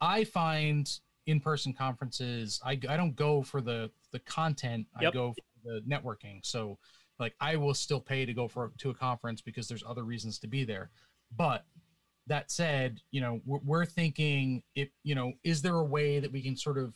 [0.00, 0.88] I find
[1.26, 6.40] in-person conferences, I, I don't go for the the content, I go for the networking.
[6.44, 6.78] So,
[7.18, 10.38] like, I will still pay to go for to a conference because there's other reasons
[10.40, 10.90] to be there.
[11.36, 11.64] But
[12.28, 16.30] that said, you know, we're, we're thinking if you know, is there a way that
[16.32, 16.94] we can sort of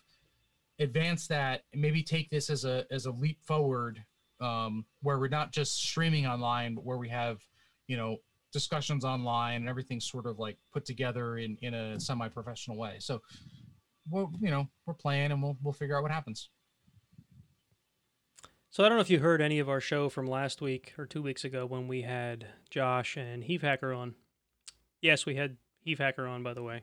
[0.78, 4.02] advance that and maybe take this as a as a leap forward,
[4.40, 7.40] um, where we're not just streaming online, but where we have,
[7.88, 8.16] you know,
[8.52, 12.96] discussions online and everything's sort of like put together in in a semi-professional way.
[12.98, 13.20] So,
[14.10, 16.48] well, you know, we're playing and we'll we'll figure out what happens.
[18.70, 21.04] So I don't know if you heard any of our show from last week or
[21.04, 24.14] two weeks ago when we had Josh and Heave Hacker on.
[25.02, 26.80] Yes, we had Heave Hacker on, by the way.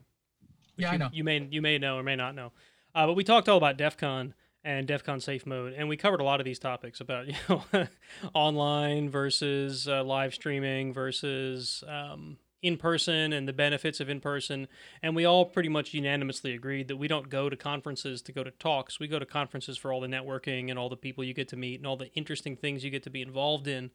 [0.77, 1.09] Yeah, I you, know.
[1.11, 2.51] You may you may know or may not know,
[2.93, 4.33] uh, but we talked all about DEF CON
[4.63, 7.35] and DEF CON safe mode, and we covered a lot of these topics about you
[7.47, 7.87] know
[8.33, 14.67] online versus uh, live streaming versus um, in person and the benefits of in person,
[15.01, 18.43] and we all pretty much unanimously agreed that we don't go to conferences to go
[18.43, 18.99] to talks.
[18.99, 21.55] We go to conferences for all the networking and all the people you get to
[21.55, 23.91] meet and all the interesting things you get to be involved in.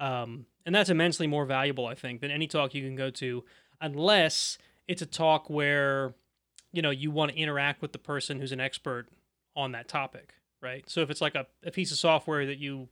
[0.00, 3.44] Um, and that's immensely more valuable, I think, than any talk you can go to,
[3.80, 6.14] unless it's a talk where,
[6.72, 9.08] you know, you want to interact with the person who's an expert
[9.56, 10.88] on that topic, right?
[10.88, 12.88] So if it's like a, a piece of software that you,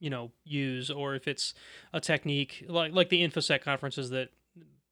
[0.00, 1.54] you know, use, or if it's
[1.92, 4.30] a technique like like the InfoSec conferences that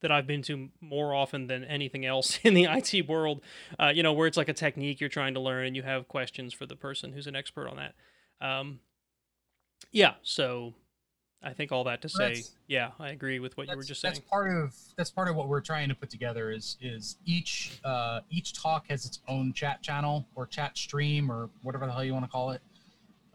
[0.01, 3.41] that I've been to more often than anything else in the IT world,
[3.79, 6.07] uh, you know, where it's like a technique you're trying to learn and you have
[6.07, 7.95] questions for the person who's an expert on that.
[8.45, 8.79] Um,
[9.91, 10.73] yeah, so
[11.43, 14.01] I think all that to say, That's- yeah, I agree with what you were just
[14.01, 14.15] saying.
[14.15, 17.79] that's part of that's part of what we're trying to put together is is each
[17.83, 22.03] uh, each talk has its own chat channel or chat stream or whatever the hell
[22.03, 22.61] you want to call it.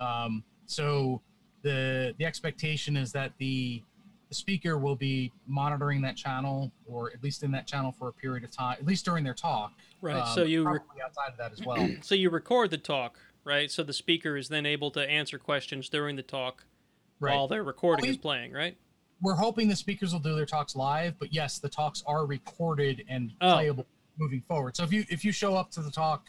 [0.00, 1.20] Um, so
[1.62, 3.82] the the expectation is that the
[4.28, 8.12] the speaker will be monitoring that channel or at least in that channel for a
[8.12, 9.72] period of time, at least during their talk.
[10.00, 10.16] Right.
[10.16, 11.88] Um, so you re- outside of that as well.
[12.00, 13.70] so you record the talk, right?
[13.70, 16.64] So the speaker is then able to answer questions during the talk
[17.22, 17.34] right.
[17.36, 18.76] while their recording Well, is playing, right?
[19.22, 23.04] we're hoping the speakers will do their talks live, but yes, the talks are recorded
[23.08, 23.54] and Oh.
[23.54, 23.86] playable
[24.18, 24.76] moving forward.
[24.76, 26.26] So if you if you show up to the talk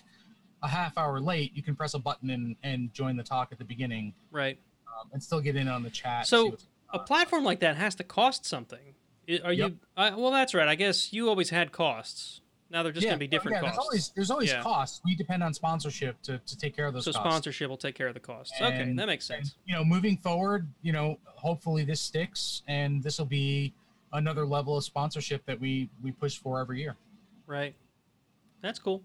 [0.62, 3.58] a half hour late, you can press a button and, and join the talk at
[3.58, 4.58] the beginning Right.
[4.88, 6.28] um, and still get in on the chat.
[6.28, 6.56] So,
[6.94, 8.94] A platform like that has to cost something.
[9.44, 9.72] Are Yep.
[9.72, 9.78] you?
[9.98, 10.68] I, well, that's right.
[10.68, 12.42] I guess you always had costs.
[12.74, 13.78] Now they're just yeah, going to be different yeah, costs.
[13.78, 14.64] There's always there's always Yeah.
[14.64, 15.00] costs.
[15.06, 17.30] We depend on sponsorship to, to take care of those so costs.
[17.30, 18.60] sponsorship will take care of the costs.
[18.60, 19.56] okay, that makes and, sense.
[19.66, 23.74] you know, moving forward, you know, hopefully this sticks and this will be
[24.12, 26.96] another level of sponsorship that we we push for every year.
[27.46, 27.76] Right.
[28.62, 29.04] That's cool.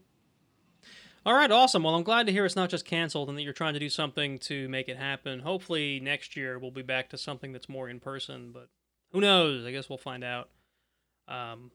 [1.26, 1.82] All right, awesome.
[1.82, 3.90] Well, I'm glad to hear it's not just canceled and that you're trying to do
[3.90, 5.40] something to make it happen.
[5.40, 8.68] Hopefully, next year we'll be back to something that's more in person, but
[9.12, 9.66] who knows?
[9.66, 10.48] I guess we'll find out
[11.26, 11.70] um,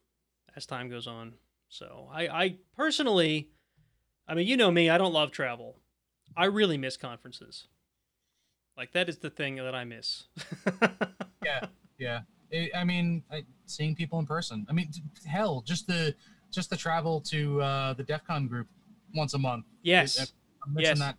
[0.56, 1.34] as time goes on.
[1.74, 3.50] So, I, I personally,
[4.28, 5.80] I mean, you know me, I don't love travel.
[6.38, 7.68] I really miss conferences.
[8.78, 10.26] Like, that is the thing that I miss.
[11.44, 11.66] Yeah,
[12.00, 12.20] yeah.
[12.54, 14.66] I I mean, I, seeing people in person.
[14.70, 14.90] I mean,
[15.28, 16.16] hell, just the
[16.54, 18.68] just the travel to uh, the DEF CON group
[19.14, 19.66] once a month.
[19.82, 20.18] yes.
[20.22, 20.26] I-
[20.66, 20.98] I'm Yes.
[21.00, 21.18] that.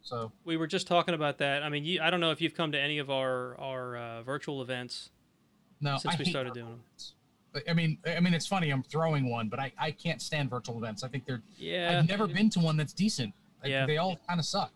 [0.00, 1.62] So we were just talking about that.
[1.62, 4.22] I mean, you, I don't know if you've come to any of our our uh,
[4.22, 5.10] virtual events
[5.82, 6.80] no, since I we started doing them.
[6.86, 7.12] events.
[7.56, 8.68] But, I mean, I mean, it's funny.
[8.68, 11.02] I'm throwing one, but I, I can't stand virtual events.
[11.02, 11.40] I think they're.
[11.56, 13.32] Yeah, I've never been to one that's decent.
[13.62, 13.86] Like, Yeah.
[13.86, 14.72] They all kind of suck.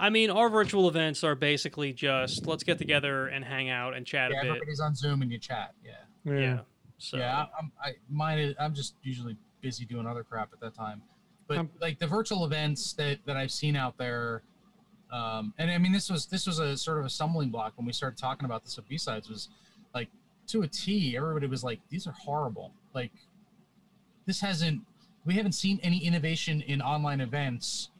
[0.00, 4.04] I mean, our virtual events are basically just let's get together and hang out and
[4.04, 4.48] chat Yeah, a bit.
[4.50, 5.72] everybody's on Zoom and you chat.
[5.84, 5.92] Yeah.
[6.24, 6.58] Yeah.
[6.98, 7.72] So Yeah, I- I'm.
[7.80, 8.38] I mine.
[8.40, 11.02] Is, I'm just usually busy doing other crap at that time.
[11.46, 14.42] But Um, like the virtual events that that I've seen out there,
[15.12, 17.86] um, and I mean this was this was a sort of a stumbling block when
[17.86, 19.48] we started talking about this at B sides was
[19.94, 20.08] like
[20.52, 21.16] to a T.
[21.16, 22.72] Everybody was like, these are horrible.
[22.94, 23.12] Like
[24.26, 24.82] this hasn't.
[25.24, 27.90] We haven't seen any innovation in online events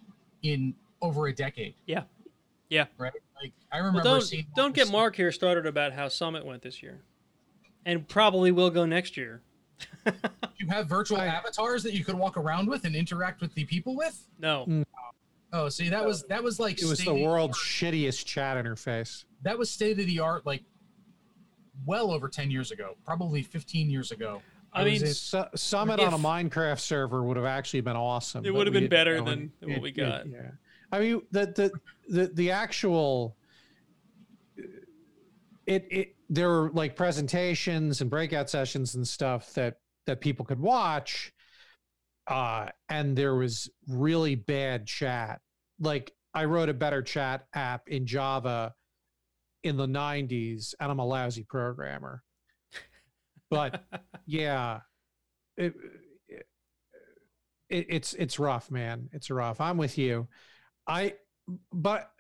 [0.43, 1.75] in over a decade.
[1.87, 2.05] Yeah.
[2.69, 2.87] Yeah.
[2.99, 3.13] Right.
[3.43, 4.47] Like I well, remember don't seeing.
[4.57, 7.01] don't get Mark here started about how Summit went this year,
[7.85, 9.43] and probably will go next year.
[10.59, 13.65] You have virtual I- avatars that you could walk around with and interact with the
[13.65, 14.27] people with.
[14.39, 14.67] No.
[14.69, 14.85] Mm.
[15.55, 19.25] Oh, see, that was that was like It was the state- world's shittiest chat interface.
[19.43, 20.63] That was state of the art, like
[21.87, 24.43] well over ten years ago, probably fifteen years ago.
[24.73, 28.45] I was mean, in- Su- Summit on a Minecraft server would have actually been awesome.
[28.47, 30.27] It would have been didn't better go than- and- than what it- we it- got.
[30.29, 30.51] yeah,
[30.93, 31.73] I mean the the
[32.09, 33.37] the the actual
[35.67, 40.61] it it there were like presentations and breakout sessions and stuff that that people could
[40.61, 41.33] watch,
[42.27, 45.41] uh, and there was really bad chat.
[45.79, 48.75] Like I wrote a better chat app in Java
[49.63, 52.23] in the 90s and I'm a lousy programmer.
[53.51, 53.85] But
[54.27, 54.81] yeah,
[55.57, 55.75] it,
[57.69, 59.09] it, it's it's rough, man.
[59.13, 59.61] It's rough.
[59.61, 60.29] I'm with you.
[60.87, 61.15] I
[61.73, 62.11] but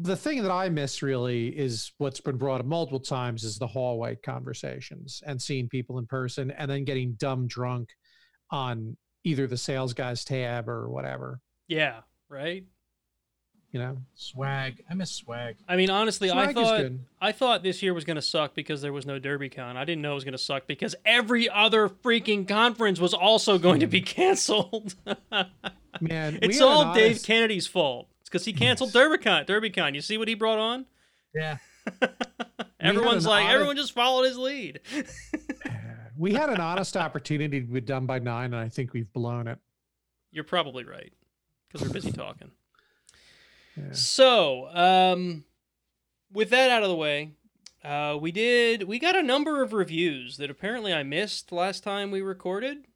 [0.00, 3.66] the thing that I miss really is what's been brought up multiple times is the
[3.66, 7.90] hallway conversations and seeing people in person and then getting dumb drunk
[8.50, 11.40] on either the sales guys tab or whatever.
[11.68, 12.00] Yeah.
[12.28, 12.64] Right.
[13.72, 14.82] You know, swag.
[14.90, 15.56] I miss swag.
[15.68, 16.92] I mean, honestly, I Swag is thought.
[17.20, 19.76] I thought this year was going to suck because there was no DerbyCon.
[19.76, 23.58] I didn't know it was going to suck because every other freaking conference was also
[23.58, 24.06] going to be mm.
[24.06, 24.96] canceled.
[26.00, 26.38] man.
[26.42, 28.08] it's had an all Dave honest- Kennedy's fault.
[28.22, 29.46] It's because he canceled DerbyCon.
[29.46, 29.94] DerbyCon.
[29.94, 30.86] You see what he brought on?
[31.32, 31.58] Yeah,
[32.80, 34.80] Everyone's like, honest- everyone just followed his lead.
[36.18, 39.46] we had an honest opportunity to be done by nine, and I think we've blown
[39.46, 39.58] it.
[40.32, 41.12] You're probably right
[41.68, 42.50] because we're busy talking.
[43.76, 43.92] Yeah.
[43.92, 45.44] So, um,
[46.32, 47.32] with that out of the way,
[47.84, 52.10] uh, we did we got a number of reviews that apparently I missed last time
[52.10, 52.86] we recorded,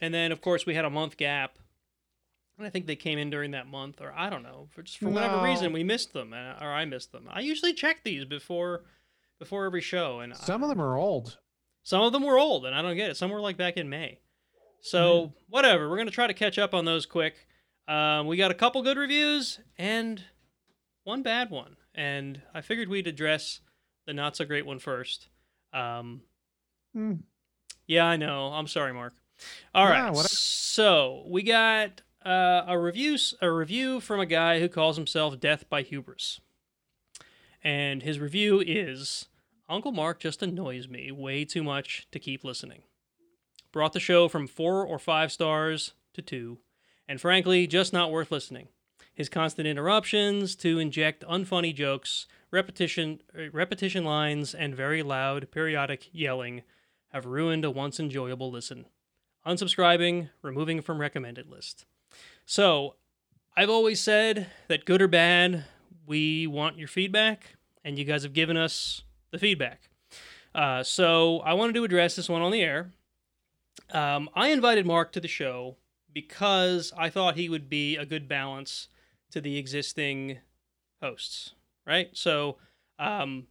[0.00, 1.58] and then of course we had a month gap,
[2.56, 4.98] and I think they came in during that month, or I don't know, for just
[4.98, 5.42] for whatever No.
[5.44, 7.26] reason we missed them, or I missed them.
[7.30, 8.84] I usually check these before
[9.38, 11.38] before every show, and Some of them are old.
[11.82, 13.16] some of them were old, and I don't get it.
[13.16, 14.20] Some were like back in May.
[14.80, 17.46] So whatever, we're gonna try to catch up on those quick.
[17.88, 20.22] Um, we got a couple good reviews and
[21.04, 23.60] one bad one, and I figured we'd address
[24.06, 25.28] the not so great one first.
[25.72, 26.22] Um,
[26.92, 27.14] Hmm.
[27.86, 28.46] yeah, I know.
[28.48, 29.14] I'm sorry, Mark.
[29.74, 29.98] All right.
[30.04, 30.28] Nah, whatever.
[30.28, 35.68] So we got uh, a review a review from a guy who calls himself Death
[35.68, 36.40] by Hubris,
[37.62, 39.26] and his review is
[39.68, 42.82] Uncle Mark just annoys me way too much to keep listening.
[43.72, 46.58] Brought the show from four or five stars to two,
[47.08, 48.68] and frankly, just not worth listening.
[49.14, 56.08] His constant interruptions to inject unfunny jokes, repetition, uh, repetition lines, and very loud periodic
[56.12, 56.62] yelling
[57.12, 58.84] have ruined a once enjoyable listen.
[59.46, 61.86] Unsubscribing, removing from recommended list.
[62.44, 62.96] So,
[63.56, 65.64] I've always said that good or bad,
[66.06, 69.88] we want your feedback, and you guys have given us the feedback.
[70.54, 72.90] Uh, so, I wanted to address this one on the air.
[73.92, 75.76] Um, I invited Mark to the show
[76.16, 78.88] because I thought he would be a good balance
[79.32, 80.38] to the existing
[81.02, 81.52] hosts,
[81.86, 82.08] right?
[82.14, 82.56] So,
[82.98, 83.48] um,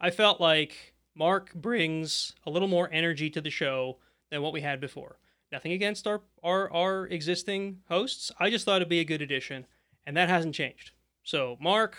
[0.00, 3.98] I felt like Mark brings a little more energy to the show
[4.32, 5.20] than what we had before.
[5.52, 8.32] Nothing against our, our, our existing hosts.
[8.40, 9.64] I just thought it'd be a good addition,
[10.04, 10.90] and that hasn't changed.
[11.22, 11.96] So, Mark,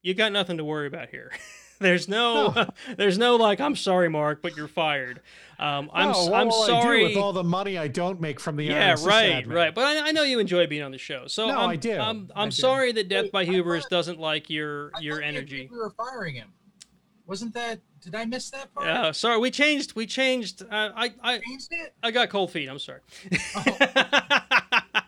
[0.00, 1.32] you got nothing to worry about here.
[1.80, 5.20] there's no, there's no like, I'm sorry, Mark, but you're fired.
[5.58, 7.02] Um, I'm, oh, what I'm will I do sorry.
[7.04, 9.54] with all the money I don't make from the yeah, RSS right, admin?
[9.54, 9.74] right.
[9.74, 11.98] But I, I know you enjoy being on the show, so No, I'm, I do.
[11.98, 12.54] I'm, I I'm do.
[12.56, 15.28] sorry that Death Wait, by I Hubris thought- doesn't like your I your thought you
[15.28, 15.68] energy.
[15.70, 16.52] We were firing him.
[17.26, 17.80] Wasn't that?
[18.00, 18.86] Did I miss that part?
[18.86, 19.38] Yeah, sorry.
[19.38, 19.94] We changed.
[19.96, 20.62] We changed.
[20.62, 21.92] Uh, I I Changed it.
[22.02, 22.68] I got cold feet.
[22.70, 23.00] I'm sorry.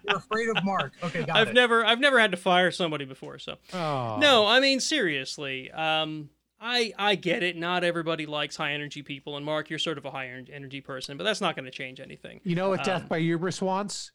[0.02, 0.92] You're afraid of Mark.
[1.02, 1.55] Okay, got I've it.
[1.55, 3.38] never I've never had to fire somebody before.
[3.38, 4.16] So Oh.
[4.20, 5.70] no, I mean seriously.
[5.70, 6.30] Um,
[6.61, 7.57] I I get it.
[7.57, 11.16] Not everybody likes high energy people, and Mark, you're sort of a high energy person,
[11.16, 12.41] but that's not going to change anything.
[12.45, 14.12] You know what Death Um, by Hubris wants?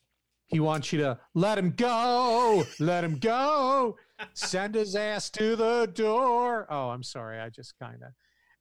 [0.48, 3.98] He wants you to let him go, let him go,
[4.36, 6.68] send his ass to the door.
[6.70, 7.40] Oh, I'm sorry.
[7.40, 8.10] I just kind of.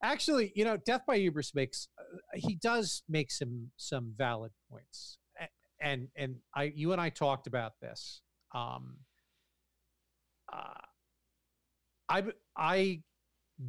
[0.03, 2.03] Actually, you know, Death by Hubris makes uh,
[2.35, 5.19] he does make some some valid points,
[5.81, 8.23] and and I you and I talked about this.
[8.55, 8.99] Um,
[10.51, 10.81] uh,
[12.09, 12.23] I
[12.57, 13.03] I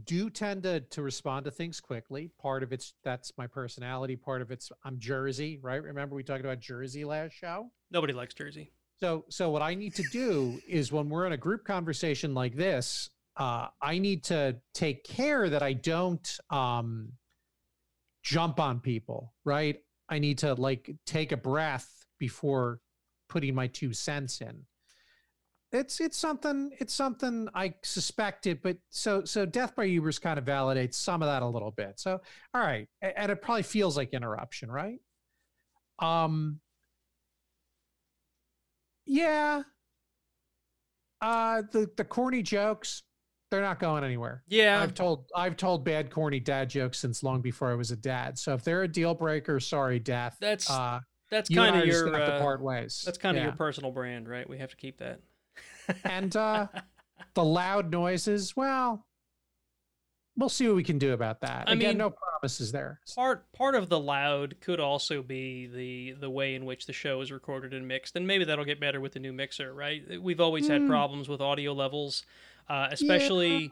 [0.03, 2.31] do tend to to respond to things quickly.
[2.41, 4.15] Part of it's that's my personality.
[4.15, 5.81] Part of it's I'm Jersey, right?
[5.81, 7.69] Remember we talked about Jersey last show.
[7.91, 8.71] Nobody likes Jersey.
[8.99, 12.55] So so what I need to do is when we're in a group conversation like
[12.55, 17.13] this, uh, I need to take care that I don't um,
[18.23, 19.77] jump on people, right?
[20.09, 22.79] I need to like take a breath before
[23.27, 24.63] putting my two cents in.
[25.75, 30.45] It's it's something it's something I suspected, but so so Death by Hubris kind of
[30.45, 31.99] validates some of that a little bit.
[31.99, 32.19] So
[32.53, 34.99] all right, and it probably feels like interruption, right?
[35.99, 36.59] Um,
[39.05, 39.63] yeah.
[41.21, 43.03] Uh the the corny jokes,
[43.49, 44.43] they're not going anywhere.
[44.47, 47.95] Yeah, I've told I've told bad corny dad jokes since long before I was a
[47.95, 48.37] dad.
[48.37, 50.37] So if they're a deal breaker, sorry, death.
[50.39, 50.99] That's uh
[51.31, 53.01] that's kind of your uh, part ways.
[53.05, 53.47] that's kind of Yeah.
[53.47, 54.47] your personal brand, right?
[54.47, 55.21] We have to keep that.
[56.03, 56.67] And uh
[57.33, 59.05] the loud noises, well,
[60.37, 61.67] we'll see what we can do about that.
[61.67, 62.99] I Again, mean- no promises there.
[63.15, 67.21] part part of the loud could also be the the way in which the show
[67.21, 70.41] is recorded and mixed and maybe that'll get better with the new mixer right we've
[70.41, 70.87] always had Hmm.
[70.89, 72.23] problems with audio levels
[72.69, 73.71] uh, especially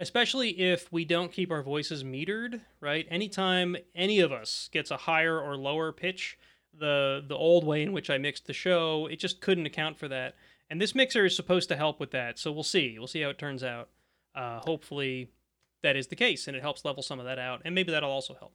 [0.00, 4.96] especially if we don't keep our voices metered right anytime any of us gets a
[4.96, 6.36] higher or lower pitch
[6.78, 10.08] the the old way in which i mixed the show it just couldn't account for
[10.08, 10.34] that
[10.74, 13.28] and this mixer is supposed to help with that so we'll see we'll see how
[13.30, 13.90] it turns out
[14.34, 15.30] uh, hopefully
[15.84, 18.10] that is the case and it helps level some of that out and maybe that'll
[18.10, 18.52] also help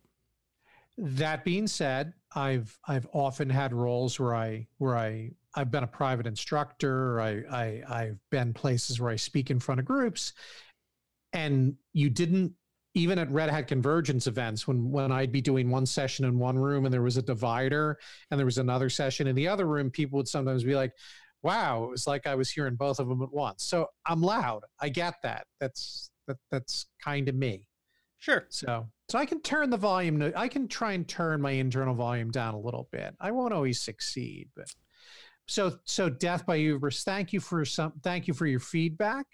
[0.97, 5.87] That being said, I've I've often had roles where I where I I've been a
[5.87, 7.21] private instructor.
[7.21, 10.33] I, I I've been places where I speak in front of groups,
[11.31, 12.51] and you didn't
[12.95, 16.59] even at Red Hat Convergence events when when I'd be doing one session in one
[16.59, 17.97] room and there was a divider
[18.29, 19.89] and there was another session in the other room.
[19.89, 20.91] People would sometimes be like,
[21.41, 24.63] "Wow, it was like I was hearing both of them at once." So I'm loud.
[24.79, 25.47] I get that.
[25.59, 27.63] That's that that's kind of me.
[28.17, 30.31] sure So So I can turn the volume.
[30.35, 33.15] I can try and turn my internal volume down a little bit.
[33.19, 34.67] I won't always succeed, but
[35.47, 37.03] so so death by Hubris.
[37.03, 37.93] Thank you for some.
[38.03, 39.25] Thank you for your feedback.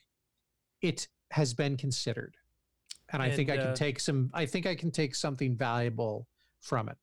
[0.82, 2.36] It has been considered,
[3.12, 4.30] and I think I And, can uh, take some.
[4.34, 6.28] I think I can take something valuable
[6.62, 6.98] from it.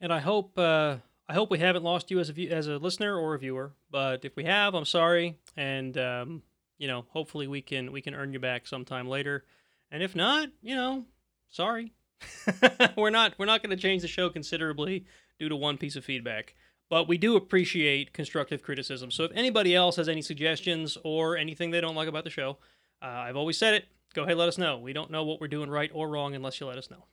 [0.00, 0.96] And I hope uh,
[1.30, 3.70] I hope we haven't lost you as a view, as a listener or a viewer.
[3.88, 6.42] But if we have, I'm sorry, and um,
[6.76, 9.44] you know, hopefully we can we can earn you back sometime later.
[9.92, 11.04] And if not, you know,
[11.48, 11.92] sorry,
[12.96, 15.04] we're not we're not going to change the show considerably
[15.38, 16.56] due to one piece of feedback.
[16.88, 19.12] But we do appreciate constructive criticism.
[19.12, 22.58] So if anybody else has any suggestions or anything they don't like about the show,
[23.00, 23.84] uh, I've always said it.
[24.14, 24.78] Go ahead, let us know.
[24.78, 27.04] We don't know what we're doing right or wrong unless you let us know.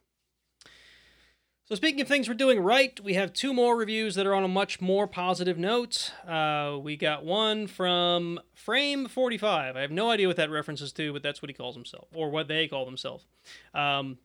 [1.68, 4.46] So, speaking of things we're doing right, we have two more reviews that are on
[4.46, 6.14] a much more positive note.
[6.26, 9.76] Uh, we got one from Frame45.
[9.76, 12.30] I have no idea what that references to, but that's what he calls himself, or
[12.30, 13.26] what they call themselves.
[13.74, 14.18] Um,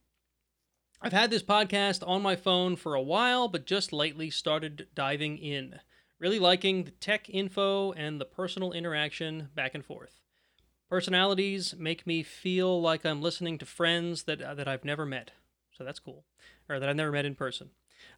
[1.01, 5.37] I've had this podcast on my phone for a while, but just lately started diving
[5.37, 5.81] in.
[6.21, 10.21] Really liking the tech info and the personal interaction back and forth.
[10.89, 15.33] Personalities make me feel like I'm listening to friends that that I've never met.
[15.77, 16.25] So that's cool
[16.69, 17.71] or that I've never met in person.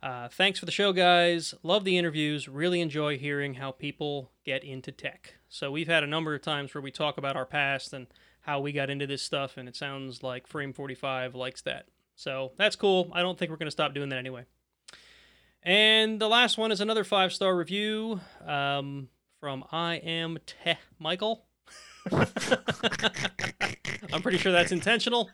[0.02, 1.54] Uh, thanks for the show, guys.
[1.62, 2.48] Love the interviews.
[2.48, 5.34] Really enjoy hearing how people get into tech.
[5.48, 8.06] So we've had a number of times where we talk about our past and
[8.42, 11.86] how we got into this stuff, and it sounds like Frame 45 likes that.
[12.14, 13.10] So that's cool.
[13.12, 14.44] I don't think we're going to stop doing that anyway.
[15.62, 19.08] And the last one is another five star review um,
[19.40, 21.46] from I am Tech Michael.
[22.12, 22.26] I'm
[24.20, 25.30] pretty sure that's intentional.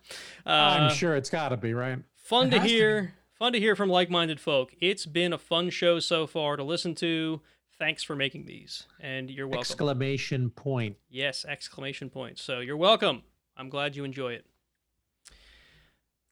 [0.46, 1.98] Uh, I'm sure it's got to be right.
[2.30, 5.68] Fun to has to hear fun to hear from like-minded folk it's been a fun
[5.70, 7.40] show so far to listen to
[7.78, 10.96] thanks for making these and you're welcome Exclamation point.
[11.08, 13.22] yes exclamation point so you're welcome
[13.56, 14.44] i'm glad you enjoy it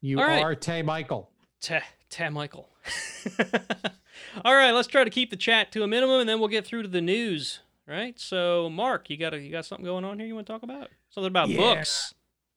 [0.01, 0.43] You All right.
[0.45, 1.29] are Tay Michael.
[1.61, 2.69] Tay ta Michael.
[4.45, 6.65] All right, let's try to keep the chat to a minimum, and then we'll get
[6.65, 7.61] through to the news.
[7.87, 8.19] Right.
[8.21, 10.29] So, Mark, you got a, you got something going on here?
[10.29, 11.57] You want to talk about something about Yeah.
[11.59, 12.15] books?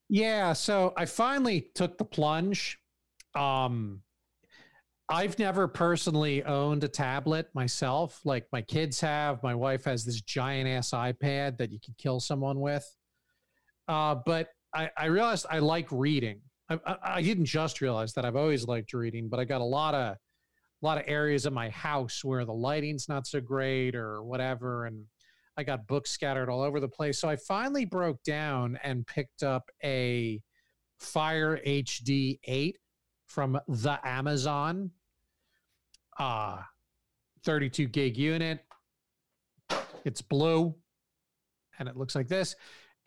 [0.10, 2.78] Yeah, so I finally took the plunge.
[3.36, 4.02] Um
[5.12, 8.22] I've never personally owned a tablet myself.
[8.24, 9.44] Like my kids have.
[9.44, 12.86] My wife has this giant ass iPad that you could kill someone with.
[13.90, 16.40] Uh, but I, I realized I like reading.
[16.70, 19.66] I, I, I didn't just realize that I've always liked reading, but I got a
[19.66, 23.95] lot of a lot of areas of my house where the lighting's not so great
[23.95, 25.03] or whatever, and
[25.58, 27.20] I got books scattered all over the place.
[27.20, 30.41] So I finally broke down and picked up a
[30.99, 32.78] Fire HD 8
[33.32, 34.91] from the Amazon.
[36.20, 36.58] Uh
[37.44, 38.64] 32 gig unit.
[40.06, 40.76] It's blue
[41.80, 42.56] and it looks like this.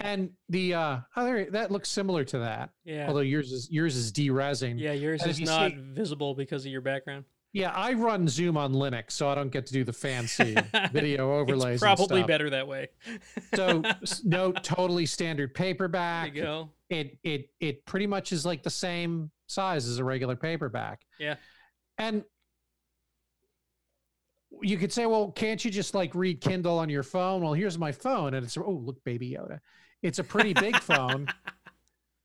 [0.00, 2.70] And the uh other that looks similar to that.
[2.84, 3.06] Yeah.
[3.08, 4.78] Although yours is yours is deresing.
[4.80, 7.24] yeah, yours and is you not see- visible because of your background.
[7.52, 10.56] Yeah, I run Zoom on Linux, so I don't get to do the fancy
[10.92, 11.74] video overlays.
[11.74, 12.88] It's probably better that way.
[13.54, 13.80] So
[14.24, 16.34] no, totally standard there paperback.
[16.34, 16.70] you go.
[16.90, 21.02] It it it pretty much is like the same size as a regular paperback.
[21.18, 21.36] Yeah.
[21.98, 22.24] And
[24.62, 27.42] you could say, well, can't you just like read Kindle on your phone?
[27.42, 29.60] Well, here's my phone, and it's oh look, Baby Yoda.
[30.02, 31.28] It's a pretty big phone,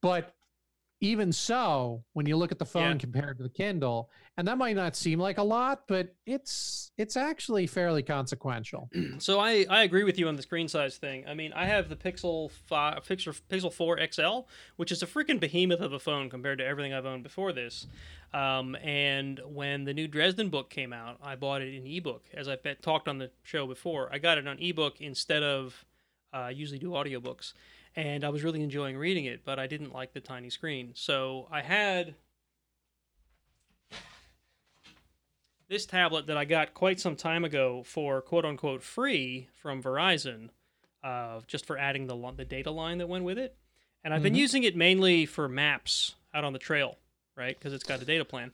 [0.02, 0.34] but
[1.02, 2.98] even so, when you look at the phone Yeah.
[2.98, 7.16] compared to the Kindle, and that might not seem like a lot, but it's it's
[7.16, 8.90] actually fairly consequential.
[9.20, 11.26] So I, I agree with you on the screen size thing.
[11.28, 14.48] I mean, I have the Pixel 5, Pixel, Pixel 4 XL,
[14.78, 17.88] which is a freaking behemoth of a phone compared to everything I've owned before this.
[18.34, 22.26] Um, and when the new Dresden book came out, I bought it in ebook.
[22.34, 25.86] As I've talked on the show before, I got it on ebook instead of
[26.34, 27.54] uh, I usually do audiobooks.
[27.96, 30.92] And I was really enjoying reading it, but I didn't like the tiny screen.
[30.94, 32.16] So I had
[35.68, 40.50] this tablet that I got quite some time ago for quote unquote free from Verizon,
[41.04, 43.56] uh, just for adding the the data line that went with it,
[44.04, 44.38] and I've been Mhm.
[44.40, 46.98] using it mainly for maps out on the trail,
[47.36, 47.58] right?
[47.58, 48.52] Because it's got a data plan.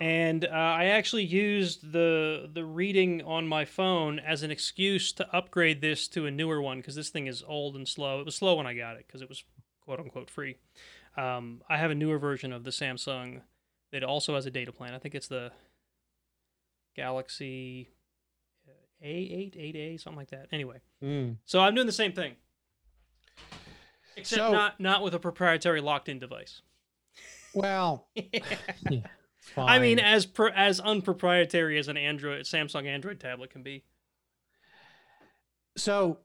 [0.00, 5.34] And uh, I actually used the the reading on my phone as an excuse to
[5.34, 8.20] upgrade this to a newer one because this thing is old and slow.
[8.20, 9.44] It was slow when I got it because it was
[9.80, 10.56] quote unquote free.
[11.16, 13.40] Um, I have a newer version of the Samsung
[13.92, 14.92] that also has a data plan.
[14.92, 15.50] I think it's the
[16.94, 17.88] Galaxy
[19.02, 20.48] A8, 8A, something like that.
[20.52, 20.80] Anyway,
[21.44, 22.34] so I'm doing the same thing,
[24.16, 26.62] except So- not not with a proprietary locked-in device.
[27.54, 28.08] Well,
[29.56, 33.84] I mean, as per, as unproprietary as an Android Samsung Android tablet can be.
[35.76, 36.18] so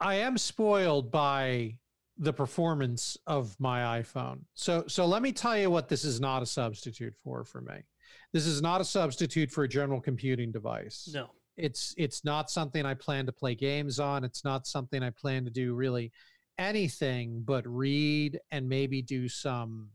[0.00, 1.78] I am spoiled by
[2.18, 4.40] the performance of my iPhone.
[4.54, 7.84] So so let me tell you what this is not a substitute for for me.
[8.32, 11.08] This is not a substitute for a general computing device.
[11.12, 11.30] No.
[11.56, 14.24] It's it's not something I plan to play games on.
[14.24, 16.12] It's not something I plan to do really
[16.58, 19.90] anything but read and maybe do some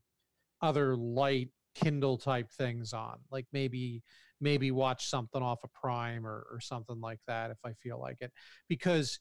[0.61, 3.17] other light Kindle type things on.
[3.31, 4.03] Like maybe
[4.41, 8.17] maybe watch something off of Prime or, or something like that if I feel like
[8.21, 8.31] it.
[8.67, 9.19] Because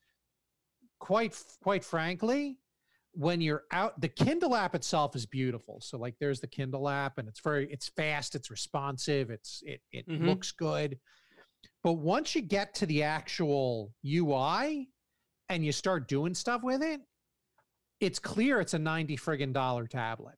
[0.98, 2.58] quite quite frankly,
[3.12, 7.18] when you're out the kindle app itself is beautiful so like there's the kindle app
[7.18, 10.26] and it's very it's fast it's responsive it's it, it Mhm.
[10.26, 10.96] looks good
[11.82, 14.88] but once you get to the actual ui
[15.48, 17.00] and you start doing stuff with it
[17.98, 20.36] it's clear it's a 90 friggin dollar tablet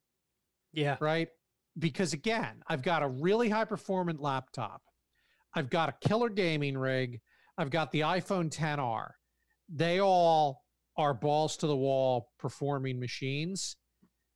[0.73, 0.97] Yeah.
[0.99, 1.29] right?
[1.77, 4.81] Because again, I've got a really high performant laptop.
[5.55, 7.19] I've got a killer gaming rig.
[7.57, 9.09] I've got the iPhone 10R.
[9.69, 10.63] They all
[10.97, 13.75] are balls to the wall performing machines.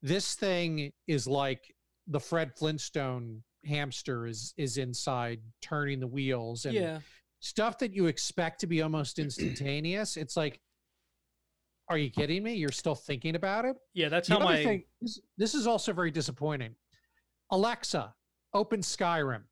[0.01, 1.73] This thing is like
[2.07, 6.99] the Fred Flintstone hamster is is inside turning the wheels and Yeah.
[7.39, 10.15] stuff that you expect to be almost instantaneous.
[10.17, 10.59] It's like,
[11.89, 12.53] are you kidding me?
[12.55, 13.77] You're still thinking about it?
[13.93, 14.09] Yeah.
[14.09, 14.63] That's The how other my.
[14.63, 16.75] thing, this, this is also very disappointing.
[17.51, 18.13] Alexa,
[18.53, 19.43] open Skyrim.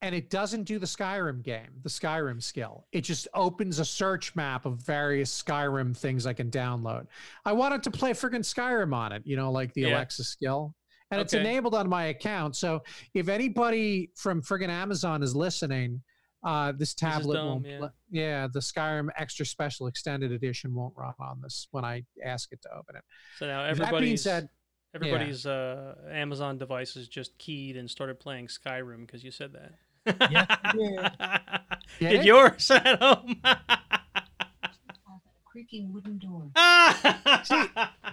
[0.00, 2.86] And it doesn't do the Skyrim game, the Skyrim skill.
[2.92, 7.06] It just opens a search map of various Skyrim things I can download.
[7.44, 9.96] I wanted to play friggin' Skyrim on it, you know, like the Yeah.
[9.96, 10.72] Alexa skill.
[11.10, 12.54] And it's enabled on my account.
[12.54, 12.82] So
[13.14, 16.00] if anybody from friggin' Amazon is listening,
[16.44, 17.66] uh, this tablet dumb, won't.
[17.66, 17.78] yeah.
[17.78, 22.52] pla- yeah, the Skyrim Extra Special Extended Edition won't run on this when I ask
[22.52, 23.02] it to open it.
[23.38, 24.48] So now That being everybody's said,
[24.94, 29.72] everybody's uh, Amazon devices just keyed and started playing Skyrim because you said that.
[30.30, 30.46] Yes,
[31.20, 31.50] I
[32.00, 32.26] Get Did it?
[32.26, 33.36] yours at home?
[35.44, 36.42] creaking wooden door.
[37.44, 37.64] See,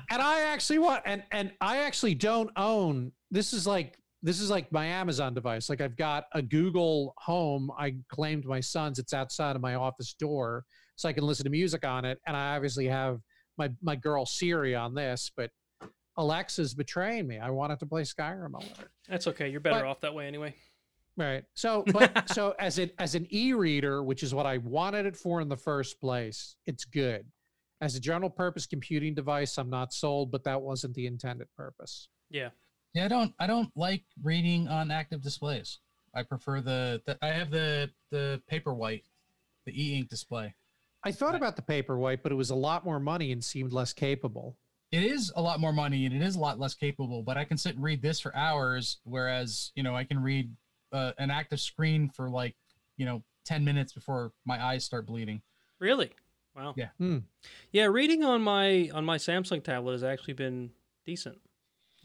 [0.10, 4.50] and I actually want and and I actually don't own this is like this is
[4.50, 5.70] like my Amazon device.
[5.70, 7.70] Like I've got a Google Home.
[7.78, 8.98] I claimed my son's.
[8.98, 10.66] It's outside of my office door,
[10.96, 12.20] so I can listen to music on it.
[12.26, 13.20] And I obviously have
[13.58, 15.52] my my girl Siri on this, but
[16.18, 17.38] Alexa's betraying me.
[17.38, 18.48] I wanted to play Skyrim.
[18.56, 18.88] I wanted.
[19.08, 19.48] That's okay.
[19.50, 20.56] You're better But- off that way anyway.
[21.18, 21.44] Right.
[21.54, 25.40] So, but so as it as an e-reader, which is what I wanted it for
[25.40, 27.26] in the first place, it's good.
[27.80, 32.08] As a general purpose computing device, I'm not sold, but that wasn't the intended purpose.
[32.32, 32.50] Yeah.
[32.96, 35.80] Yeah, I don't I don't like reading on active displays.
[36.16, 39.04] I prefer the, the I have the the paperwhite,
[39.66, 40.56] the e-ink display.
[41.04, 43.92] I thought about the paperwhite, but it was a lot more money and seemed less
[43.92, 44.56] capable.
[44.92, 47.44] It is a lot more money and it is a lot less capable, but I
[47.44, 50.50] can sit and read this for hours, whereas you know I can read
[50.94, 52.56] uh, an active screen for like
[52.96, 55.42] you know ten minutes before my eyes start bleeding.
[55.80, 56.12] Really?
[56.56, 56.74] Wow.
[56.78, 56.90] Yeah.
[56.98, 57.18] Hmm.
[57.74, 57.88] Yeah.
[57.88, 60.72] Reading on my on my Samsung tablet has actually been
[61.06, 61.40] decent.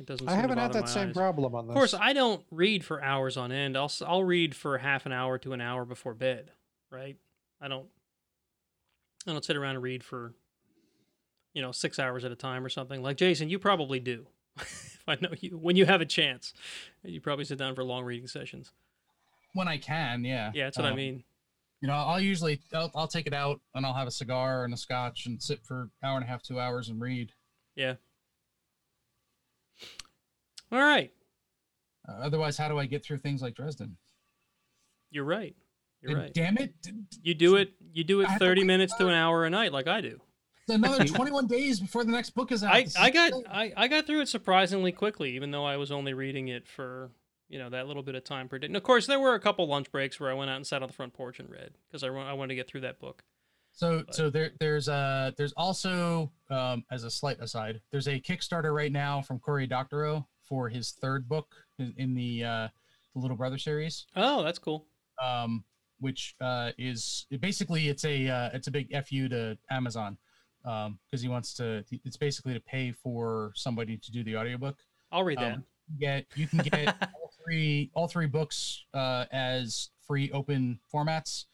[0.00, 0.26] It doesn't.
[0.28, 1.14] I haven't had that same eyes.
[1.14, 1.72] problem on this.
[1.72, 3.76] Of course, I don't read for hours on end.
[3.76, 6.52] I'll s- I'll read for half an hour to an hour before bed.
[6.90, 7.18] Right?
[7.60, 7.86] I don't.
[9.26, 10.32] I don't sit around and read for,
[11.52, 13.02] you know, six hours at a time or something.
[13.02, 14.26] Like Jason, you probably do.
[14.58, 16.54] if I know you, when you have a chance,
[17.04, 18.72] you probably sit down for long reading sessions.
[19.52, 20.50] When I can, yeah.
[20.54, 21.24] Yeah, that's what I Um, mean.
[21.82, 24.72] You know, I'll usually I'll, I'll take it out and I'll have a cigar and
[24.72, 27.32] a scotch and sit for hour and a half, two hours and read.
[27.76, 27.94] Yeah.
[30.72, 31.12] All right,
[32.08, 33.96] Uh, otherwise, how do I get through things like Dresden?
[35.10, 35.56] you're right.
[36.02, 36.32] You're And right.
[36.34, 36.74] Damn it!
[37.22, 37.72] You do it.
[37.92, 40.20] You do it I to thirty minutes to an hour a night, like I do.
[40.68, 42.72] Another 21 days before the next book is out.
[42.72, 43.32] I, I got.
[43.50, 47.10] I, I got through it surprisingly quickly, even though I was only reading it for
[47.48, 48.66] you know that little bit of time per day.
[48.68, 50.82] And of course, there were a couple lunch breaks where I went out and sat
[50.82, 53.24] on the front porch and read because I, I wanted to get through that book.
[53.72, 58.74] So so there there's uh there's also um as a slight aside there's a Kickstarter
[58.74, 62.68] right now from Corey Doctorow for his third book in, the uh
[63.14, 64.84] the Little Brother series Oh, that's cool.
[65.24, 65.64] um
[66.00, 70.18] which uh is it basically it's a uh, it's a big fu to Amazon
[70.66, 74.76] um because he wants to it's basically to pay for somebody to do the audiobook
[75.12, 75.54] I'll read that.
[75.54, 75.64] um,
[75.98, 81.44] get you can get all three all three books uh, as free open formats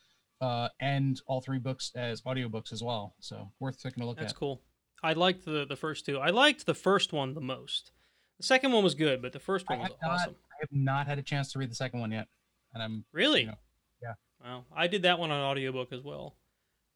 [0.40, 4.24] uh, and all three books as audiobooks as well so worth taking a look That's
[4.32, 4.62] at That's cool.
[5.02, 6.18] I liked the the first two.
[6.18, 7.92] I liked the first one the most.
[8.38, 10.34] The second one was good, but the first one was not, awesome.
[10.52, 12.28] I have not had a chance to read the second one yet
[12.76, 13.40] and i'm Really?
[13.42, 13.54] you know,
[14.02, 14.12] yeah.
[14.44, 14.64] Wow.
[14.74, 16.36] I did that one on audiobook as well.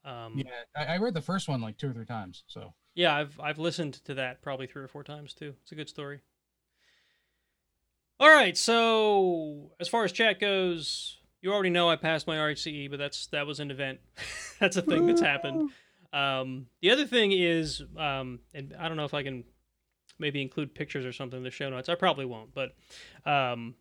[0.04, 0.44] Um, yeah
[0.76, 3.58] I, I read the first one like two or three times so Yeah, I've I've
[3.58, 5.54] listened to that probably three or four times too.
[5.62, 6.20] It's a good story.
[8.18, 12.90] All right, so as far as chat goes, you already know I passed my RHCE,
[12.90, 14.00] but that's that was an event.
[14.60, 15.70] that's a thing that's happened.
[16.12, 19.44] Um, the other thing is, um, and I don't know if I can
[20.20, 21.88] maybe include pictures or something in the show notes.
[21.88, 22.74] I probably won't, but
[23.24, 23.74] um,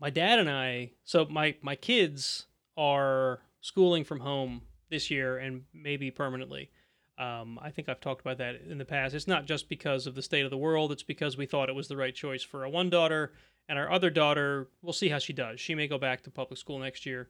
[0.00, 0.92] my dad and I.
[1.04, 6.70] So my my kids are schooling from home this year and maybe permanently.
[7.18, 9.14] Um, I think I've talked about that in the past.
[9.14, 10.90] It's not just because of the state of the world.
[10.90, 13.34] It's because we thought it was the right choice for our one daughter
[13.68, 14.68] and our other daughter.
[14.80, 15.60] We'll see how she does.
[15.60, 17.28] She may go back to public school next year,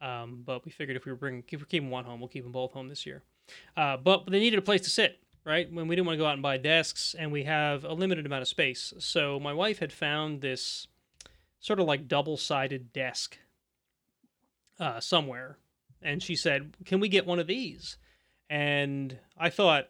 [0.00, 2.44] um, but we figured if we were bringing, if we're keeping one home, we'll keep
[2.44, 3.24] them both home this year.
[3.76, 5.70] Uh, but they needed a place to sit, right?
[5.72, 8.26] When we didn't want to go out and buy desks, and we have a limited
[8.26, 8.92] amount of space.
[8.98, 10.86] So my wife had found this
[11.60, 13.38] sort of like double-sided desk
[14.78, 15.58] uh, somewhere,
[16.00, 17.96] and she said, "Can we get one of these?"
[18.48, 19.88] And I thought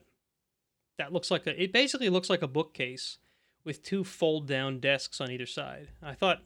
[0.99, 1.63] that looks like a.
[1.63, 3.19] It basically looks like a bookcase
[3.65, 5.89] with two fold-down desks on either side.
[6.03, 6.43] I thought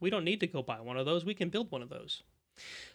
[0.00, 1.24] we don't need to go buy one of those.
[1.24, 2.22] We can build one of those.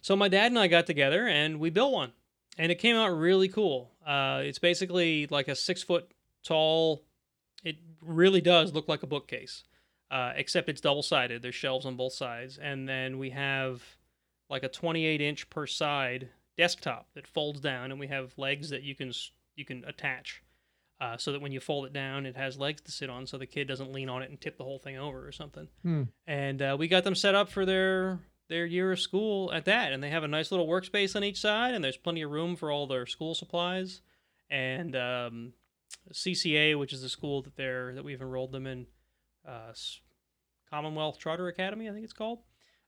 [0.02, 2.12] So my dad and I got together and we built one
[2.58, 3.92] and it came out really cool.
[4.06, 6.12] Uh, it's basically like a six foot
[6.44, 7.04] tall.
[7.64, 9.64] It really does look like a bookcase,
[10.12, 11.42] uh, except it's double sided.
[11.42, 13.84] There's shelves on both sides, and then we have
[14.50, 18.84] like a 28 inch per side desktop that folds down, and we have legs that
[18.84, 19.12] you can
[19.56, 20.42] you can attach.
[21.02, 23.38] Uh, so that when you fold it down, it has legs to sit on, so
[23.38, 25.68] the kid doesn't lean on it and tip the whole thing over or something.
[25.82, 26.04] Hmm.
[26.26, 29.92] And uh, we got them set up for their their year of school at that,
[29.92, 32.56] and they have a nice little workspace on each side, and there's plenty of room
[32.56, 34.02] for all their school supplies.
[34.50, 35.54] And um,
[36.14, 38.88] CCA, which is the school that they're that we've enrolled them in,
[39.48, 39.74] uh,
[40.70, 42.40] Commonwealth Charter Academy, I think it's called.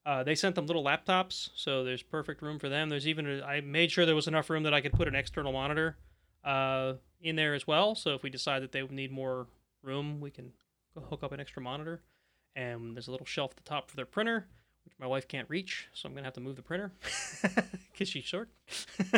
[0.06, 2.90] Uh, they sent them little laptops, so there's perfect room for them.
[2.90, 5.16] There's even a, I made sure there was enough room that I could put an
[5.16, 5.98] external monitor
[6.46, 7.94] uh, in there as well.
[7.94, 9.48] So if we decide that they need more
[9.84, 10.54] room, we can
[11.10, 12.02] hook up an extra monitor.
[12.56, 14.48] And there's a little shelf at the top for their printer
[15.00, 16.92] my wife can't reach, so I'm gonna have to move the printer
[17.92, 18.50] because she's short.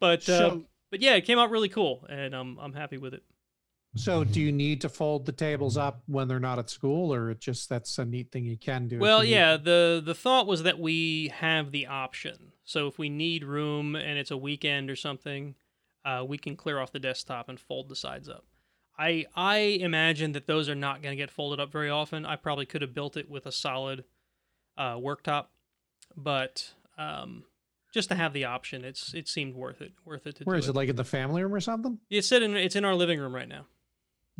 [0.00, 3.14] but uh, So- but yeah, it came out really cool, and I'm I'm happy with
[3.14, 3.22] it.
[3.96, 7.30] So, do you need to fold the tables up when they're not at school, or
[7.30, 8.98] it just that's a neat thing you can do?
[8.98, 12.52] Well, you need yeah, the the thought was that we have the option.
[12.64, 15.54] So if we need room and it's a weekend or something,
[16.04, 18.44] uh, we can clear off the desktop and fold the sides up.
[18.98, 22.24] I I imagine that those are not going to get folded up very often.
[22.26, 24.04] I probably could have built it with a solid
[24.80, 25.46] uh, worktop,
[26.16, 27.44] but um,
[27.92, 29.92] just to have the option, it's it seemed worth it.
[30.04, 30.74] Worth it to Where is it?
[30.74, 31.98] Like in the family room or something?
[32.08, 33.66] It's in it's in our living room right now.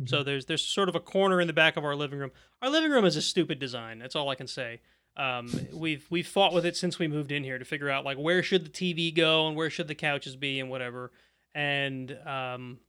[0.05, 2.31] So there's there's sort of a corner in the back of our living room.
[2.61, 3.99] Our living room is a stupid design.
[3.99, 4.81] That's all I can say.
[5.15, 8.17] Um, we've we've fought with it since we moved in here to figure out like
[8.17, 11.11] where should the TV go and where should the couches be and whatever.
[11.53, 12.79] And um,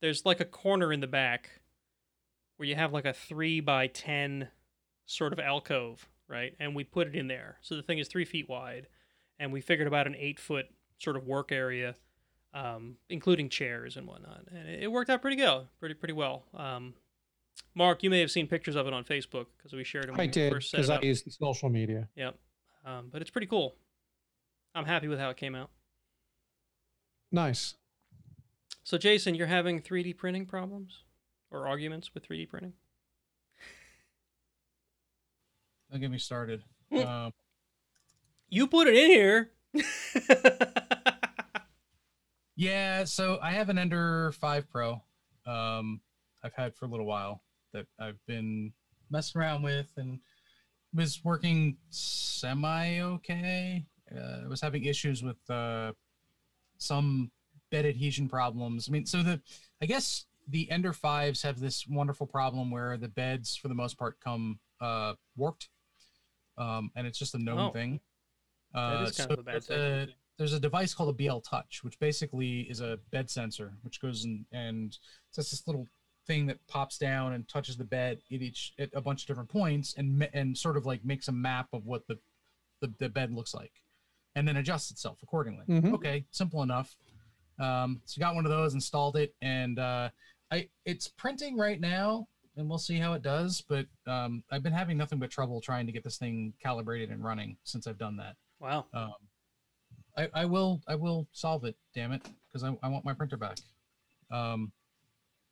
[0.00, 1.50] there's like a corner in the back
[2.58, 4.48] where you have like a three by ten
[5.06, 6.54] sort of alcove, right?
[6.58, 7.58] And we put it in there.
[7.60, 8.88] So the thing is three feet wide,
[9.38, 10.66] and we figured about an eight foot
[10.98, 11.94] sort of work area
[12.54, 14.44] um, including chairs and whatnot.
[14.54, 16.44] And it, it worked out pretty good, pretty pretty well.
[16.54, 16.94] Um,
[17.74, 20.16] Mark, you may have seen pictures of it on Facebook because we shared them.
[20.18, 21.04] I did because I up.
[21.04, 22.08] use social media.
[22.16, 22.36] Yep.
[22.84, 23.76] Um, but it's pretty cool.
[24.74, 25.70] I'm happy with how it came out.
[27.30, 27.74] Nice.
[28.84, 31.02] So, Jason, you're having 3D printing problems
[31.50, 32.72] or arguments with 3D printing?
[35.92, 36.64] Don't get me started.
[36.90, 37.06] Mm.
[37.06, 37.32] Um,
[38.48, 39.50] You put it in here.
[42.56, 45.02] yeah, so I have an Ender 5 Pro.
[45.46, 46.00] Um,
[46.42, 47.42] I've had for a little while
[47.74, 48.72] that I've been
[49.10, 50.18] messing around with and
[50.94, 53.84] was working semi okay.
[54.14, 55.92] Uh, I was having issues with uh,
[56.78, 57.30] some
[57.70, 58.88] bed adhesion problems.
[58.88, 59.42] I mean, so the
[59.82, 63.98] I guess the Ender 5s have this wonderful problem where the beds, for the most
[63.98, 65.68] part, come uh, warped,
[66.58, 67.70] um, and it's just a known Oh.
[67.70, 68.00] thing.
[68.74, 69.78] That Uh, is kind so of a bad there's thing.
[69.78, 70.06] a,
[70.38, 74.24] there's a device called a BL Touch, which basically is a bed sensor, which goes
[74.24, 74.96] in and
[75.28, 75.86] it's just this little
[76.26, 79.48] thing that pops down and touches the bed at each at a bunch of different
[79.50, 82.18] points and and sort of like makes a map of what the
[82.80, 83.72] the, the bed looks like,
[84.34, 85.64] and then adjusts itself accordingly.
[85.68, 85.92] Mhm.
[85.94, 86.96] Okay, simple enough.
[87.58, 90.08] Um, so got one of those, installed it, and uh,
[90.50, 92.26] I it's printing right now,
[92.56, 93.62] and we'll see how it does.
[93.66, 97.22] But um, I've been having nothing but trouble trying to get this thing calibrated and
[97.24, 98.36] running since I've done that.
[98.60, 98.86] wow.
[98.94, 99.14] Um,
[100.16, 103.36] I, I will I will solve it, damn it, because I, I want my printer
[103.36, 103.56] back.
[104.30, 104.72] Um,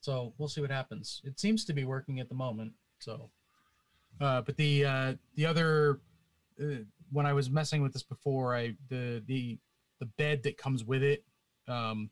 [0.00, 1.22] so we'll see what happens.
[1.24, 2.72] It seems to be working at the moment.
[2.98, 3.30] So,
[4.20, 6.00] uh, but the uh, the other
[6.62, 9.58] uh, when I was messing with this before, I the the
[9.98, 11.24] the bed that comes with it
[11.68, 12.10] um,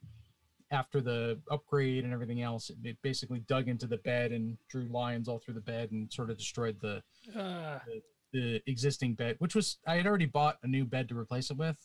[0.70, 4.86] after the upgrade and everything else, it, it basically dug into the bed and drew
[4.88, 7.02] lines all through the bed and sort of destroyed the
[7.38, 7.78] Uh,
[8.32, 11.56] the existing bed, which was I had already bought a new bed to replace it
[11.56, 11.78] with,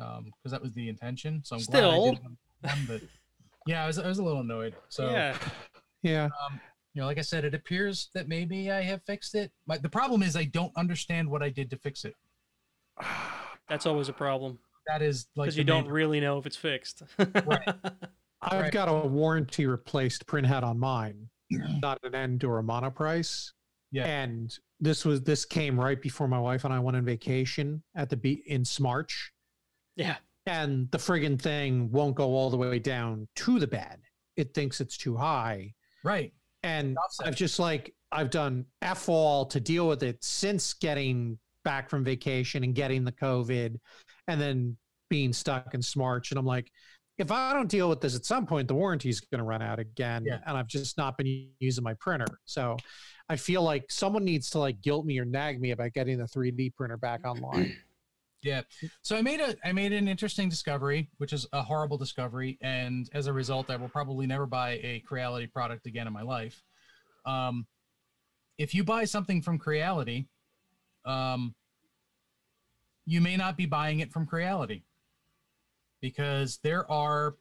[0.00, 1.42] um, because that was the intention.
[1.44, 2.12] So I'm glad I Still.
[2.14, 2.36] did one,
[2.88, 3.00] but
[3.66, 4.74] yeah, I was I was a little annoyed.
[4.88, 5.36] So yeah.
[6.02, 6.24] Yeah.
[6.44, 6.60] um,
[6.94, 9.52] you know, like I said, it appears that maybe I have fixed it.
[9.66, 12.14] But the problem is I don't understand what I did to fix it.
[13.68, 16.56] That's always a problem That is like because you don't main- really know if it's
[16.56, 17.02] fixed.
[18.44, 18.72] I've Right.
[18.72, 23.52] got a warranty replaced printhead on mine, not an Ender a Monoprice.
[23.90, 24.06] Yeah.
[24.06, 28.10] And this was this came right before my wife and I went on vacation at
[28.10, 29.30] the be in Smarch.
[29.96, 30.16] yeah.
[30.46, 34.02] And the friggin' thing won't go all the way down to the bed.
[34.36, 35.72] It thinks it's too high.
[36.02, 36.34] right.
[36.62, 37.26] And Offset.
[37.28, 42.04] I've just like I've done F all to deal with it since getting back from
[42.04, 43.78] vacation and getting the COVID
[44.28, 44.76] and then
[45.08, 46.30] being stuck in Smarch.
[46.30, 46.70] And I'm like,
[47.18, 49.62] if I don't deal with this at some point, the warranty is going to run
[49.62, 50.24] out again.
[50.26, 50.38] Yeah.
[50.46, 52.26] And I've just not been using my printer.
[52.44, 52.76] So
[53.28, 56.24] I feel like someone needs to like guilt me or nag me about getting the
[56.24, 57.76] 3D printer back online.
[58.44, 58.60] Yeah.
[59.00, 63.08] So I made a I made an interesting discovery, which is a horrible discovery, and
[63.14, 66.62] as a result, I will probably never buy a Creality product again in my life.
[67.24, 67.66] Um,
[68.58, 70.28] if you buy something from Creality,
[71.06, 71.54] um,
[73.06, 74.84] you may not be buying it from Creality
[76.04, 77.36] because there are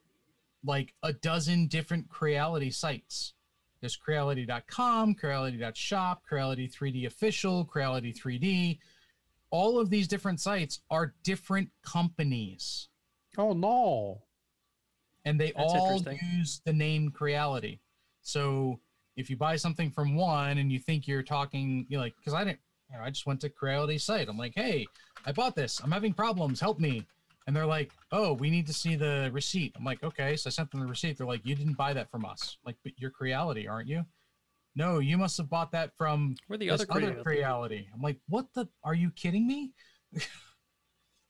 [0.66, 3.34] like a dozen different Creality sites.
[3.82, 8.80] There's Creality.com, Creality.shop, Creality 3D Official, Creality 3D
[9.54, 12.88] all of these different sites are different companies
[13.38, 14.22] oh no.
[15.26, 16.02] and they That's all
[16.34, 17.80] use the name Creality.
[18.22, 18.80] So
[19.16, 22.34] if you buy something from one and you think you're talking, you know, like, because
[22.34, 22.60] I didn't,
[22.90, 24.28] you know, I just went to Creality's site.
[24.28, 24.88] I'm like, hey,
[25.26, 25.80] I bought this.
[25.84, 26.60] I'm having problems.
[26.60, 27.06] Help me.
[27.46, 29.74] And they're like, oh, we need to see the receipt.
[29.78, 30.36] I'm like, okay.
[30.38, 31.18] So I sent them the receipt.
[31.18, 32.58] They're like, you didn't buy that from us.
[32.66, 34.06] Like, but you're Creality, aren't you?
[34.76, 37.26] No, you must have bought that from We're the other other creative.
[37.26, 37.86] reality.
[37.94, 38.68] I'm like, what the?
[38.84, 39.74] Are you kidding me?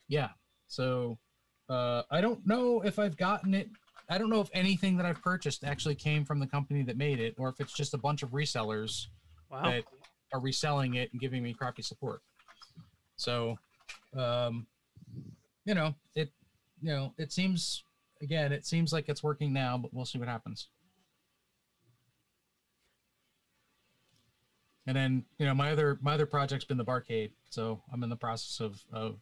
[0.07, 0.30] yeah.
[0.68, 1.18] So
[1.69, 3.69] uh, I don't know if I've gotten it.
[4.10, 7.19] I don't know if anything that I've purchased actually came from the company that made
[7.19, 9.07] it, or if it's just a bunch of resellers
[9.49, 9.64] Wow.
[9.64, 9.84] that
[10.34, 12.22] are reselling it and giving me crappy support.
[13.18, 13.57] So,
[14.18, 14.65] um,
[15.65, 16.31] you know, it,
[16.81, 17.84] you know, it seems
[18.22, 20.68] again, it seems like it's working now, but we'll see what happens.
[24.85, 28.10] And then, you know, my other my other project's been the barcade, so I'm in
[28.10, 29.19] the process of of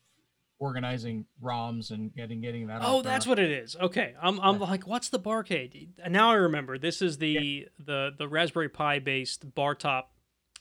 [0.57, 2.81] organizing ROMs and getting getting that.
[2.83, 3.75] Oh, that's what it is.
[3.75, 5.89] Okay, I'm, I'm like, what's the barcade?
[6.03, 6.77] And now I remember.
[6.77, 10.13] This is the the the Raspberry Pi based bar top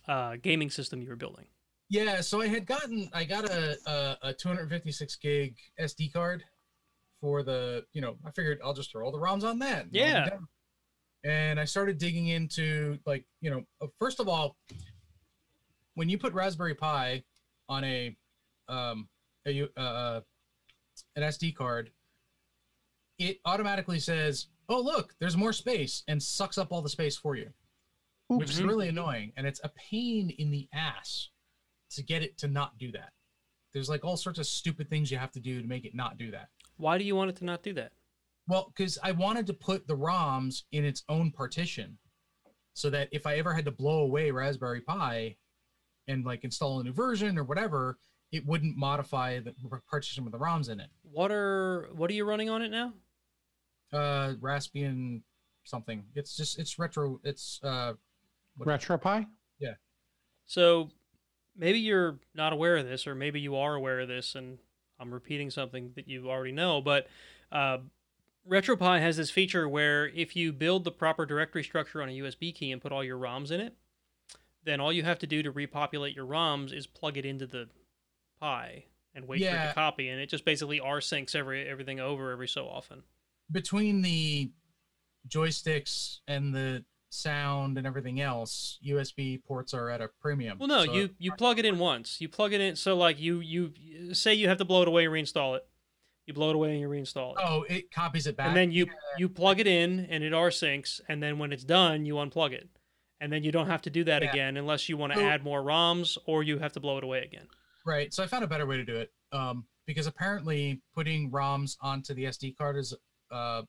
[0.08, 1.46] uh, gaming system you were building.
[1.90, 6.44] Yeah, so I had gotten I got a a, a 256 gig SD card
[7.20, 9.84] for the you know I figured I'll just throw all the ROMs on that.
[9.86, 10.28] and Yeah.
[11.22, 14.56] And I started digging into like you know uh, first of all,
[15.94, 17.22] when you put Raspberry Pi
[17.68, 18.16] on a
[18.68, 19.08] um
[19.46, 20.20] a uh, uh,
[21.16, 21.90] an SD card,
[23.18, 27.34] it automatically says, "Oh look, there's more space," and sucks up all the space for
[27.36, 27.50] you
[28.28, 28.68] which is Mhm.
[28.68, 31.30] really annoying and it's a pain in the ass
[31.90, 33.12] to get it to not do that
[33.72, 36.18] there's like all sorts of stupid things you have to do to make it not
[36.18, 37.92] do that Why do you want it to not do that?
[38.48, 41.98] well because i wanted to put the roms in its own partition
[42.74, 45.36] so that if i ever had to blow away raspberry pi
[46.08, 47.98] and like install a new version or whatever
[48.32, 49.52] it wouldn't modify the
[49.90, 52.92] partition with the roms in it What are what are you running on it now?
[53.92, 55.22] uh raspbian
[55.64, 57.92] something it's just it's retro it's uh
[58.58, 59.26] Retro RetroPie?
[59.58, 59.74] Yeah.
[60.46, 60.90] So
[61.56, 64.58] maybe you're not aware of this, or maybe you are aware of this, and
[64.98, 66.80] I'm repeating something that you already know.
[66.80, 67.06] But
[67.52, 67.78] uh,
[68.48, 72.54] RetroPie has this feature where if you build the proper directory structure on a USB
[72.54, 73.76] key and put all your ROMs in it,
[74.64, 77.68] then all you have to do to repopulate your ROMs is plug it into the
[78.40, 82.30] Pi and wait for it to copy, and it just basically rsyncs every everything over
[82.30, 83.02] every so often.
[83.50, 84.50] between the
[85.28, 90.58] joysticks and the sound and everything else, USB ports are at a premium.
[90.58, 92.20] Well, no, So- you you plug it in once.
[92.20, 95.04] You plug it in, so like you you say you have to blow it away
[95.04, 95.66] and reinstall it.
[96.26, 97.38] You blow it away and you reinstall it.
[97.44, 98.46] Oh, it copies it back.
[98.48, 98.86] and then you
[99.18, 102.68] you plug it in and it rsyncs and then when it's done you unplug it
[103.20, 104.30] and then you don't have to do that Yeah.
[104.30, 107.04] again unless you want to So- add more roms or you have to blow it
[107.04, 107.48] away again
[107.84, 108.12] right.
[108.14, 109.10] So I found a better way to do it.
[109.32, 112.94] Um, because apparently putting ROMs onto the SD card is
[113.32, 113.62] uh,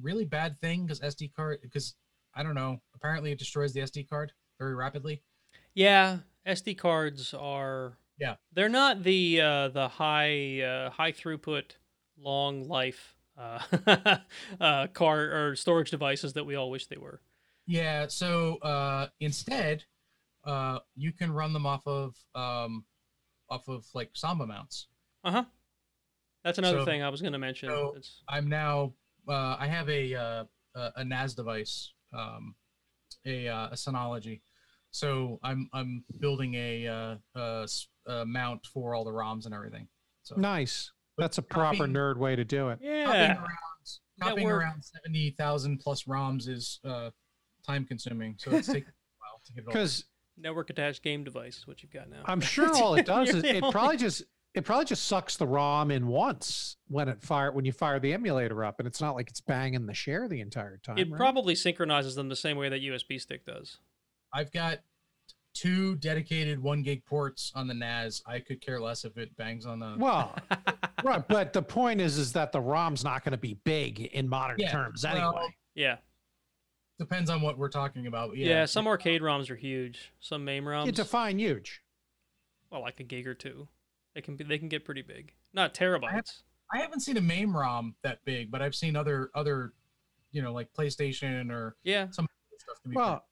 [0.00, 1.94] really bad thing because SD card because
[2.34, 2.80] I don't know.
[2.94, 5.22] Apparently, it destroys the SD card very rapidly.
[5.74, 8.34] yeah sd cards are Yeah.
[8.52, 11.76] they're not the uh the high uh high throughput
[12.18, 13.60] long life uh
[14.60, 15.20] uh car
[15.50, 17.20] or storage devices that we all wish they were
[17.66, 18.08] Yeah.
[18.08, 19.84] So uh, instead,
[20.44, 22.84] uh, you can run them off of um,
[23.48, 24.88] off of like Samba mounts.
[25.24, 25.44] Uh huh.
[26.44, 27.68] That's another So- thing I was going to mention.
[27.70, 27.96] so-
[28.28, 28.94] I'm now
[29.28, 30.44] uh, I have a uh,
[30.74, 32.54] a a NAS device, um,
[33.26, 34.40] a uh, a Synology.
[34.90, 39.54] So I'm I'm building a, uh, a s- a mount for all the ROMs and
[39.54, 39.88] everything.
[40.22, 40.92] So Nice.
[41.18, 42.76] That's a proper copying- nerd way to do it.
[42.76, 43.36] copying yeah.
[43.38, 43.48] around,
[44.20, 47.10] copying work- around seventy thousand plus ROMs is uh,
[47.66, 48.34] time consuming.
[48.38, 49.72] So it's taking a while to get it all.
[49.72, 50.04] Because
[50.36, 52.22] Network attached game device is what you've got now.
[52.26, 54.22] I'm sure all it does is it only- probably just
[54.54, 58.12] it probably just sucks the ROM in once when it fire when you fire the
[58.12, 60.98] emulator up, and it's not like it's banging the share the entire time.
[60.98, 61.16] It right?
[61.18, 63.78] probably synchronizes them the same way that USB stick does.
[64.34, 64.80] I've got
[65.54, 68.22] two dedicated one gig ports on the NAS.
[68.26, 69.94] I could care less if it bangs on the.
[69.98, 70.34] well,
[71.04, 71.26] right.
[71.26, 74.58] But the point is, is that the ROM's not going to be big in modern
[74.58, 75.54] Yeah, terms well, anyway.
[75.74, 75.96] Yeah.
[76.98, 78.36] Depends on what we're talking about.
[78.36, 78.48] yeah.
[78.48, 80.12] Yeah, some arcade ROMs are huge.
[80.20, 81.82] Some MAME ROMs, you define huge.
[82.70, 83.66] well, like a gig or two.
[84.14, 84.44] They can be.
[84.44, 85.32] They can get pretty big.
[85.54, 86.42] Not terabytes.
[86.72, 89.72] I haven't seen a MAME ROM that big, but I've seen other other,
[90.30, 92.08] you know, like PlayStation or Yeah.
[92.10, 92.26] Some
[92.58, 92.76] stuff.
[92.82, 93.24] Can be Well,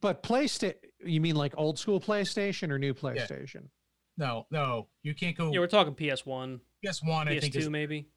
[0.00, 0.74] but PlayStation,
[1.04, 3.52] you mean like old school PlayStation or new PlayStation?
[3.62, 3.70] big.
[4.18, 5.52] no, no, you can't go.
[5.52, 5.60] Yeah.
[5.60, 8.08] We're talking PS1, PS1, I think PS2, maybe.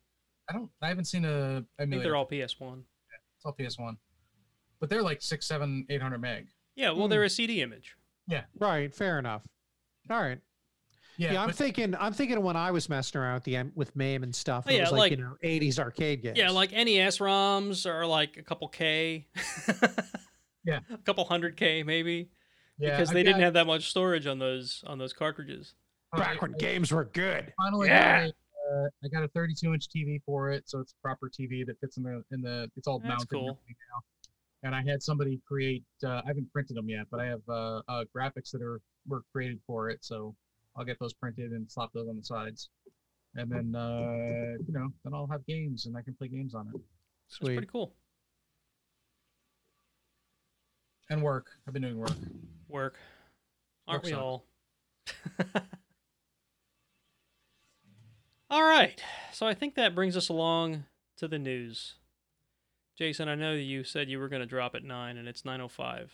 [0.50, 0.70] I don't.
[0.82, 1.64] I haven't seen a.
[1.80, 2.60] I think they're all PS1.
[2.78, 3.98] Yeah, It's all PS1,
[4.80, 6.48] but they're like six, seven, eight hundred meg.
[6.76, 6.92] Yeah.
[6.92, 7.12] Well, Hmm.
[7.12, 7.96] they're a CD image.
[8.28, 8.44] Yeah.
[8.60, 8.94] Right.
[8.94, 9.42] Fair enough.
[10.10, 10.40] All right.
[11.18, 11.96] Yeah, Yeah, I'm but thinking.
[12.00, 14.66] I'm thinking of when I was messing around with the M- with MAME and stuff.
[14.68, 16.38] Oh, It yeah, was like, you know 80s arcade games.
[16.38, 19.28] Yeah, like NES ROMs are like a couple K.
[20.66, 20.80] Yeah.
[20.94, 22.30] A couple hundred K maybe
[22.78, 25.74] yeah, because I've they didn't got- have that much storage on those on those cartridges.
[26.16, 27.54] back when I- games were good.
[27.58, 28.26] finally Yeah.
[28.28, 28.34] got
[28.70, 31.80] uh, I got a 32 inch TV for it, so it's a proper TV that
[31.80, 32.70] fits in the in the.
[32.76, 33.50] It's all That's mounted and cool.
[33.52, 34.02] everything now.
[34.68, 35.86] And I had somebody create.
[36.04, 39.22] Uh, I haven't printed them yet, but I have uh, uh, graphics that are were
[39.32, 40.36] created for it, so
[40.78, 42.70] I'll get those printed and slap those on the sides.
[43.36, 46.68] And then uh, you know, then I'll have games and I can play games on
[46.74, 46.80] it
[47.28, 47.56] It's Sweet.
[47.56, 47.94] pretty cool.
[51.10, 51.48] and work.
[51.68, 52.12] I've been doing work.
[52.68, 52.98] Work.
[53.88, 54.22] Aren't Work we sucks.
[54.22, 54.46] all?
[58.50, 59.02] all right.
[59.34, 60.86] So I think that brings us along
[61.18, 61.96] to the news.
[62.98, 66.10] Jason, I know you said you were going to drop at 9 and it's 9:05.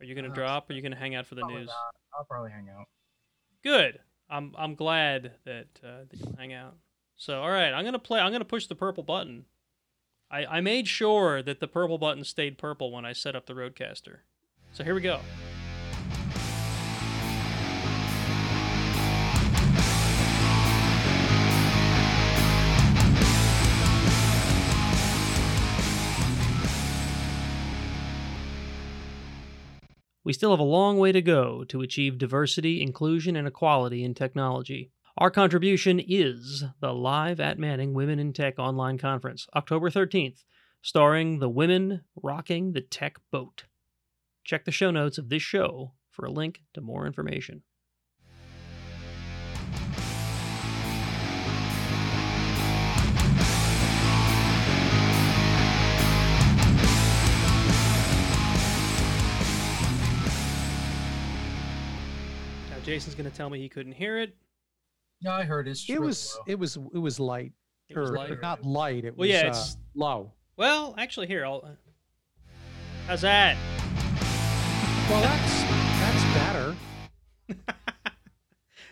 [0.00, 1.46] Are you going to Uh, drop or are you going to hang out for the
[1.46, 1.66] news?
[1.68, 1.94] not.
[2.18, 2.86] I'll probably hang out.
[3.66, 3.98] Good.
[4.30, 6.76] I'm I'm glad that uh, that you'll hang out.
[7.16, 8.20] So all right, I'm gonna play.
[8.20, 9.44] I'm gonna push the purple button.
[10.30, 13.54] I I made sure that the purple button stayed purple when I set up the
[13.54, 14.18] RodeCaster.
[14.72, 15.18] So here we go.
[30.26, 34.12] We still have a long way to go to achieve diversity, inclusion, and equality in
[34.12, 34.90] technology.
[35.16, 40.42] Our contribution is the Live at Manning Women in Tech online conference, October 13th,
[40.82, 43.66] starring the women rocking the tech boat.
[44.42, 47.62] Check the show notes of this show for a link to more information.
[62.86, 64.36] Jason's going to tell me he couldn't hear it.
[65.20, 66.44] No, I heard it's It was low.
[66.46, 67.52] it was it was light.
[67.88, 68.40] It was or light.
[68.40, 69.04] not light.
[69.04, 70.32] It Well, was yeah, uh, it's- low.
[70.56, 71.76] Well, actually, here, I'll.
[73.08, 73.56] How's that?
[75.10, 75.62] Well, that's
[76.00, 76.76] that's better.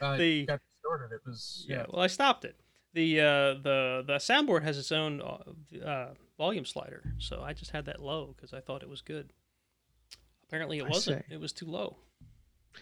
[0.01, 1.15] Uh, the- it got distorted.
[1.15, 1.87] It was Yeah, yeah.
[1.89, 2.57] well, I stopped it.
[2.95, 7.71] The uh, the the soundboard has its own uh, uh, volume slider, so I just
[7.71, 9.33] had that low because I thought it was good.
[10.49, 11.25] Apparently, it I wasn't.
[11.29, 11.35] see.
[11.35, 11.97] It was too low.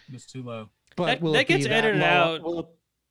[0.09, 0.71] It was too low.
[0.97, 2.07] But That- will that it be gets edited low?
[2.07, 2.43] out.
[2.43, 2.67] Will it-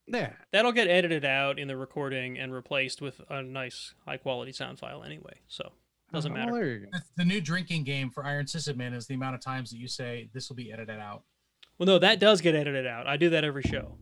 [0.07, 0.33] yeah.
[0.51, 4.79] That'll get edited out in the recording and replaced with a nice high quality sound
[4.79, 5.39] file anyway.
[5.47, 5.71] So
[6.11, 6.51] doesn't Oh, matter.
[6.51, 6.87] Well, there you go.
[6.91, 9.87] The, the new drinking game for Iron Sysadmin is the amount of times that you
[9.87, 11.23] say this will be edited out.
[11.77, 13.07] Well, no, that does get edited out.
[13.07, 13.97] I do that every show.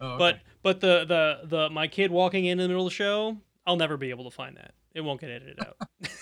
[0.00, 0.18] Oh, okay.
[0.18, 3.36] But but the the the my kid walking in in the middle of the show,
[3.66, 4.74] I'll never be able to find that.
[4.96, 5.76] It won't get edited out.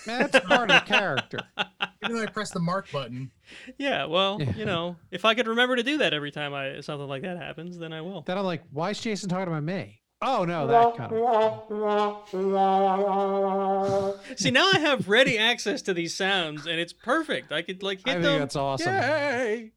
[0.05, 1.39] Man, that's part of the character.
[2.03, 3.31] even though I press the mark button,
[3.77, 4.51] yeah, well, Yeah.
[4.57, 7.37] you know, if I could remember to do that every time I something like that
[7.37, 8.21] happens, then I will.
[8.23, 10.01] Then I'm like, why is Jason talking about me?
[10.21, 11.19] Oh no, that kind of.
[14.39, 17.53] See, now I have ready access to these sounds, and it's perfect.
[17.53, 18.39] I could like hit I think them.
[18.39, 18.93] that's awesome.
[18.93, 19.71] Yay!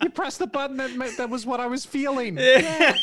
[0.00, 2.36] you pressed the button that that was what I was feeling.
[2.38, 2.96] yeah,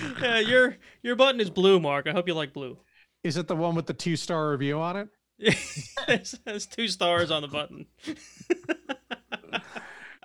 [0.46, 2.06] your your button is blue, Mark.
[2.06, 2.78] I hope you like blue.
[3.24, 5.08] Is it the one with the two star review on it?
[6.06, 7.86] there's, there's two stars on the button.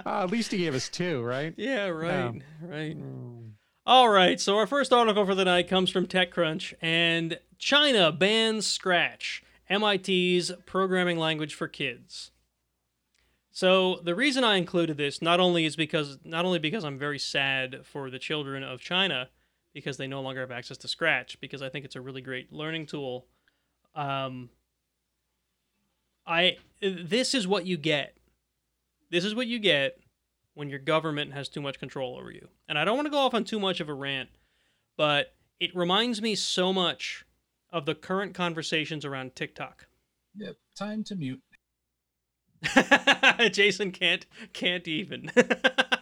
[0.06, 1.54] Uh, at least he gave us two, right?
[1.58, 2.98] Yeah, right, right.
[2.98, 3.52] Mm.
[3.86, 8.66] All right, so our first article for the night comes from TechCrunch, and China bans
[8.66, 12.32] Scratch, MIT's programming language for kids.
[13.52, 17.20] So the reason I included this not only is because not only because I'm very
[17.20, 19.30] sad for the children of China
[19.78, 22.52] because they no longer have access to Scratch because I think it's a really great
[22.52, 23.28] learning tool.
[23.94, 24.50] Um,
[26.26, 28.18] I this is what you get.
[29.12, 30.00] This is what you get
[30.56, 32.48] when your government has too much control over you.
[32.68, 34.30] And I don't want to go off on too much of a rant,
[34.98, 37.24] but it reminds me so much
[37.70, 39.86] of the current conversations around TikTok.
[40.38, 40.56] Yep.
[40.76, 41.44] Time to mute.
[43.52, 45.32] Jason can't can't even.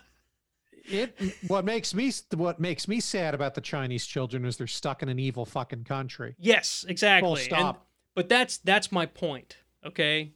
[0.87, 1.17] It
[1.47, 5.09] what makes me what makes me sad about the Chinese children is they're stuck in
[5.09, 6.35] an evil fucking country.
[6.37, 7.27] yes, exactly.
[7.27, 7.87] Full And- stop.
[8.15, 10.33] but that's that's my point, okay?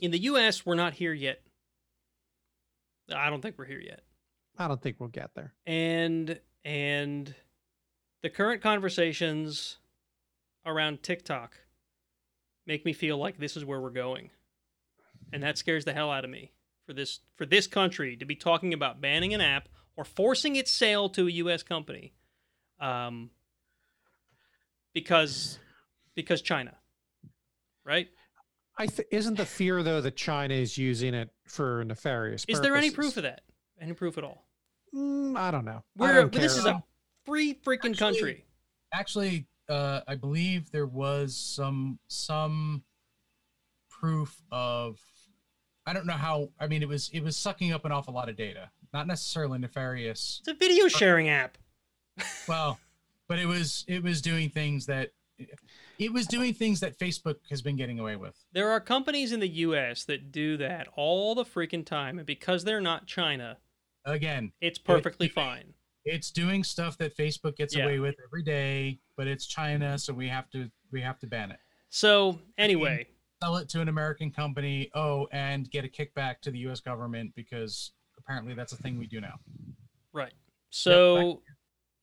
[0.00, 1.42] In the US, we're not here yet.
[3.14, 4.02] I don't think we're here yet.
[4.58, 5.54] I don't think we'll get there.
[5.66, 7.34] and and
[8.22, 9.78] the current conversations
[10.66, 11.56] around TikTok
[12.66, 14.30] make me feel like this is where we're going.
[15.32, 16.52] And that scares the hell out of me
[16.90, 20.72] for this for this country to be talking about banning an app or forcing its
[20.72, 22.14] sale to a US company.
[22.80, 23.30] Um
[24.92, 25.60] because
[26.16, 26.74] because China.
[27.84, 28.08] Right?
[28.76, 32.44] I th- isn't the fear though that China is using it for nefarious.
[32.48, 33.42] Is there any proof of that?
[33.80, 34.48] Any proof at all?
[34.92, 35.84] Mm, I don't know.
[35.96, 36.82] We're don't this is a
[37.24, 38.44] free freaking Actually- country.
[38.92, 42.82] Actually, uh, I believe there was some some
[43.88, 44.98] proof of.
[45.86, 46.50] I don't know how.
[46.60, 48.70] I mean, it was it was sucking up an awful lot of data.
[48.92, 50.38] Not necessarily nefarious.
[50.40, 51.56] It's a video sharing app.
[52.48, 52.78] Well,
[53.28, 55.12] but it was it was doing things that
[55.98, 58.36] it was doing things that Facebook has been getting away with.
[58.52, 62.64] There are companies in the US that do that all the freaking time, and because
[62.64, 63.56] they're not China,
[64.04, 65.72] Again, it's perfectly fine.
[66.04, 67.84] it's doing stuff that Facebook gets Yeah.
[67.84, 71.52] away with every day, but it's China, so we have to we have to ban
[71.52, 71.60] it.
[71.88, 73.06] So, anyway,
[73.42, 77.32] Sell it to an American company, oh, and get a kickback to the US government
[77.34, 79.34] because apparently that's a thing we do now.
[80.12, 80.32] right.
[80.70, 81.42] So,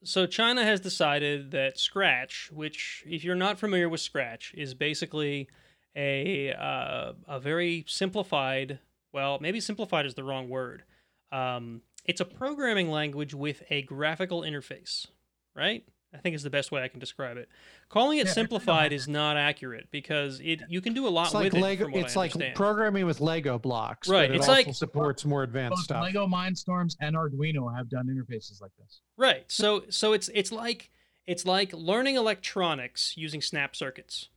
[0.04, 5.48] so China has decided that Scratch, which, if you're not familiar with Scratch, is basically
[5.96, 8.80] a uh, a very simplified.
[9.14, 10.84] Well, maybe simplified is the wrong word.
[11.32, 15.08] Um, it's a programming language with a graphical interface,
[15.56, 15.84] right?
[16.14, 17.50] I think is the best way I can describe it.
[17.90, 21.34] Calling it Yeah, simplified is not accurate because it you can do a lot It's
[21.36, 21.84] like with Lego.
[21.84, 21.86] it.
[21.86, 22.56] From what It's I like understand.
[22.56, 24.08] programming with Lego blocks.
[24.08, 26.04] Right, But it it's also like- supports more advanced Both stuff.
[26.04, 29.02] Lego Mindstorms and Arduino have done interfaces like this.
[29.18, 29.44] Right.
[29.52, 30.90] So so it's it's like
[31.26, 34.30] it's like learning electronics using snap circuits.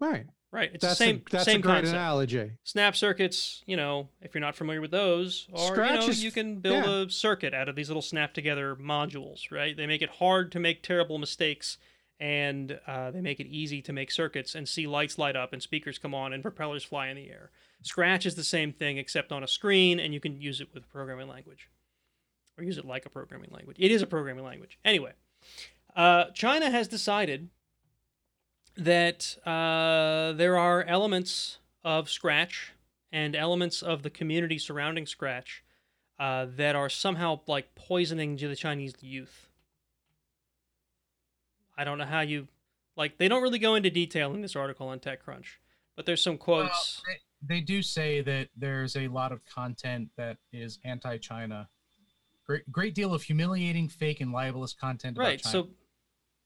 [0.00, 0.26] Right.
[0.54, 0.70] Right.
[0.72, 1.96] It's That's the same a, that's same a great concept.
[1.96, 2.52] analogy.
[2.62, 6.22] Snap circuits, you know, if you're not familiar with those, or Scratch you know, is-
[6.22, 7.02] you can build yeah.
[7.02, 9.76] a circuit out of these little snap together modules, right?
[9.76, 11.76] They make it hard to make terrible mistakes
[12.20, 15.60] and uh, they make it easy to make circuits and see lights light up and
[15.60, 17.50] speakers come on and propellers fly in the air.
[17.82, 20.88] Scratch is the same thing except on a screen and you can use it with
[20.88, 21.68] programming language
[22.56, 23.76] or use it like a programming language.
[23.80, 24.78] It is a programming language.
[24.84, 25.14] Anyway,
[25.96, 27.48] uh, China has decided
[28.76, 32.72] that uh, there are elements of Scratch
[33.12, 35.62] and elements of the community surrounding Scratch
[36.18, 39.48] uh, that are somehow like poisoning to the Chinese youth.
[41.76, 42.48] I don't know how you
[42.96, 43.18] like.
[43.18, 45.46] They don't really go into detail in this article on TechCrunch,
[45.96, 47.02] but there's some quotes.
[47.06, 51.68] Well, they, they do say that there's a lot of content that is anti-China.
[52.46, 55.16] Great, great deal of humiliating, fake, and libelous content.
[55.16, 55.42] About right.
[55.42, 55.52] China.
[55.52, 55.68] So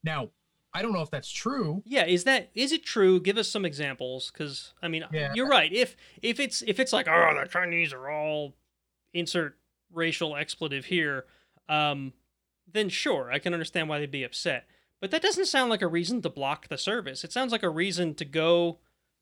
[0.03, 0.31] now,
[0.75, 1.83] I don't know if that's true.
[1.87, 3.21] yeah, is that is it true?
[3.21, 5.33] Give us some examples, because I mean, Yeah.
[5.35, 5.73] you're right.
[5.73, 8.55] If if it's if it's like oh the Chinese are all
[9.15, 9.59] insert
[9.93, 11.25] racial expletive here,
[11.69, 12.13] um,
[12.71, 14.67] then sure, I can understand why they'd be upset.
[15.01, 17.25] But that doesn't sound like a reason to block the service.
[17.25, 18.79] It sounds like a reason to go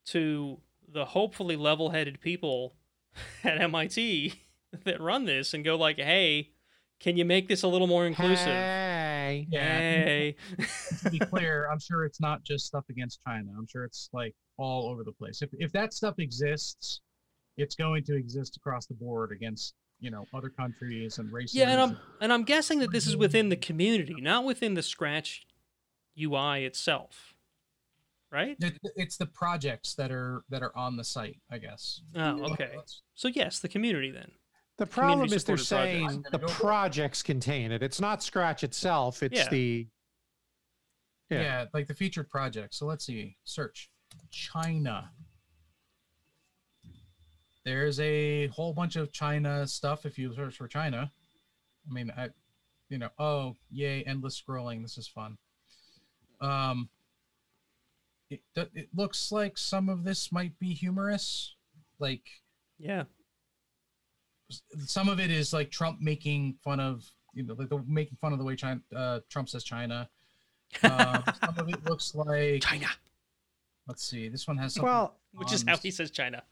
[0.06, 0.58] to
[0.88, 2.74] the hopefully level-headed people
[3.44, 4.34] at MIT
[4.84, 6.50] that run this and go like, "Hey,
[6.98, 8.46] can you make this a little more inclusive?"
[9.26, 9.46] Hey.
[9.50, 9.78] Yeah.
[9.78, 10.36] Hey.
[11.02, 13.50] to be clear, I'm sure it's not just stuff against China.
[13.56, 15.42] I'm sure it's like all over the place.
[15.42, 17.00] If if that stuff exists,
[17.56, 21.56] it's going to exist across the board against you know other countries and races.
[21.56, 24.82] Yeah, and I'm and I'm guessing that this is within the community, not within the
[24.82, 25.46] Scratch
[26.20, 27.34] UI itself,
[28.30, 28.56] right?
[28.60, 32.00] It's the projects that are that are on the site, I guess.
[32.14, 32.76] Oh, okay.
[33.14, 34.32] So yes, the community then.
[34.78, 36.30] The problem is they're saying projects.
[36.32, 37.82] the projects contain it.
[37.82, 39.22] It's not Scratch itself.
[39.22, 39.48] It's Yeah.
[39.48, 39.88] the
[41.30, 41.40] Yeah.
[41.40, 41.64] Yeah.
[41.72, 42.76] like the featured projects.
[42.76, 43.36] So let's see.
[43.44, 43.90] Search.
[44.30, 45.10] China.
[47.64, 51.10] There's a whole bunch of China stuff if you search for China.
[51.88, 52.28] I mean, I,
[52.88, 54.82] you know, oh yay, endless scrolling.
[54.82, 55.36] This is fun.
[56.40, 56.88] Um,
[58.30, 61.56] it it looks like some of this might be humorous,
[61.98, 62.22] like
[62.78, 63.04] Yeah.
[64.78, 67.04] Some of it is like Trump making fun of
[67.34, 70.08] you know like the, making fun of the way China uh, Trump says China.
[70.82, 72.88] Um, some of it looks like China,
[73.86, 74.28] let's see.
[74.28, 74.88] This one has something.
[74.88, 76.42] Well, which is how he says China.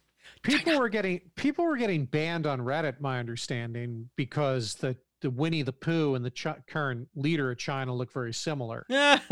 [0.42, 5.62] people were getting people were getting banned on Reddit, my understanding, because the the Winnie
[5.62, 8.84] the Pooh and the Ch- current leader of China look very similar.
[8.90, 9.22] That's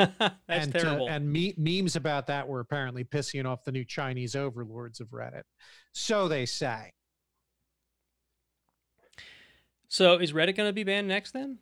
[0.49, 1.09] and, uh, terrible.
[1.09, 5.43] and me- memes about that were apparently pissing off the new Chinese overlords of Reddit.
[5.93, 6.93] So they say.
[9.93, 11.59] So is Reddit going to be banned next then?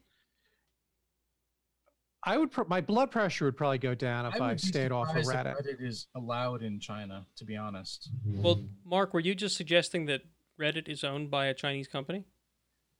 [2.22, 4.92] I would pr- my blood pressure would probably go down if I, would be stayed
[4.92, 5.56] off of Reddit.
[5.56, 8.08] Reddit is allowed in China, to be honest.
[8.24, 8.40] Mm-hmm.
[8.40, 10.20] Well, Mark, were you just suggesting that
[10.60, 12.24] Reddit is owned by a Chinese company?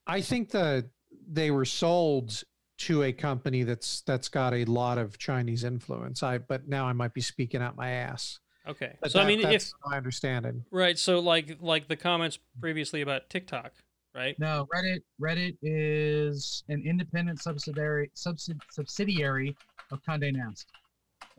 [0.05, 0.91] I think the
[1.31, 2.43] they were sold
[2.79, 6.25] to a company that's that's got a lot of Chinese influence.
[6.25, 8.41] I but now I might be speaking out my ass.
[8.67, 8.97] Okay.
[9.01, 10.65] But so I that- mean, if that's my understanding.
[10.73, 13.75] right, so like like the comments previously about TikTok,
[14.15, 14.39] right?
[14.39, 15.01] No, Reddit.
[15.21, 19.57] Reddit is an independent subsidiary subsid, subsidiary
[19.91, 20.67] of Condé Nast,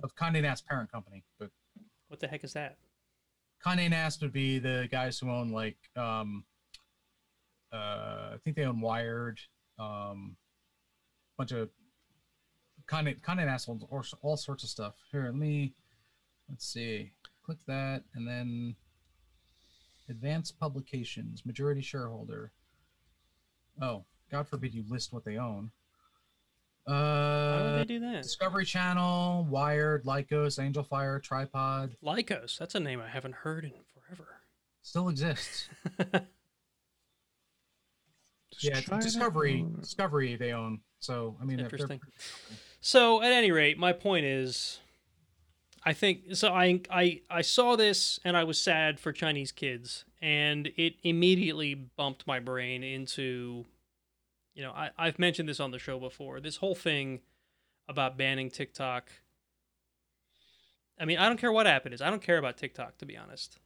[0.03, 1.23] of Condé Nast parent company.
[1.39, 1.49] But
[2.07, 2.77] What the heck is that?
[3.65, 6.43] Condé Nast would be the guys who own like um,
[7.71, 9.39] uh, I think they own Wired,
[9.79, 10.35] um,
[11.37, 11.69] bunch of
[12.87, 14.95] Condé Condé Nast owns all, all sorts of stuff.
[15.11, 15.73] Here, let me
[16.49, 17.11] let's see.
[17.45, 18.75] Click that, and then
[20.09, 22.51] advanced publications, majority shareholder.
[23.79, 25.71] Oh, God forbid you list what they own.
[26.85, 28.23] Why Uh, would they do that?
[28.23, 32.57] Discovery Channel, Wired, Lycos, Angelfire, Tripod Lycos.
[32.57, 34.41] That's a name I haven't heard in forever.
[34.81, 35.69] still exists.
[38.59, 39.65] Yeah, it's Discovery.
[39.79, 40.81] Discovery they own.
[40.99, 42.01] So I mean, they're- they're Interesting.
[42.79, 44.79] So at any rate, my point is,
[45.83, 46.53] I think so.
[46.53, 51.73] I I I saw this and I was sad for Chinese kids, and it immediately
[51.73, 53.65] bumped my brain into,
[54.53, 56.39] you know, I I've mentioned this on the show before.
[56.39, 57.21] This whole thing
[57.87, 59.09] about banning TikTok.
[60.99, 62.01] I mean, I don't care what app it is.
[62.01, 63.57] I don't care about TikTok to be honest.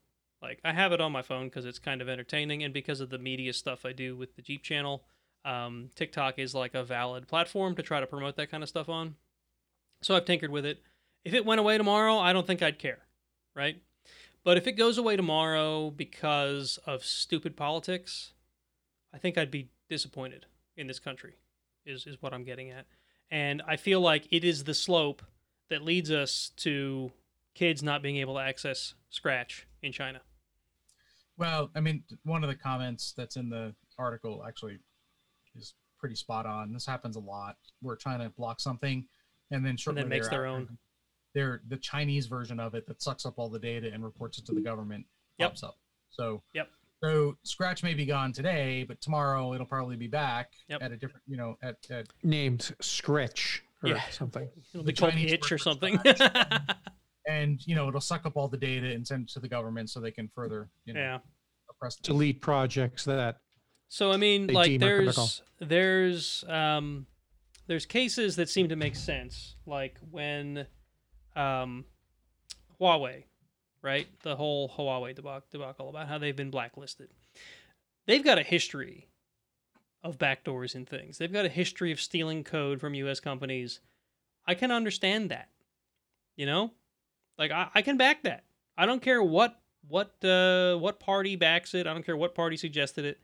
[0.41, 3.09] Like I have it on my phone because it's kind of entertaining, and because of
[3.09, 5.03] the media stuff I do with the Jeep channel
[5.45, 8.89] um, TikTok is like a valid platform to try to promote that kind of stuff
[8.89, 9.15] on.
[10.01, 10.81] So I've tinkered with it.
[11.26, 12.99] If it went away tomorrow, I don't think I'd care,
[13.56, 13.81] right?
[14.43, 18.34] But if it goes away tomorrow because of stupid politics,
[19.11, 20.45] I think I'd be disappointed
[20.77, 21.34] in this country.
[21.85, 22.85] Is is what I'm getting at.
[23.31, 25.23] And I feel like it is the slope
[25.69, 27.11] that leads us to
[27.56, 30.22] kids not being able to access Scratch in China.
[31.38, 34.80] Well, I mean, one of the comments that's in the article actually
[35.56, 36.72] is pretty spot on.
[36.72, 37.57] This happens a lot.
[37.81, 39.06] We're trying to block something,
[39.52, 40.77] and then shortly then makes their own.
[41.35, 44.45] They're the Chinese version of it that sucks up all the data and reports it
[44.47, 45.05] to the government.
[45.37, 45.49] Yep.
[45.51, 45.75] Pops up.
[46.09, 46.69] So Yep.
[47.03, 50.81] So Scratch may be gone today, but tomorrow it'll probably be back Yep.
[50.81, 54.01] at a different, you know, at, at named Scratch or Yeah.
[54.09, 54.49] something.
[54.73, 55.99] It'll The be called Chinese itch or something.
[57.27, 59.89] and you know it'll suck up all the data and send it to the government
[59.89, 61.17] so they can further, you know, yeah.
[61.69, 63.37] oppress the Delete projects that
[63.89, 65.27] So I mean, They like deem are critical.
[65.59, 67.07] there's there's um
[67.67, 70.67] there's cases that seem to make sense, like when
[71.35, 71.85] um
[72.79, 73.23] Huawei,
[73.81, 74.07] right?
[74.23, 77.09] The whole Huawei debacle, debacle about how they've been blacklisted.
[78.05, 79.07] They've got a history
[80.03, 81.17] of backdoors and things.
[81.17, 83.19] They've got a history of stealing code from U.S.
[83.19, 83.79] companies.
[84.45, 85.49] I can understand that,
[86.35, 86.71] you know,
[87.37, 88.43] like I, I can back that.
[88.77, 91.87] I don't care what what uh, what party backs it.
[91.87, 93.19] I don't care what party suggested it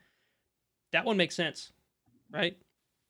[0.92, 1.72] that one makes sense,
[2.32, 2.58] right?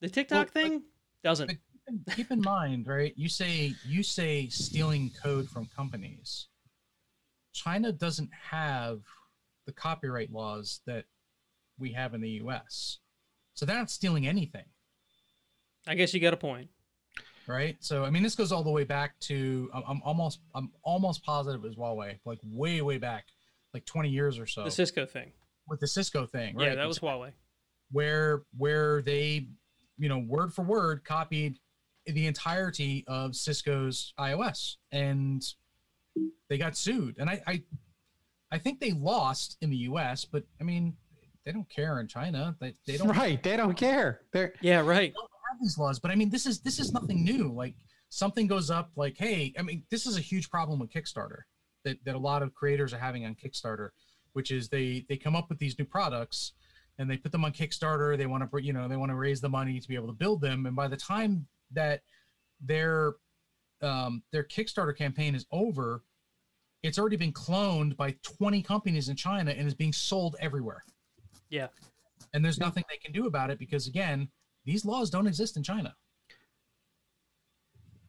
[0.02, 0.84] The TikTok Well, thing
[1.24, 1.52] doesn't.
[1.92, 3.14] And keep in mind, right?
[3.18, 6.48] You say you say stealing code from companies.
[7.54, 9.02] China doesn't have
[9.66, 11.04] the copyright laws that
[11.78, 13.00] we have in the U.S.,
[13.54, 14.64] so they're not stealing anything,
[15.86, 16.70] I guess you got a point.
[17.48, 17.76] right?
[17.82, 21.24] So I mean, this goes all the way back to I'm, I'm almost I'm almost
[21.24, 23.26] positive it was Huawei, like way way back,
[23.74, 25.32] like 20 years or so, The Cisco thing.
[25.68, 26.70] with the Cisco thing, right?
[26.70, 27.32] Yeah, that was Huawei.
[27.92, 29.48] where where they
[29.98, 31.60] you know word for word copied
[32.08, 35.44] the entirety of cisco's ios and
[36.50, 37.62] they got sued and i i,
[38.52, 40.96] I think they lost in the us but i mean
[41.46, 43.42] they don't care in china they, they don't right.
[43.42, 44.22] They don't care.
[44.34, 45.14] They're Yeah, right.
[45.16, 47.76] have these laws but i mean this is this is nothing new like
[48.10, 51.42] something goes up like hey i mean this is a huge problem with kickstarter
[51.84, 53.90] that, that a lot of creators are having on Kickstarter,
[54.34, 56.54] which is they they come up with these new products
[57.00, 58.18] and they put them on Kickstarter.
[58.18, 60.14] They want to you know they want to raise the money to be able to
[60.14, 62.02] build them, and by the time that
[62.60, 63.14] their
[63.82, 66.04] um, their Kickstarter campaign is over,
[66.84, 70.84] it's already been cloned by 20 companies in China and is being sold everywhere.
[71.50, 71.68] Yeah.
[72.34, 74.30] And there's nothing they can do about it because again,
[74.66, 75.96] these laws don't exist in China.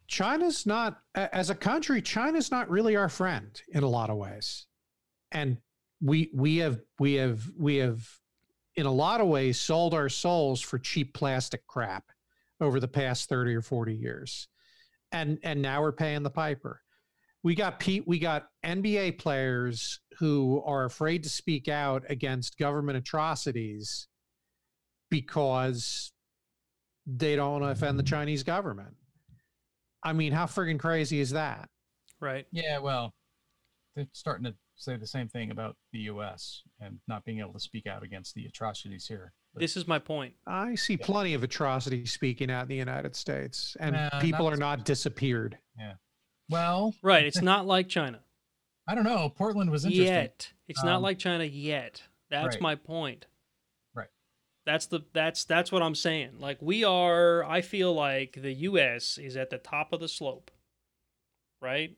[0.07, 4.67] China's not, as a country, China's not really our friend in a lot of ways,
[5.31, 5.57] and
[6.01, 8.07] we we have we have we have
[8.75, 12.11] in a lot of ways sold our souls for cheap plastic crap
[12.63, 14.47] over the past thirty or forty years,
[15.11, 16.81] and and now we're paying the piper.
[17.43, 18.07] We got Pete.
[18.07, 24.07] We got NBA players who are afraid to speak out against government atrocities
[25.09, 26.13] because
[27.05, 28.95] they don't want to offend the Chinese government.
[30.03, 31.69] I mean, how friggin' crazy is that?
[32.19, 32.45] Right.
[32.51, 33.13] Yeah, well,
[33.95, 37.59] they're starting to say the same thing about the US and not being able to
[37.59, 39.33] speak out against the atrocities here.
[39.53, 40.33] But This is my point.
[40.47, 44.53] I see plenty of atrocity speaking out in the United States, and Nah, people not
[44.53, 45.57] are not disappeared.
[45.77, 45.93] Yeah.
[46.49, 47.25] well, Right.
[47.25, 48.19] It's not like China
[48.87, 49.29] I don't know.
[49.29, 50.07] Portland was interesting.
[50.13, 50.51] yet.
[50.67, 52.01] It's not Um, like China yet.
[52.29, 52.61] That's right.
[52.61, 53.27] my point.
[53.93, 54.09] Right.
[54.65, 56.39] That's the that's that's what I'm saying.
[56.39, 60.49] Like we are I feel like the US is at the top of the slope.
[61.61, 61.95] Right?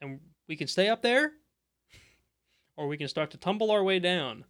[0.00, 1.32] And we can stay up there
[2.76, 4.44] or we can start to tumble our way down.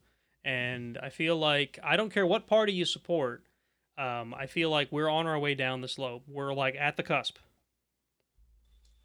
[0.48, 3.44] And I feel like I don't care what party you support.
[3.98, 6.22] Um, I feel like we're on our way down the slope.
[6.26, 7.36] We're like at the cusp.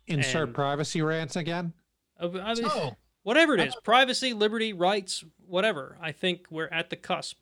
[0.08, 1.74] Insert And- privacy rants again.
[2.20, 6.90] Uh, I mean, So, whatever it is, privacy liberty rights whatever i think we're at
[6.90, 7.38] the cusp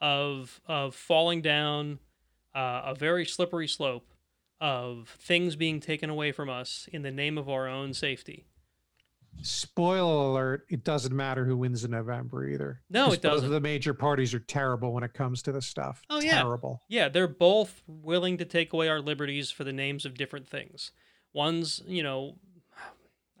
[0.00, 1.98] of of falling down
[2.54, 4.06] uh, a very slippery slope
[4.60, 8.44] of things being taken away from us in the name of our own safety
[9.40, 12.80] Spoiler alert: It doesn't matter who wins in November either.
[12.90, 13.50] No, it doesn't.
[13.50, 16.02] the major parties are terrible when it comes to this stuff.
[16.10, 16.42] Oh, yeah.
[16.42, 16.82] terrible.
[16.88, 20.92] yeah they're both willing to take away our liberties for the names of different things
[21.32, 22.36] one's you know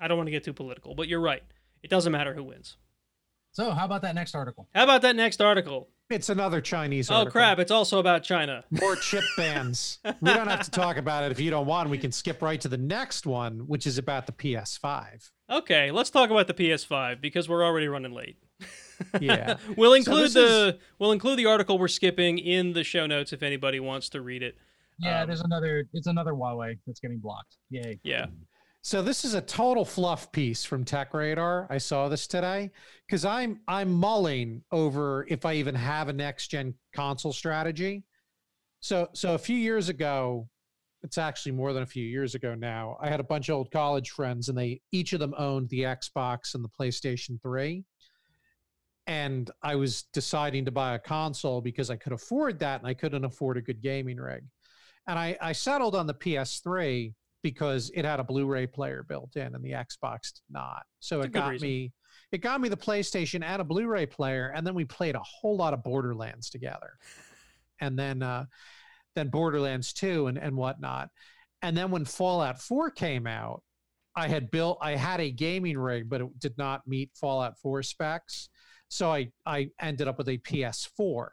[0.00, 1.42] i don't want to get too political but you're right
[1.82, 2.76] it doesn't matter who wins
[3.52, 4.66] so how about that next article?
[4.74, 7.10] how about that next article It's another Chinese.
[7.10, 7.32] oh article.
[7.32, 9.98] crap it's also about china More chip bans.
[10.04, 11.88] we don't have to talk about it if you don't want.
[11.90, 15.30] We can skip right to the next one, which is about the PS5.
[15.50, 18.36] Okay, let's talk about the PS5 because we're already running late.
[19.20, 19.56] Yeah.
[19.76, 23.42] we'll include this the we'll include the article we're skipping in the show notes if
[23.42, 24.56] anybody wants to read it.
[25.00, 25.88] Yeah, Um, there's another.
[25.92, 27.56] It's another Huawei that's getting blocked.
[27.70, 27.98] Yay!
[28.04, 28.26] Yeah.
[28.84, 31.68] So this is a total fluff piece from TechRadar.
[31.70, 32.72] I saw this today
[33.06, 38.02] because I'm I'm mulling over if I even have a next gen console strategy.
[38.80, 40.48] So so a few years ago,
[41.04, 42.96] it's actually more than a few years ago now.
[43.00, 45.82] I had a bunch of old college friends, and they each of them owned the
[45.82, 47.84] Xbox and the PlayStation Three.
[49.06, 52.94] And I was deciding to buy a console because I could afford that, and I
[52.94, 54.42] couldn't afford a good gaming rig.
[55.06, 57.12] And I, I settled on the PS3
[57.42, 60.84] because it had a Blu-ray player built in and the Xbox did not.
[61.00, 61.68] So That's it got reason.
[61.68, 61.92] me
[62.30, 65.56] it got me the PlayStation and a Blu-ray player and then we played a whole
[65.56, 66.92] lot of Borderlands together.
[67.80, 68.46] And then uh
[69.14, 71.08] then Borderlands 2 and and whatnot.
[71.62, 73.62] And then when Fallout 4 came out,
[74.16, 77.82] I had built I had a gaming rig but it did not meet Fallout 4
[77.82, 78.48] specs.
[78.88, 81.28] So I I ended up with a PS4.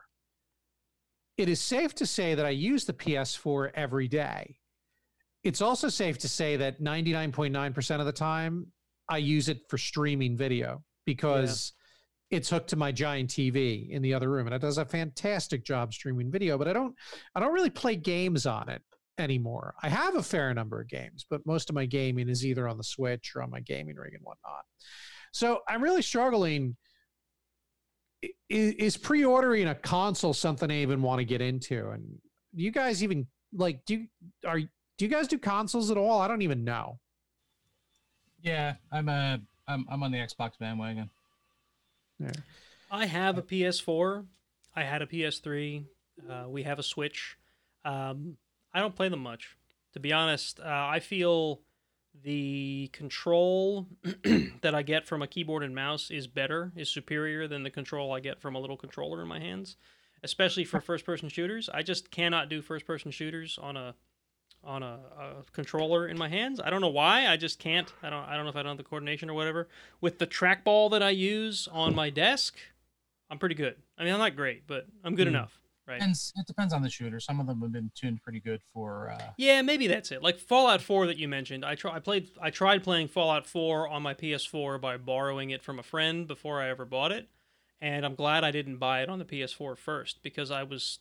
[1.38, 4.59] It is safe to say that I use the PS4 every day
[5.44, 8.68] it's also safe to say that 99.9% of the time
[9.10, 11.74] I use it for streaming video because
[12.30, 15.64] it's hooked to my giant TV in the other room and it does a fantastic
[15.66, 16.94] job streaming video but I don't
[17.36, 18.82] I don't really play games on it
[19.18, 19.74] anymore.
[19.82, 22.78] I have a fair number of games but most of my gaming is either on
[22.78, 24.64] the Switch or on my gaming rig and whatnot.
[25.34, 26.76] So I'm really struggling
[28.24, 32.04] I- is pre-ordering a console something I even want to get into and
[32.54, 34.08] you guys even like do you
[34.46, 34.60] are
[35.00, 36.20] do you guys do consoles at all?
[36.20, 37.00] I don't even know.
[38.44, 39.40] Yeah, I'm a.
[39.66, 41.10] I'm I'm on the Xbox bandwagon.
[42.20, 42.34] Yeah.
[42.92, 44.26] I have a PS4.
[44.76, 45.86] I had a PS3.
[46.30, 47.38] Uh, we have a Switch.
[47.86, 48.36] Um,
[48.74, 49.56] I don't play them much,
[49.94, 50.60] to be honest.
[50.60, 51.62] Uh, I feel
[52.22, 53.88] the control
[54.62, 58.12] that I get from a keyboard and mouse is better, is superior than the control
[58.12, 59.78] I get from a little controller in my hands,
[60.24, 61.70] especially for first-person shooters.
[61.74, 63.96] I just cannot do first-person shooters on a
[64.64, 66.60] on a, a controller in my hands.
[66.60, 67.28] I don't know why.
[67.28, 67.92] I just can't.
[68.04, 68.24] I don't.
[68.26, 69.68] I don't know if I don't have the coordination or whatever.
[70.02, 72.58] With the trackball that I use on my desk,
[73.30, 73.76] I'm pretty good.
[73.98, 75.36] I mean, I'm not great, but I'm good Hmm.
[75.36, 76.00] enough, right?
[76.00, 77.20] Depends, it depends on the shooter.
[77.20, 79.10] Some of them have been tuned pretty good for.
[79.12, 80.22] Uh, Yeah, maybe that's it.
[80.22, 81.64] Like Fallout 4 that you mentioned.
[81.66, 85.64] I try I played I tried playing Fallout 4 on my PS4 by borrowing it
[85.64, 87.30] from a friend before I ever bought it.
[87.82, 91.00] And I'm glad I didn't buy it on the PS4 first because I was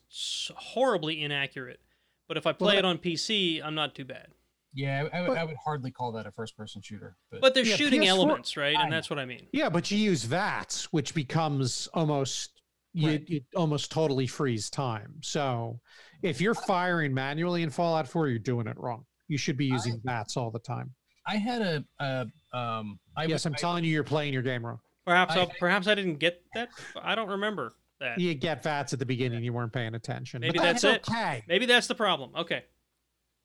[0.55, 1.80] horribly inaccurate.
[2.28, 4.28] But if I play Well, it on PC, I'm not too bad.
[4.74, 7.16] yeah, I, I, would, But- I would hardly call that a first-person shooter.
[7.30, 8.76] But, But there's Yeah, shooting PS4 elements, right?
[8.76, 8.96] I And know.
[8.96, 9.46] that's what I mean.
[9.52, 12.60] Yeah, but you use VATS, which becomes almost
[12.92, 13.24] you, Right.
[13.28, 15.14] it almost totally frees time.
[15.22, 15.80] So
[16.22, 19.05] if you're firing manually in Fallout 4, you're doing it wrong.
[19.28, 20.94] You should be using VATS all the time.
[21.26, 22.98] I had a, a um.
[23.16, 24.80] I yes, was, I'm I- telling you, you're playing your game wrong.
[25.06, 26.70] Perhaps I, I- perhaps I didn't get that.
[27.00, 28.18] I don't remember that.
[28.18, 30.40] You get VATS at the beginning, you weren't paying attention.
[30.40, 31.08] Maybe but that's it.
[31.08, 31.44] okay.
[31.48, 32.30] Maybe that's the problem.
[32.36, 32.64] Okay.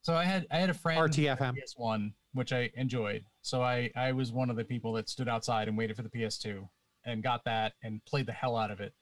[0.02, 1.56] So I had I had a friend RTFM.
[1.56, 3.26] PS1, which I enjoyed.
[3.42, 6.10] So I I was one of the people that stood outside and waited for the
[6.10, 6.68] PS2
[7.06, 8.94] and got that and played the hell out of it.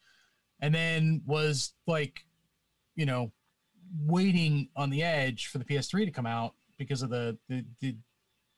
[0.60, 2.26] And then was like,
[2.95, 3.32] you know,
[4.06, 7.95] waiting on the edge for the PS3 to come out because of the the, the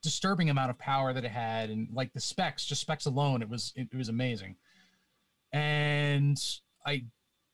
[0.02, 3.50] disturbing amount of power that it had and like the specs, just specs alone, it
[3.50, 4.58] was it, it was amazing.
[5.54, 6.38] And
[6.86, 7.06] I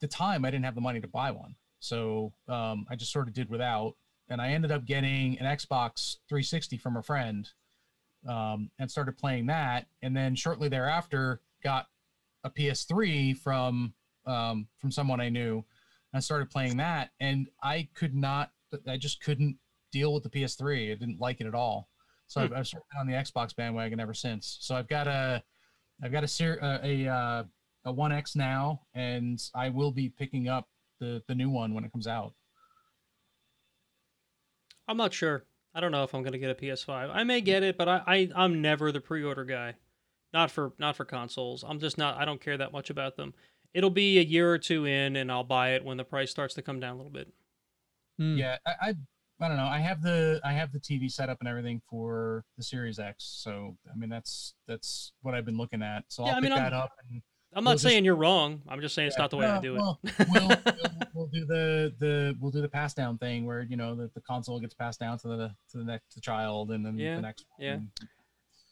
[0.02, 1.56] the time I didn't have the money to buy one.
[1.80, 3.96] So um, I just sort of did without
[4.30, 7.50] and I ended up getting an Xbox 360 from a friend
[8.28, 9.88] um, and started playing that.
[10.02, 11.88] And then shortly thereafter, got
[12.44, 13.94] a PS3 from
[14.26, 17.10] um, from someone I knew, and I started playing that.
[17.20, 18.52] And I could not,
[18.88, 19.58] I just couldn't
[19.92, 20.92] deal with the PS3.
[20.92, 21.90] I didn't like it at all.
[22.28, 24.58] So I've, I've sort of been on the Xbox bandwagon ever since.
[24.62, 25.42] So I've got a,
[26.04, 27.44] I've got a ser- a a, uh,
[27.86, 30.68] a One X now, and I will be picking up
[31.00, 32.34] the the new one when it comes out.
[34.88, 35.46] I'm not sure.
[35.74, 37.12] I don't know if I'm gonna get a PS5.
[37.14, 39.76] I may get it, but I, I I'm never the pre-order guy.
[40.34, 41.64] Not for not for consoles.
[41.68, 42.18] I'm just not.
[42.18, 43.34] I don't care that much about them.
[43.74, 46.56] It'll be a year or two in, and I'll buy it when the price starts
[46.56, 47.32] to come down a little bit.
[48.18, 48.36] Hmm.
[48.38, 48.94] yeah I, I
[49.40, 52.44] i don't know i have the i have the tv set up and everything for
[52.58, 56.32] the series x so i mean that's that's what i've been looking at so Yeah,
[56.32, 57.22] i'll I mean, pick I'm- that up and
[57.54, 58.62] I'm We'll not just- saying you're wrong.
[58.70, 59.80] I'm just saying it's Yeah, not the way I no, do it.
[59.80, 60.58] well, we'll, we'll,
[61.14, 64.22] we'll do the the we'll do the pass down thing where you know the, the
[64.22, 67.46] console gets passed down to the to the next child and then Yeah, the next
[67.58, 67.66] one.
[67.66, 67.74] yeah.
[67.74, 67.90] And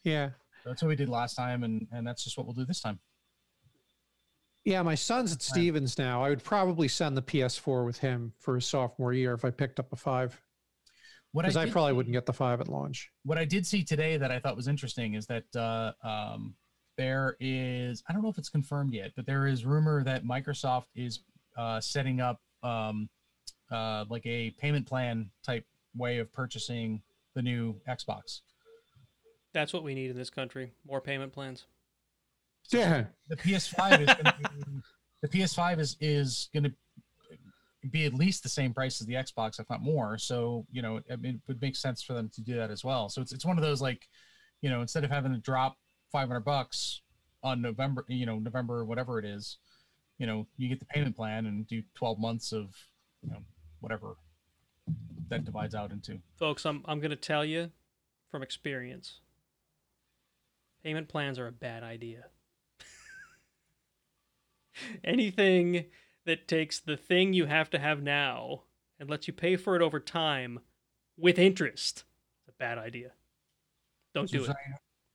[0.03, 0.29] Yeah.
[0.65, 2.99] that's what we did last time and and that's just what we'll do this time
[4.63, 6.23] Yeah, my son's at Stevens now.
[6.23, 9.79] I would probably send the PS4 with him for his sophomore year if I picked
[9.79, 10.39] up a five,
[11.31, 13.09] what because I, did probably see- wouldn't get the five at launch.
[13.23, 16.53] what I did see today that I thought was interesting is that uh, um,
[16.97, 20.85] there is I don't know if it's confirmed yet, but there is rumor that Microsoft
[20.95, 21.19] is
[21.57, 23.09] uh, setting up um,
[23.71, 27.01] uh, like a payment plan type way of purchasing
[27.35, 28.41] the new Xbox.
[29.53, 30.71] That's what we need in this country.
[30.85, 31.65] More payment plans.
[32.69, 33.05] Yeah.
[33.29, 34.65] The PS5 is gonna be,
[35.21, 36.73] the PS5 is is going to
[37.89, 40.17] be at least the same price as the Xbox, if not more.
[40.17, 42.83] So you know, I mean, it would make sense for them to do that as
[42.83, 43.09] well.
[43.09, 44.07] So it's it's one of those like,
[44.61, 45.77] you know, instead of having to drop
[46.11, 47.01] 500 bucks
[47.43, 49.57] on November, you know, November whatever it is,
[50.17, 52.75] you know, you get the payment plan and do 12 months of,
[53.21, 53.39] you know,
[53.79, 54.15] whatever
[55.29, 56.19] that divides out into.
[56.37, 57.71] Folks, I'm I'm gonna tell you
[58.29, 59.19] from experience.
[60.83, 62.25] Payment plans are a bad idea.
[65.03, 65.85] Anything
[66.25, 68.63] that takes the thing you have to have now
[68.99, 70.59] and lets you pay for it over time
[71.17, 72.03] with interest
[72.43, 73.11] is a bad idea.
[74.13, 74.57] Don't do so, it.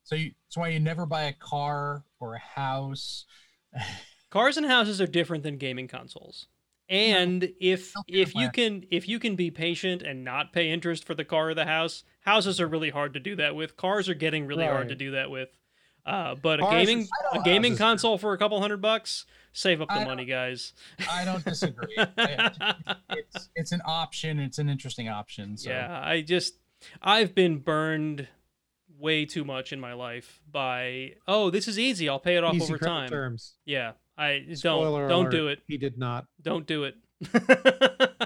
[0.04, 3.24] So you, that's why you never buy a car or a house.
[4.30, 6.46] Cars and houses are different than gaming consoles.
[6.88, 11.14] And if if you can if you can be patient and not pay interest for
[11.14, 13.76] the car or the house, houses are really hard to do that with.
[13.76, 15.48] Cars are getting really hard to do that with.
[16.04, 19.80] Uh, but a Cars are- gaming a gaming console for a couple hundred bucks, save
[19.80, 20.72] up the I money, guys.
[21.10, 21.96] I don't disagree.
[23.10, 24.40] It's it's an option.
[24.40, 25.56] It's an interesting option.
[25.56, 25.70] So.
[25.70, 26.54] Yeah, I just
[27.00, 28.28] I've been burned
[29.02, 32.54] way too much in my life by oh this is easy I'll pay it off
[32.54, 33.08] Easy over time.
[33.08, 33.54] terms.
[33.64, 35.60] Yeah, I don't don't alert, do it.
[35.66, 36.26] He did not.
[36.40, 36.94] Don't do it.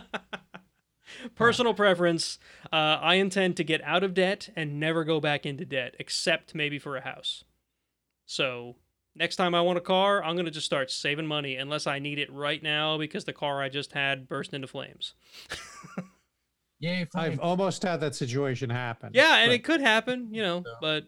[1.34, 2.38] Personal preference.
[2.72, 6.54] Uh, I intend to get out of debt and never go back into debt, except
[6.54, 7.44] maybe for a house.
[8.26, 8.76] So
[9.14, 12.18] next time I want a car, I'm gonna just start saving money unless I need
[12.18, 15.14] it right now because the car I just had burst into flames.
[16.78, 17.06] Yay!
[17.14, 19.10] I've almost had that situation happen.
[19.14, 20.72] Yeah, and but it could happen, you know, Yeah.
[20.80, 21.04] but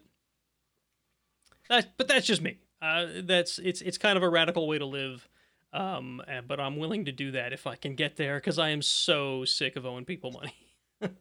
[1.69, 2.57] that but that's just me.
[2.81, 5.27] Uh, that's it's it's kind of a radical way to live.
[5.71, 8.69] Um, and, but I'm willing to do that if I can get there because I
[8.69, 10.55] am so sick of owing people money.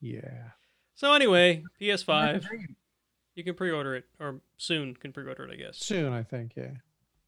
[0.00, 0.50] Yeah.
[0.96, 2.44] So anyway, PS5,
[3.36, 5.78] you can pre-order it or soon can pre-order it, I guess.
[5.78, 6.52] Soon, I think.
[6.56, 6.72] Yeah.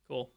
[0.08, 0.30] Cool.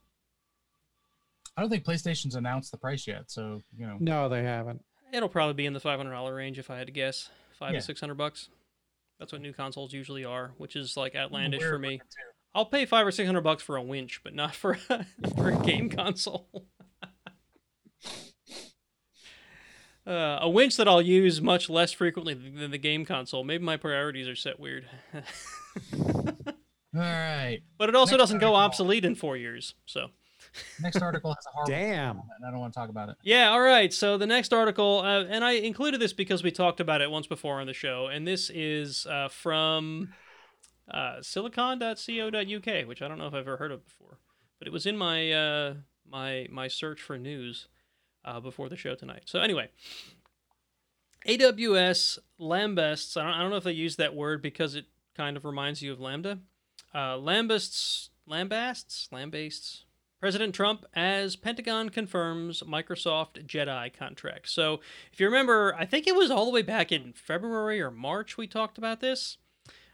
[1.57, 3.97] I don't think PlayStation's announced the price yet, so you know.
[3.99, 4.83] No, they haven't.
[5.11, 7.73] It'll probably be in the five hundred dollar range if I had to guess, five
[7.73, 7.79] Yeah.
[7.79, 8.49] to six hundred bucks.
[9.19, 11.99] That's what new consoles usually are, which is like outlandish Weird for me.
[12.53, 14.75] I'll pay five or six hundred bucks for a winch, but not for
[15.35, 16.47] for a game console.
[20.05, 23.43] uh, a winch that I'll use much less frequently than the game console.
[23.43, 24.85] Maybe my priorities are set weird.
[26.95, 27.59] All right.
[27.77, 29.75] but it also Next doesn't go obsolete in four years.
[29.85, 30.07] So
[30.81, 32.15] Next article has a horrible Damn.
[32.17, 33.15] comment, and I don't want to talk about it.
[33.23, 33.93] yeah, all right.
[33.93, 37.27] So the next article, uh, and I included this because we talked about it once
[37.27, 40.13] before on the show, and this is uh, from
[40.89, 44.19] uh, silicon.co.uk, which I don't know if I've ever heard of before,
[44.59, 45.73] but it was in my uh,
[46.09, 47.67] my my search for news
[48.25, 49.23] uh, before the show tonight.
[49.25, 49.69] So anyway,
[51.27, 53.17] AWS lambests.
[53.17, 55.81] I don't, I don't know if they use that word because it kind of reminds
[55.81, 56.39] you of lambda.
[56.93, 59.83] Uh, lambests, lambasts, lambasts.
[60.19, 64.49] President Trump as Pentagon confirms Microsoft Jedi contract.
[64.49, 64.79] So,
[65.13, 68.37] if you remember, I think it was all the way back in February or March
[68.37, 69.37] we talked about this.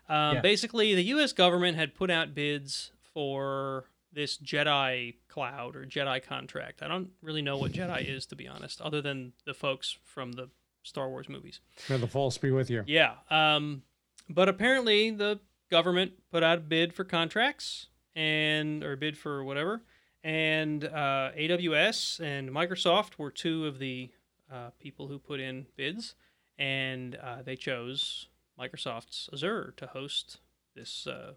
[0.08, 0.42] Um, Yeah.
[0.42, 1.34] Basically, the U.S.
[1.34, 6.82] government had put out bids for this Jedi cloud or Jedi contract.
[6.84, 10.34] I don't really know what Jedi is, to be honest, other than the folks from
[10.34, 10.50] the
[10.84, 11.60] Star Wars movies.
[11.90, 12.84] May the force be with you.
[12.86, 13.14] Yeah.
[13.30, 13.84] Um,
[14.30, 15.40] but apparently the
[15.72, 19.82] government put out a bid for contracts and or bid for whatever,
[20.24, 24.10] and uh, AWS and Microsoft were two of the
[24.52, 26.16] uh, people who put in bids,
[26.58, 28.28] and uh, they chose
[28.60, 30.40] Microsoft's Azure to host
[30.76, 31.34] this uh,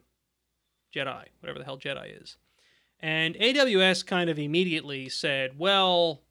[0.95, 2.37] Jedi, whatever the hell Jedi is.
[3.01, 6.23] And AWS kind of immediately said, well,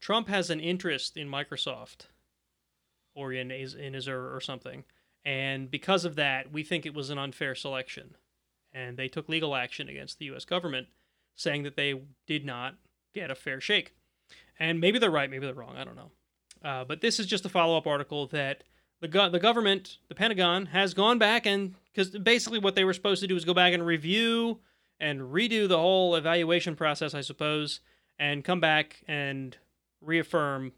[0.00, 2.06] Trump has an interest in Microsoft
[3.14, 4.84] or in, in Azure or something.
[5.24, 8.14] And because of that, we think it was an unfair selection.
[8.72, 10.86] And they took legal action against the US government,
[11.38, 11.94] saying that they
[12.26, 12.74] did not
[13.14, 13.94] get a fair shake.
[14.58, 16.10] And maybe they're right, maybe they're wrong, I don't know.
[16.62, 18.64] Uh, but this is just a follow up article that
[19.00, 22.92] the, go- the government, the Pentagon, has gone back and, because basically what they were
[22.92, 24.58] supposed to do is go back and review
[24.98, 27.80] and redo the whole evaluation process, I suppose,
[28.18, 29.56] and come back and
[30.00, 30.72] reaffirm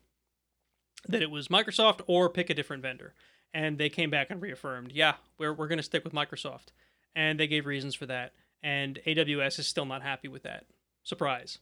[1.08, 3.14] that it was Microsoft or pick a different vendor.
[3.54, 6.66] And they came back and reaffirmed, yeah, we're, we're going to stick with Microsoft.
[7.16, 8.34] And they gave reasons for that.
[8.62, 10.66] And AWS is still not happy with that.
[11.02, 11.58] Surprise.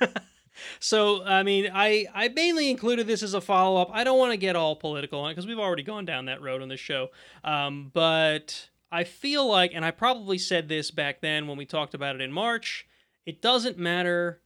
[0.80, 3.90] so, I mean, I, I mainly included this as a follow up.
[3.92, 6.42] I don't want to get all political on it because we've already gone down that
[6.42, 7.08] road on this show.
[7.44, 11.94] Um, but I feel like, and I probably said this back then when we talked
[11.94, 12.86] about it in March,
[13.26, 14.40] it doesn't matter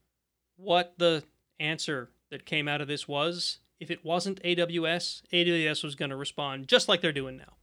[0.57, 1.23] what the
[1.61, 3.59] answer that came out of this was.
[3.79, 7.55] If it wasn't AWS, AWS was going to respond just like they're doing now.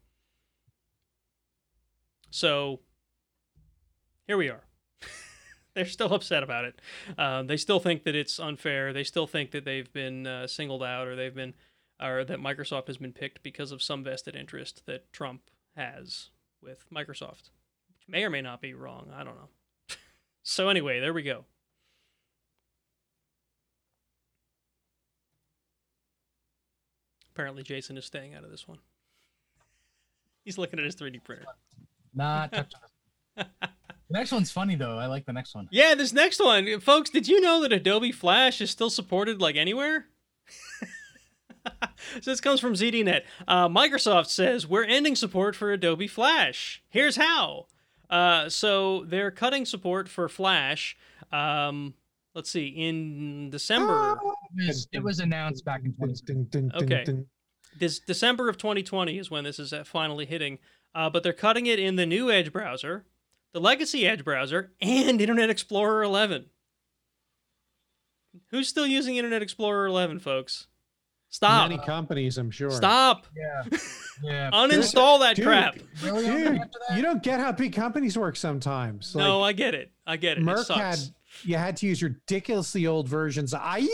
[2.31, 2.79] So
[4.29, 4.61] here we are.
[5.73, 6.79] they're still upset about it.
[7.17, 8.93] Um, they still think that it's unfair.
[8.93, 11.55] They still think that they've been uh, singled out or they've been,
[11.99, 15.41] or that Microsoft has been picked because of some vested interest that Trump
[15.75, 16.29] has
[16.61, 17.49] with Microsoft,
[17.91, 19.11] which may or may not be wrong.
[19.11, 19.49] I don't know.
[20.43, 21.45] so anyway, there we go.
[27.33, 28.77] Apparently, Jason is staying out of this one.
[30.43, 31.45] He's looking at his 3D printer.
[32.13, 32.79] Not touching.
[34.09, 34.97] The next one's funny though.
[34.97, 35.67] I like the next one.
[35.71, 37.09] Yeah, this next one, folks.
[37.09, 40.07] Did you know that Adobe Flash is still supported like anywhere?
[42.21, 43.21] so this comes from ZDNet.
[43.47, 46.83] Uh, Microsoft says we're ending support for Adobe Flash.
[46.89, 47.67] Here's how.
[48.09, 50.97] Uh, so they're cutting support for Flash.
[51.31, 51.93] Um,
[52.33, 54.17] let's see, in December,
[54.57, 56.69] It was, it was announced back in 20.
[56.83, 57.05] Okay.
[57.77, 60.57] this December of 2020 is when this is uh, finally hitting.
[60.95, 63.05] Uh, but they're cutting it in the new Edge browser,
[63.53, 66.45] the legacy Edge browser, and Internet Explorer 11.
[68.51, 70.67] Who's still using Internet Explorer 11, folks?
[71.29, 71.69] Stop.
[71.69, 72.71] Many companies, I'm sure.
[72.71, 73.27] Stop.
[73.35, 73.77] Yeah.
[74.23, 74.49] Yeah.
[74.53, 75.77] Uninstall that Dude, crap.
[76.03, 76.25] Really?
[76.25, 76.95] Dude, that?
[76.95, 79.13] you don't get how big companies work sometimes.
[79.13, 79.91] Like, no, I get it.
[80.07, 80.41] I get it.
[80.41, 80.79] it Merck sucks.
[80.79, 80.99] had
[81.43, 83.87] you had to use ridiculously old versions of IE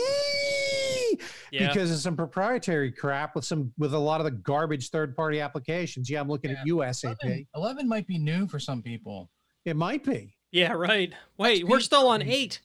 [1.52, 1.68] yeah.
[1.68, 5.40] because of some proprietary crap with some with a lot of the garbage third party
[5.40, 6.08] applications.
[6.08, 7.18] Yeah, I'm looking at you, SAP.
[7.22, 9.30] 11, 11 might be new for some people.
[9.66, 10.34] It might be.
[10.52, 11.12] yeah, right.
[11.36, 12.60] Wait, we're still on 8.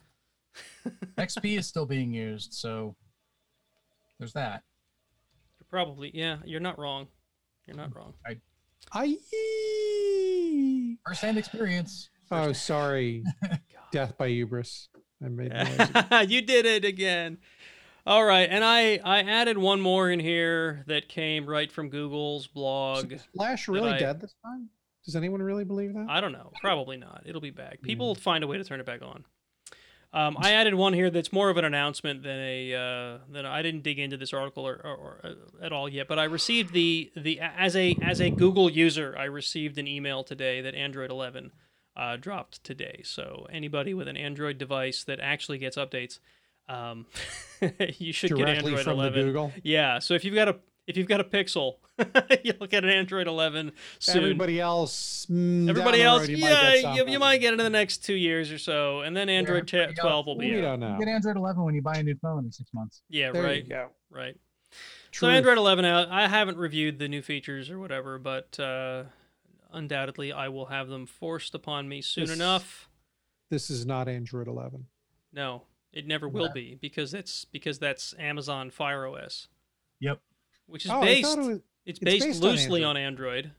[1.18, 2.96] XP is still being used, so
[4.20, 4.64] there's that.
[5.60, 6.12] You're probably.
[6.14, 7.08] Yeah, you're not wrong.
[7.66, 8.14] You're not wrong.
[8.26, 8.38] I,
[8.94, 9.18] I
[11.08, 12.10] First-hand experience.
[12.32, 13.24] Oh, sorry.
[13.92, 14.88] Death by hubris.
[15.24, 15.52] I made
[16.12, 16.30] noise.
[16.30, 17.38] you did it again.
[18.06, 22.48] All right, and I I added one more in here that came right from Google's
[22.48, 23.12] blog.
[23.12, 24.70] Is Flash really I- dead this time?
[25.06, 26.08] Does anyone really believe that?
[26.10, 26.52] I don't know.
[26.62, 27.24] Probably not.
[27.26, 27.82] It'll be back.
[27.82, 29.26] People will find a way to turn it back on.
[30.14, 33.62] Um, I added one here that's more of an announcement than a uh, than I
[33.62, 36.10] didn't dig into this article or, or, or uh, at all yet.
[36.10, 40.24] But I received the the as a as a Google user, I received an email
[40.24, 41.52] today that Android 11
[41.96, 43.02] uh, dropped today.
[43.06, 46.20] So anybody with an Android device that actually gets updates,
[46.68, 47.06] um,
[47.98, 49.14] you should get Android from 11.
[49.18, 49.54] the Google.
[49.64, 50.00] Yeah.
[50.00, 50.58] So if you've got a
[50.92, 51.76] if you've got a Pixel,
[52.44, 54.18] you'll get an Android 11 soon.
[54.18, 55.26] Everybody else.
[55.32, 58.04] mm, Everybody else, road, you yeah, get you, you might get it in the next
[58.06, 60.62] two years or so, and then Android t- everybody 12 will We be out.
[60.62, 60.94] don't know.
[61.00, 63.02] You get Android 11 when you buy a new phone in six months.
[63.10, 63.88] Yeah, There right, you go.
[64.10, 64.36] right.
[65.12, 65.30] Truth.
[65.30, 66.10] So Android 11 out.
[66.10, 69.04] I haven't reviewed the new features or whatever, but uh,
[69.72, 72.90] undoubtedly I will have them forced upon me soon This- enough.
[73.50, 74.86] This is not Android 11.
[75.34, 76.54] No, it never will Yeah.
[76.54, 79.48] be because that's because that's Amazon Fire OS,
[80.00, 80.22] Yep.
[80.72, 81.38] Which is oh, based.
[81.38, 81.48] it was.
[81.48, 82.90] it's it's based, based on loosely Android.
[82.90, 83.52] on Android.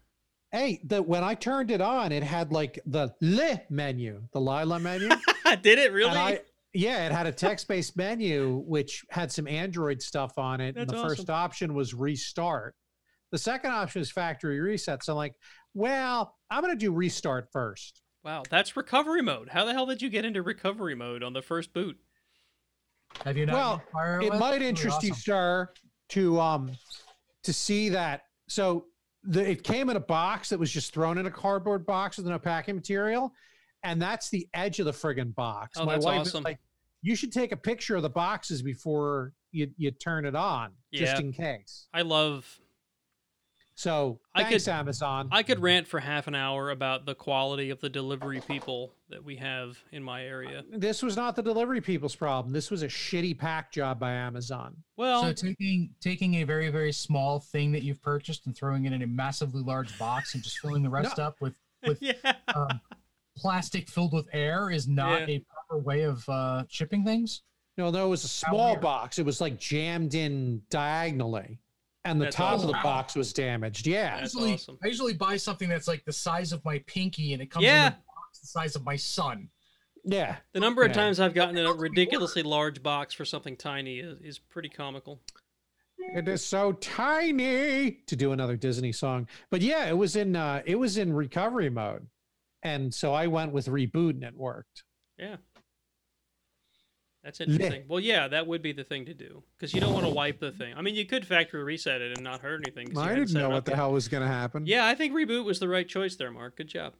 [0.50, 4.78] Hey, the when I turned it on, it had like the le menu, the Lila
[4.81, 5.08] menu.
[5.44, 6.10] I did it really?
[6.10, 6.41] And I,
[6.74, 10.76] yeah, it had a text-based menu which had some Android stuff on it.
[10.76, 12.74] and That's the first option was restart.
[13.31, 15.02] The second option is factory reset.
[15.02, 15.34] So I'm like,
[15.74, 18.02] well, I'm gonna do restart first.
[18.24, 19.49] wow, that's recovery mode.
[19.49, 21.97] How the hell did you get into recovery mode on the first boot?
[23.24, 25.68] Have you not Well, it might Really interest you, sir,
[26.12, 26.70] to um
[27.42, 28.23] to see that.
[28.49, 28.86] So
[29.24, 32.26] the it came in a box that was just thrown in a cardboard box with
[32.26, 33.32] no packing material,
[33.82, 35.78] and that's the edge of the friggin' box.
[35.78, 36.44] Oh, My that's wife awesome.
[36.44, 36.58] like,
[37.02, 41.20] you should take a picture of the boxes before you you turn it on, just
[41.20, 41.89] in case.
[41.94, 42.47] I love
[43.74, 45.28] So I thanks, could- Amazon.
[45.32, 49.24] I could rant for half an hour about the quality of the delivery people that
[49.24, 50.65] we have in my area.
[50.70, 52.52] this was not the delivery people's problem.
[52.52, 54.76] This was a shitty pack job by Amazon.
[54.97, 58.92] Well, So taking taking a very very small thing that you've purchased and throwing it
[58.92, 61.55] in a massively large box and just filling the rest up with
[61.86, 62.15] with yeah.
[62.55, 62.81] um,
[63.36, 65.36] plastic filled with air is not Yeah.
[65.36, 67.42] a proper way of uh, shipping things.
[67.78, 69.18] No, no, it was a small box.
[69.18, 71.58] It was like jammed in diagonally,
[72.05, 73.86] and the That's top of the box was damaged.
[73.86, 74.78] Yeah, I usually, awesome.
[74.84, 77.86] I usually buy something that's like the size of my pinky and it comes Yeah.
[77.86, 77.97] in a
[78.33, 79.49] box the size of my son.
[80.05, 80.36] yeah.
[80.52, 80.94] The number of Yeah.
[80.94, 85.20] times I've gotten a ridiculously large box for something tiny is, is pretty comical.
[86.17, 89.28] It is so tiny to do another Disney song.
[89.51, 92.09] But yeah, it was in uh it was in recovery mode.
[92.65, 94.83] And so I went with reboot and it worked.
[95.19, 95.36] Yeah.
[97.23, 97.85] That's interesting.
[97.86, 100.41] Well, yeah, that would be the thing to do because you don't want to wipe
[100.41, 100.75] the thing.
[100.77, 102.99] I mean, you could factory reset it and not hurt anything.
[102.99, 103.77] I didn't know what the yet.
[103.77, 104.67] hell was gonna happen.
[104.67, 106.57] Yeah, I think reboot was the right choice there, Mark.
[106.57, 106.94] Good job.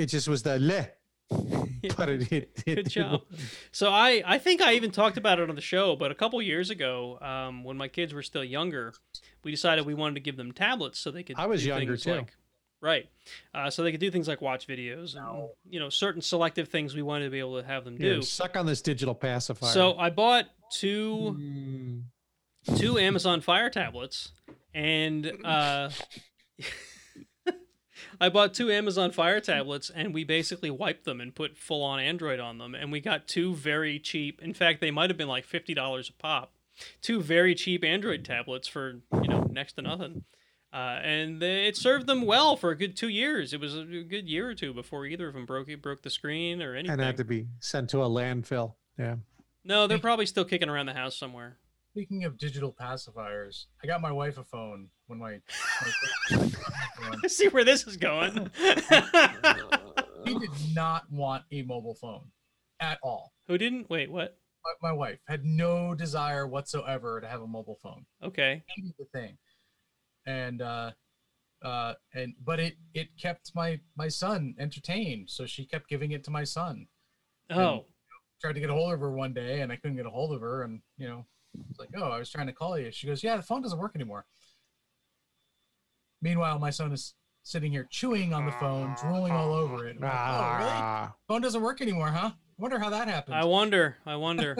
[0.00, 0.88] It just was the le.
[1.82, 1.92] Yeah.
[1.96, 3.22] But it, it, it Good job.
[3.30, 3.40] was-
[3.72, 6.42] So I, I think I even talked about it on the show, but a couple
[6.42, 8.92] years ago, um, when my kids were still younger,
[9.44, 11.36] we decided we wanted to give them tablets so they could.
[11.38, 12.12] I was do younger, too.
[12.16, 12.32] Like,
[12.82, 13.08] right,
[13.54, 16.94] uh, so they could do things like watch videos and you know certain selective things
[16.94, 18.22] we wanted to be able to have them Here, do.
[18.22, 19.70] suck on this digital pacifier.
[19.72, 22.02] So I bought two Mm,
[22.78, 24.32] two Amazon Fire tablets,
[24.74, 25.88] and uh,
[28.20, 31.98] I bought two Amazon Fire tablets, and we basically wiped them and put full on
[31.98, 34.42] Android on them, and we got two very cheap.
[34.42, 36.52] In fact, they might have been like fifty dollars a pop.
[37.00, 40.24] Two very cheap Android tablets for you know next to nothing.
[40.72, 43.52] Uh, and they, it served them well for a good two years.
[43.52, 46.62] It was a good year or two before either of them broke broke the screen
[46.62, 46.92] or anything.
[46.92, 48.74] and had to be sent to a landfill.
[48.98, 49.16] Yeah.
[49.64, 51.56] no, they're probably still kicking around the house somewhere.
[51.92, 55.40] Speaking of digital pacifiers, I got my wife a phone when my,
[56.30, 56.50] my
[57.24, 58.48] I see where this is going.
[60.24, 62.30] he did not want a mobile phone
[62.78, 63.32] at all.
[63.48, 63.90] Who didn't?
[63.90, 64.38] Wait, what?
[64.64, 68.06] My, my wife had no desire whatsoever to have a mobile phone.
[68.22, 68.62] Okay.
[68.68, 69.36] Hated the thing,
[70.26, 70.92] and uh,
[71.64, 76.22] uh, and but it it kept my my son entertained, so she kept giving it
[76.24, 76.86] to my son.
[77.50, 77.86] Oh,
[78.40, 80.32] Tried to get a hold of her one day, and I couldn't get a hold
[80.32, 81.26] of her, and you know,
[81.68, 82.90] it's like, oh, I was trying to call you.
[82.90, 84.26] She goes, yeah, the phone doesn't work anymore.
[86.22, 90.00] Meanwhile, my son is sitting here chewing on the phone, drooling all over it.
[90.00, 90.70] Like, oh, really?
[90.70, 92.32] Ah, Phone doesn't work anymore, huh?
[92.58, 93.36] Wonder how that happened.
[93.36, 93.96] I wonder.
[94.04, 94.56] I wonder.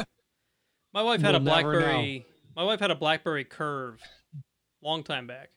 [0.94, 2.26] My wife had We'll a BlackBerry.
[2.56, 4.00] My wife had a BlackBerry Curve,
[4.82, 5.50] long time back.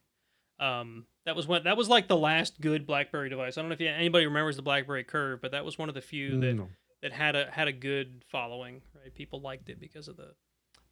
[0.60, 3.58] Um, that was when that was like the last good BlackBerry device.
[3.58, 5.96] I don't know if you, anybody remembers the BlackBerry Curve, but that was one of
[5.96, 6.70] the few that no.
[7.02, 8.82] that had a had a good following.
[8.94, 10.34] Right, people liked it because of the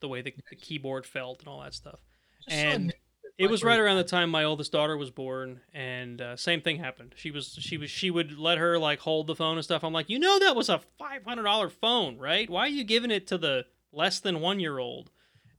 [0.01, 1.99] the way the, the keyboard felt and all that stuff.
[2.43, 2.93] Just and
[3.37, 6.77] It was right around the time my oldest daughter was born, and uh, same thing
[6.77, 7.13] happened.
[7.17, 9.83] She was she was she would let her like hold the phone and stuff.
[9.83, 12.49] I'm like, you know, that was a five hundred dollar phone, right?
[12.49, 15.09] Why are you giving it to the less than one year old?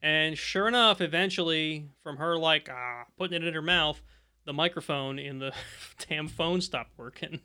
[0.00, 4.00] And sure enough, eventually, from her like ah, putting it in her mouth,
[4.44, 5.52] the microphone in the
[6.08, 7.40] damn phone stopped working.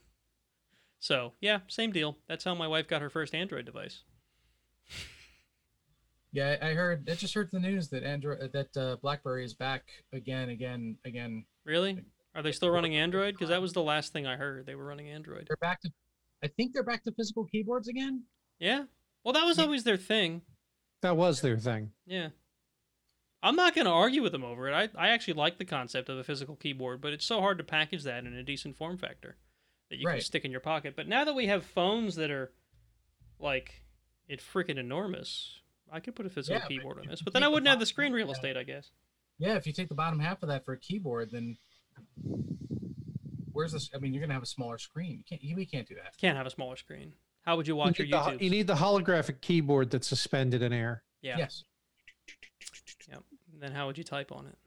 [1.00, 2.18] So yeah, same deal.
[2.28, 4.04] That's how my wife got her first Android device.
[6.32, 7.10] Yeah, I I heard.
[7.10, 9.84] I just heard the news that Android that uh, BlackBerry is back
[10.14, 11.46] again, again, again.
[11.66, 12.04] Really?
[12.36, 13.34] Are they still running Android?
[13.34, 14.66] Because that was the last thing I heard.
[14.66, 15.46] They were running Android.
[15.48, 15.92] They're back to.
[16.44, 18.24] I think they're back to physical keyboards again.
[18.60, 18.84] Yeah.
[19.24, 19.64] Well, that was Yeah.
[19.64, 20.42] always their thing.
[21.02, 21.92] That was their thing.
[22.06, 22.30] Yeah.
[23.42, 24.74] I'm not going to argue with them over it.
[24.74, 27.64] I, I actually like the concept of a physical keyboard, but it's so hard to
[27.64, 29.38] package that in a decent form factor
[29.90, 30.96] that you can stick in your pocket.
[30.96, 32.52] But now that we have phones that are
[33.40, 33.84] like
[34.28, 37.22] it freaking enormous, I could put a physical Yeah, keyboard on this.
[37.22, 38.90] But then I wouldn't have the screen real estate, I guess.
[39.40, 41.58] Yeah, if you take the bottom half of that for a keyboard, then
[43.52, 43.90] where's this?
[43.96, 45.18] I mean, you're gonna have a smaller screen.
[45.20, 45.44] You can't.
[45.44, 46.18] you- We can't do that.
[46.18, 47.14] Can't have a smaller screen.
[47.44, 48.42] How would you You watch need, your the, YouTube?
[48.42, 51.04] you need the holographic keyboard that's suspended in air.
[51.22, 51.38] yeah.
[51.38, 51.64] Yes.
[53.10, 53.24] Yep.
[53.60, 54.58] Then how would you type on it?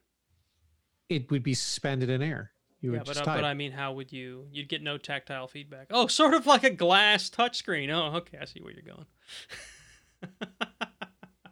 [1.11, 2.53] It would be suspended in air.
[2.81, 3.37] You would yeah, but, just uh, type.
[3.39, 4.47] but I mean, how would you?
[4.51, 5.89] You'd get no tactile feedback.
[5.91, 7.91] Oh, sort of like a glass touchscreen.
[7.93, 9.07] Oh, okay, I see where you're going.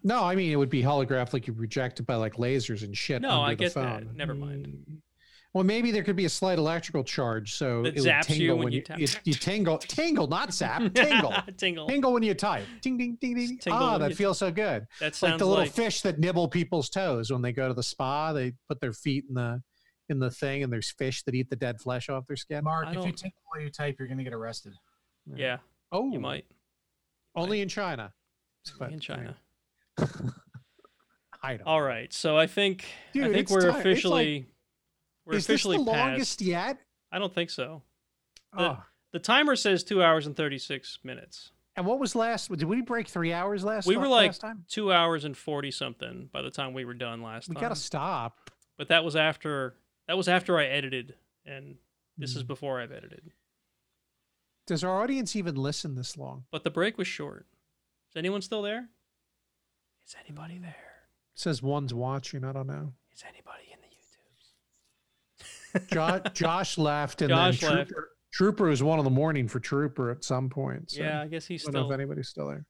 [0.03, 3.23] No, I mean it would be holographed like you projected by like lasers and shit.
[3.23, 4.03] No, under I the get that.
[4.05, 4.17] phone.
[4.17, 4.67] Never mind.
[4.67, 4.97] Mm.
[5.55, 8.35] Well, maybe there could be a slight electrical charge, so That it would zaps you
[8.37, 8.99] tingle when when you you tap.
[9.01, 11.87] you, you tingle, tingle, not zap, tingle, Tingle.
[11.89, 12.67] tingle when you type.
[12.83, 13.59] Ding, ding, ding, ding.
[13.59, 14.87] Tingle Ah, when that you- feels so good.
[15.01, 17.75] That sounds like the little like fish that nibble people's toes when they go to
[17.75, 18.33] the spa.
[18.35, 19.63] They put their feet in the
[20.11, 22.63] in the thing, and there's fish that eat the dead flesh off their skin.
[22.65, 24.75] Mark, if you don't- tingle while you type, you're gonna get arrested.
[25.35, 25.59] yeah,
[25.91, 26.45] Oh, you might
[27.35, 28.13] only in China.
[28.81, 29.37] Only in China.
[31.43, 31.67] I don't.
[31.67, 34.47] All right, so I think I think we're ti- it's like- officially
[35.25, 35.87] we're Is this the past.
[35.87, 36.79] longest yet?
[37.13, 37.83] I don't think so.
[38.53, 38.83] The- Oh.
[39.13, 41.53] The timer says two hours and thirty six minutes.
[41.77, 42.51] And what was last?
[42.51, 43.87] Did we break three hours last?
[43.87, 44.65] We were like time.
[44.69, 47.63] two hours and forty something by the time we were done last We time.
[47.63, 48.51] gotta stop.
[48.77, 49.77] But that was after
[50.09, 51.15] that was after I edited,
[51.47, 51.77] and
[52.19, 52.49] this is Mm.
[52.49, 53.33] before I've edited.
[54.67, 56.45] Does our audience even listen this long?
[56.51, 57.47] But the break was short.
[58.11, 58.89] Is anyone still there?
[60.09, 60.71] Is anybody there?
[60.71, 62.43] It says one's watching.
[62.43, 62.95] I don't know.
[63.15, 63.89] Is anybody in the
[65.85, 66.23] YouTubes?
[66.25, 67.91] Jo- Josh left, and Josh then left.
[67.91, 70.93] Trooper, Trooper was one in the morning for Trooper at some point.
[70.93, 72.65] So yeah, I guess he's I don't know if anybody's still there.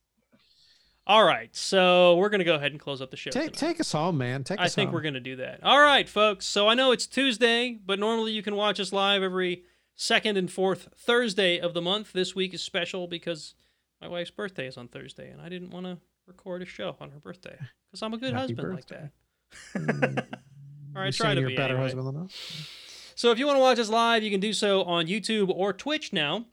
[1.07, 3.31] All right, so we're gonna go ahead and close up the show.
[3.31, 4.43] Take take us home, man.
[4.43, 4.95] Take I us think home.
[4.95, 5.61] we're going to do that.
[5.63, 6.45] All right, folks.
[6.45, 9.63] So I know it's Tuesday, but normally you can watch us live every
[9.95, 12.13] second and fourth Thursday of the month.
[12.13, 13.55] This week is special because
[14.03, 15.99] my wife's birthday is on Thursday, and I didn't want to
[16.29, 17.57] record a show on her birthday
[17.91, 19.11] because I'm a good Happy husband birthday.
[19.75, 20.27] like that.
[20.95, 21.91] Or I try to you're be a better anyway.
[21.91, 22.69] husband than us.
[23.15, 25.73] So if you want to watch us live, you can do so on YouTube or
[25.73, 26.47] Twitch now.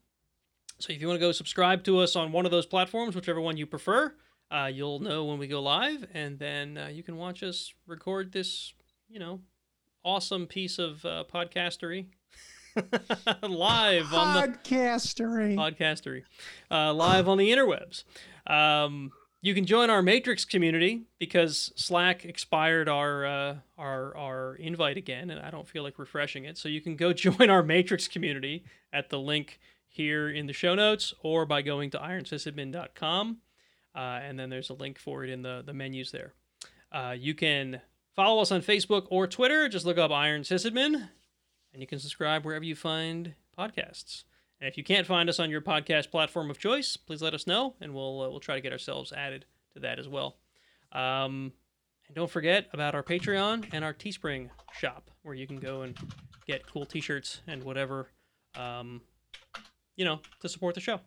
[0.79, 3.39] So if you want to go subscribe to us on one of those platforms, whichever
[3.41, 4.13] one you prefer,
[4.51, 8.33] uh, you'll know when we go live, and then uh, you can watch us record
[8.33, 8.73] this,
[9.09, 9.39] you know,
[10.03, 12.07] awesome piece of uh, podcastery
[13.41, 15.55] live on the Podcastery.
[15.55, 16.23] podcastery,
[16.69, 18.03] uh, live on the interwebs.
[18.45, 19.11] Um,
[19.45, 25.29] you can join our Matrix community because Slack expired our uh, our our invite again,
[25.29, 26.57] and I don't feel like refreshing it.
[26.57, 30.73] So you can go join our Matrix community at the link here in the show
[30.73, 33.37] notes, or by going to ironsysadmin.com,
[33.93, 36.33] uh, and then there's a link for it in the the menus there.
[36.91, 37.81] Uh, you can
[38.15, 39.69] follow us on Facebook or Twitter.
[39.69, 41.07] Just look up Iron Sysadmin,
[41.71, 44.23] and you can subscribe wherever you find podcasts.
[44.65, 47.45] And if you can't find us on your podcast platform of choice, please let us
[47.45, 49.45] know, and we'll uh, we'll try to get ourselves added
[49.75, 50.37] to that as well.
[50.91, 51.53] Um,
[52.07, 55.95] and don't forget about our Patreon and our Teespring shop, where you can go and
[56.47, 58.09] get cool T-shirts and whatever,
[58.55, 59.01] um,
[59.97, 60.99] you know, to support the show.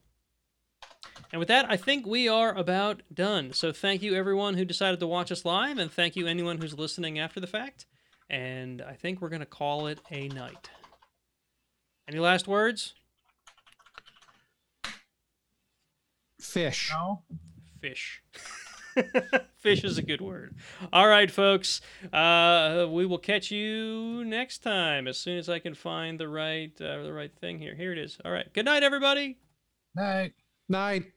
[1.33, 3.53] And with that, I think we are about done.
[3.53, 6.79] So thank you everyone who decided to watch us live, and thank you anyone who's
[6.79, 7.87] listening after the fact.
[8.31, 10.71] And I think we're gonna call it a night.
[12.07, 12.95] Any last words?
[16.41, 16.91] Fish.
[16.93, 17.23] No.
[17.81, 18.23] Fish.
[19.59, 20.57] Fish is a good word.
[20.93, 21.81] All right, folks.
[22.13, 26.73] Uh, we will catch you next time as soon as I can find the right
[26.81, 27.75] uh, the right thing here.
[27.75, 28.19] Here it is.
[28.25, 28.53] All right.
[28.53, 29.39] Good night, everybody.
[29.95, 30.33] Night.
[30.69, 31.13] Night.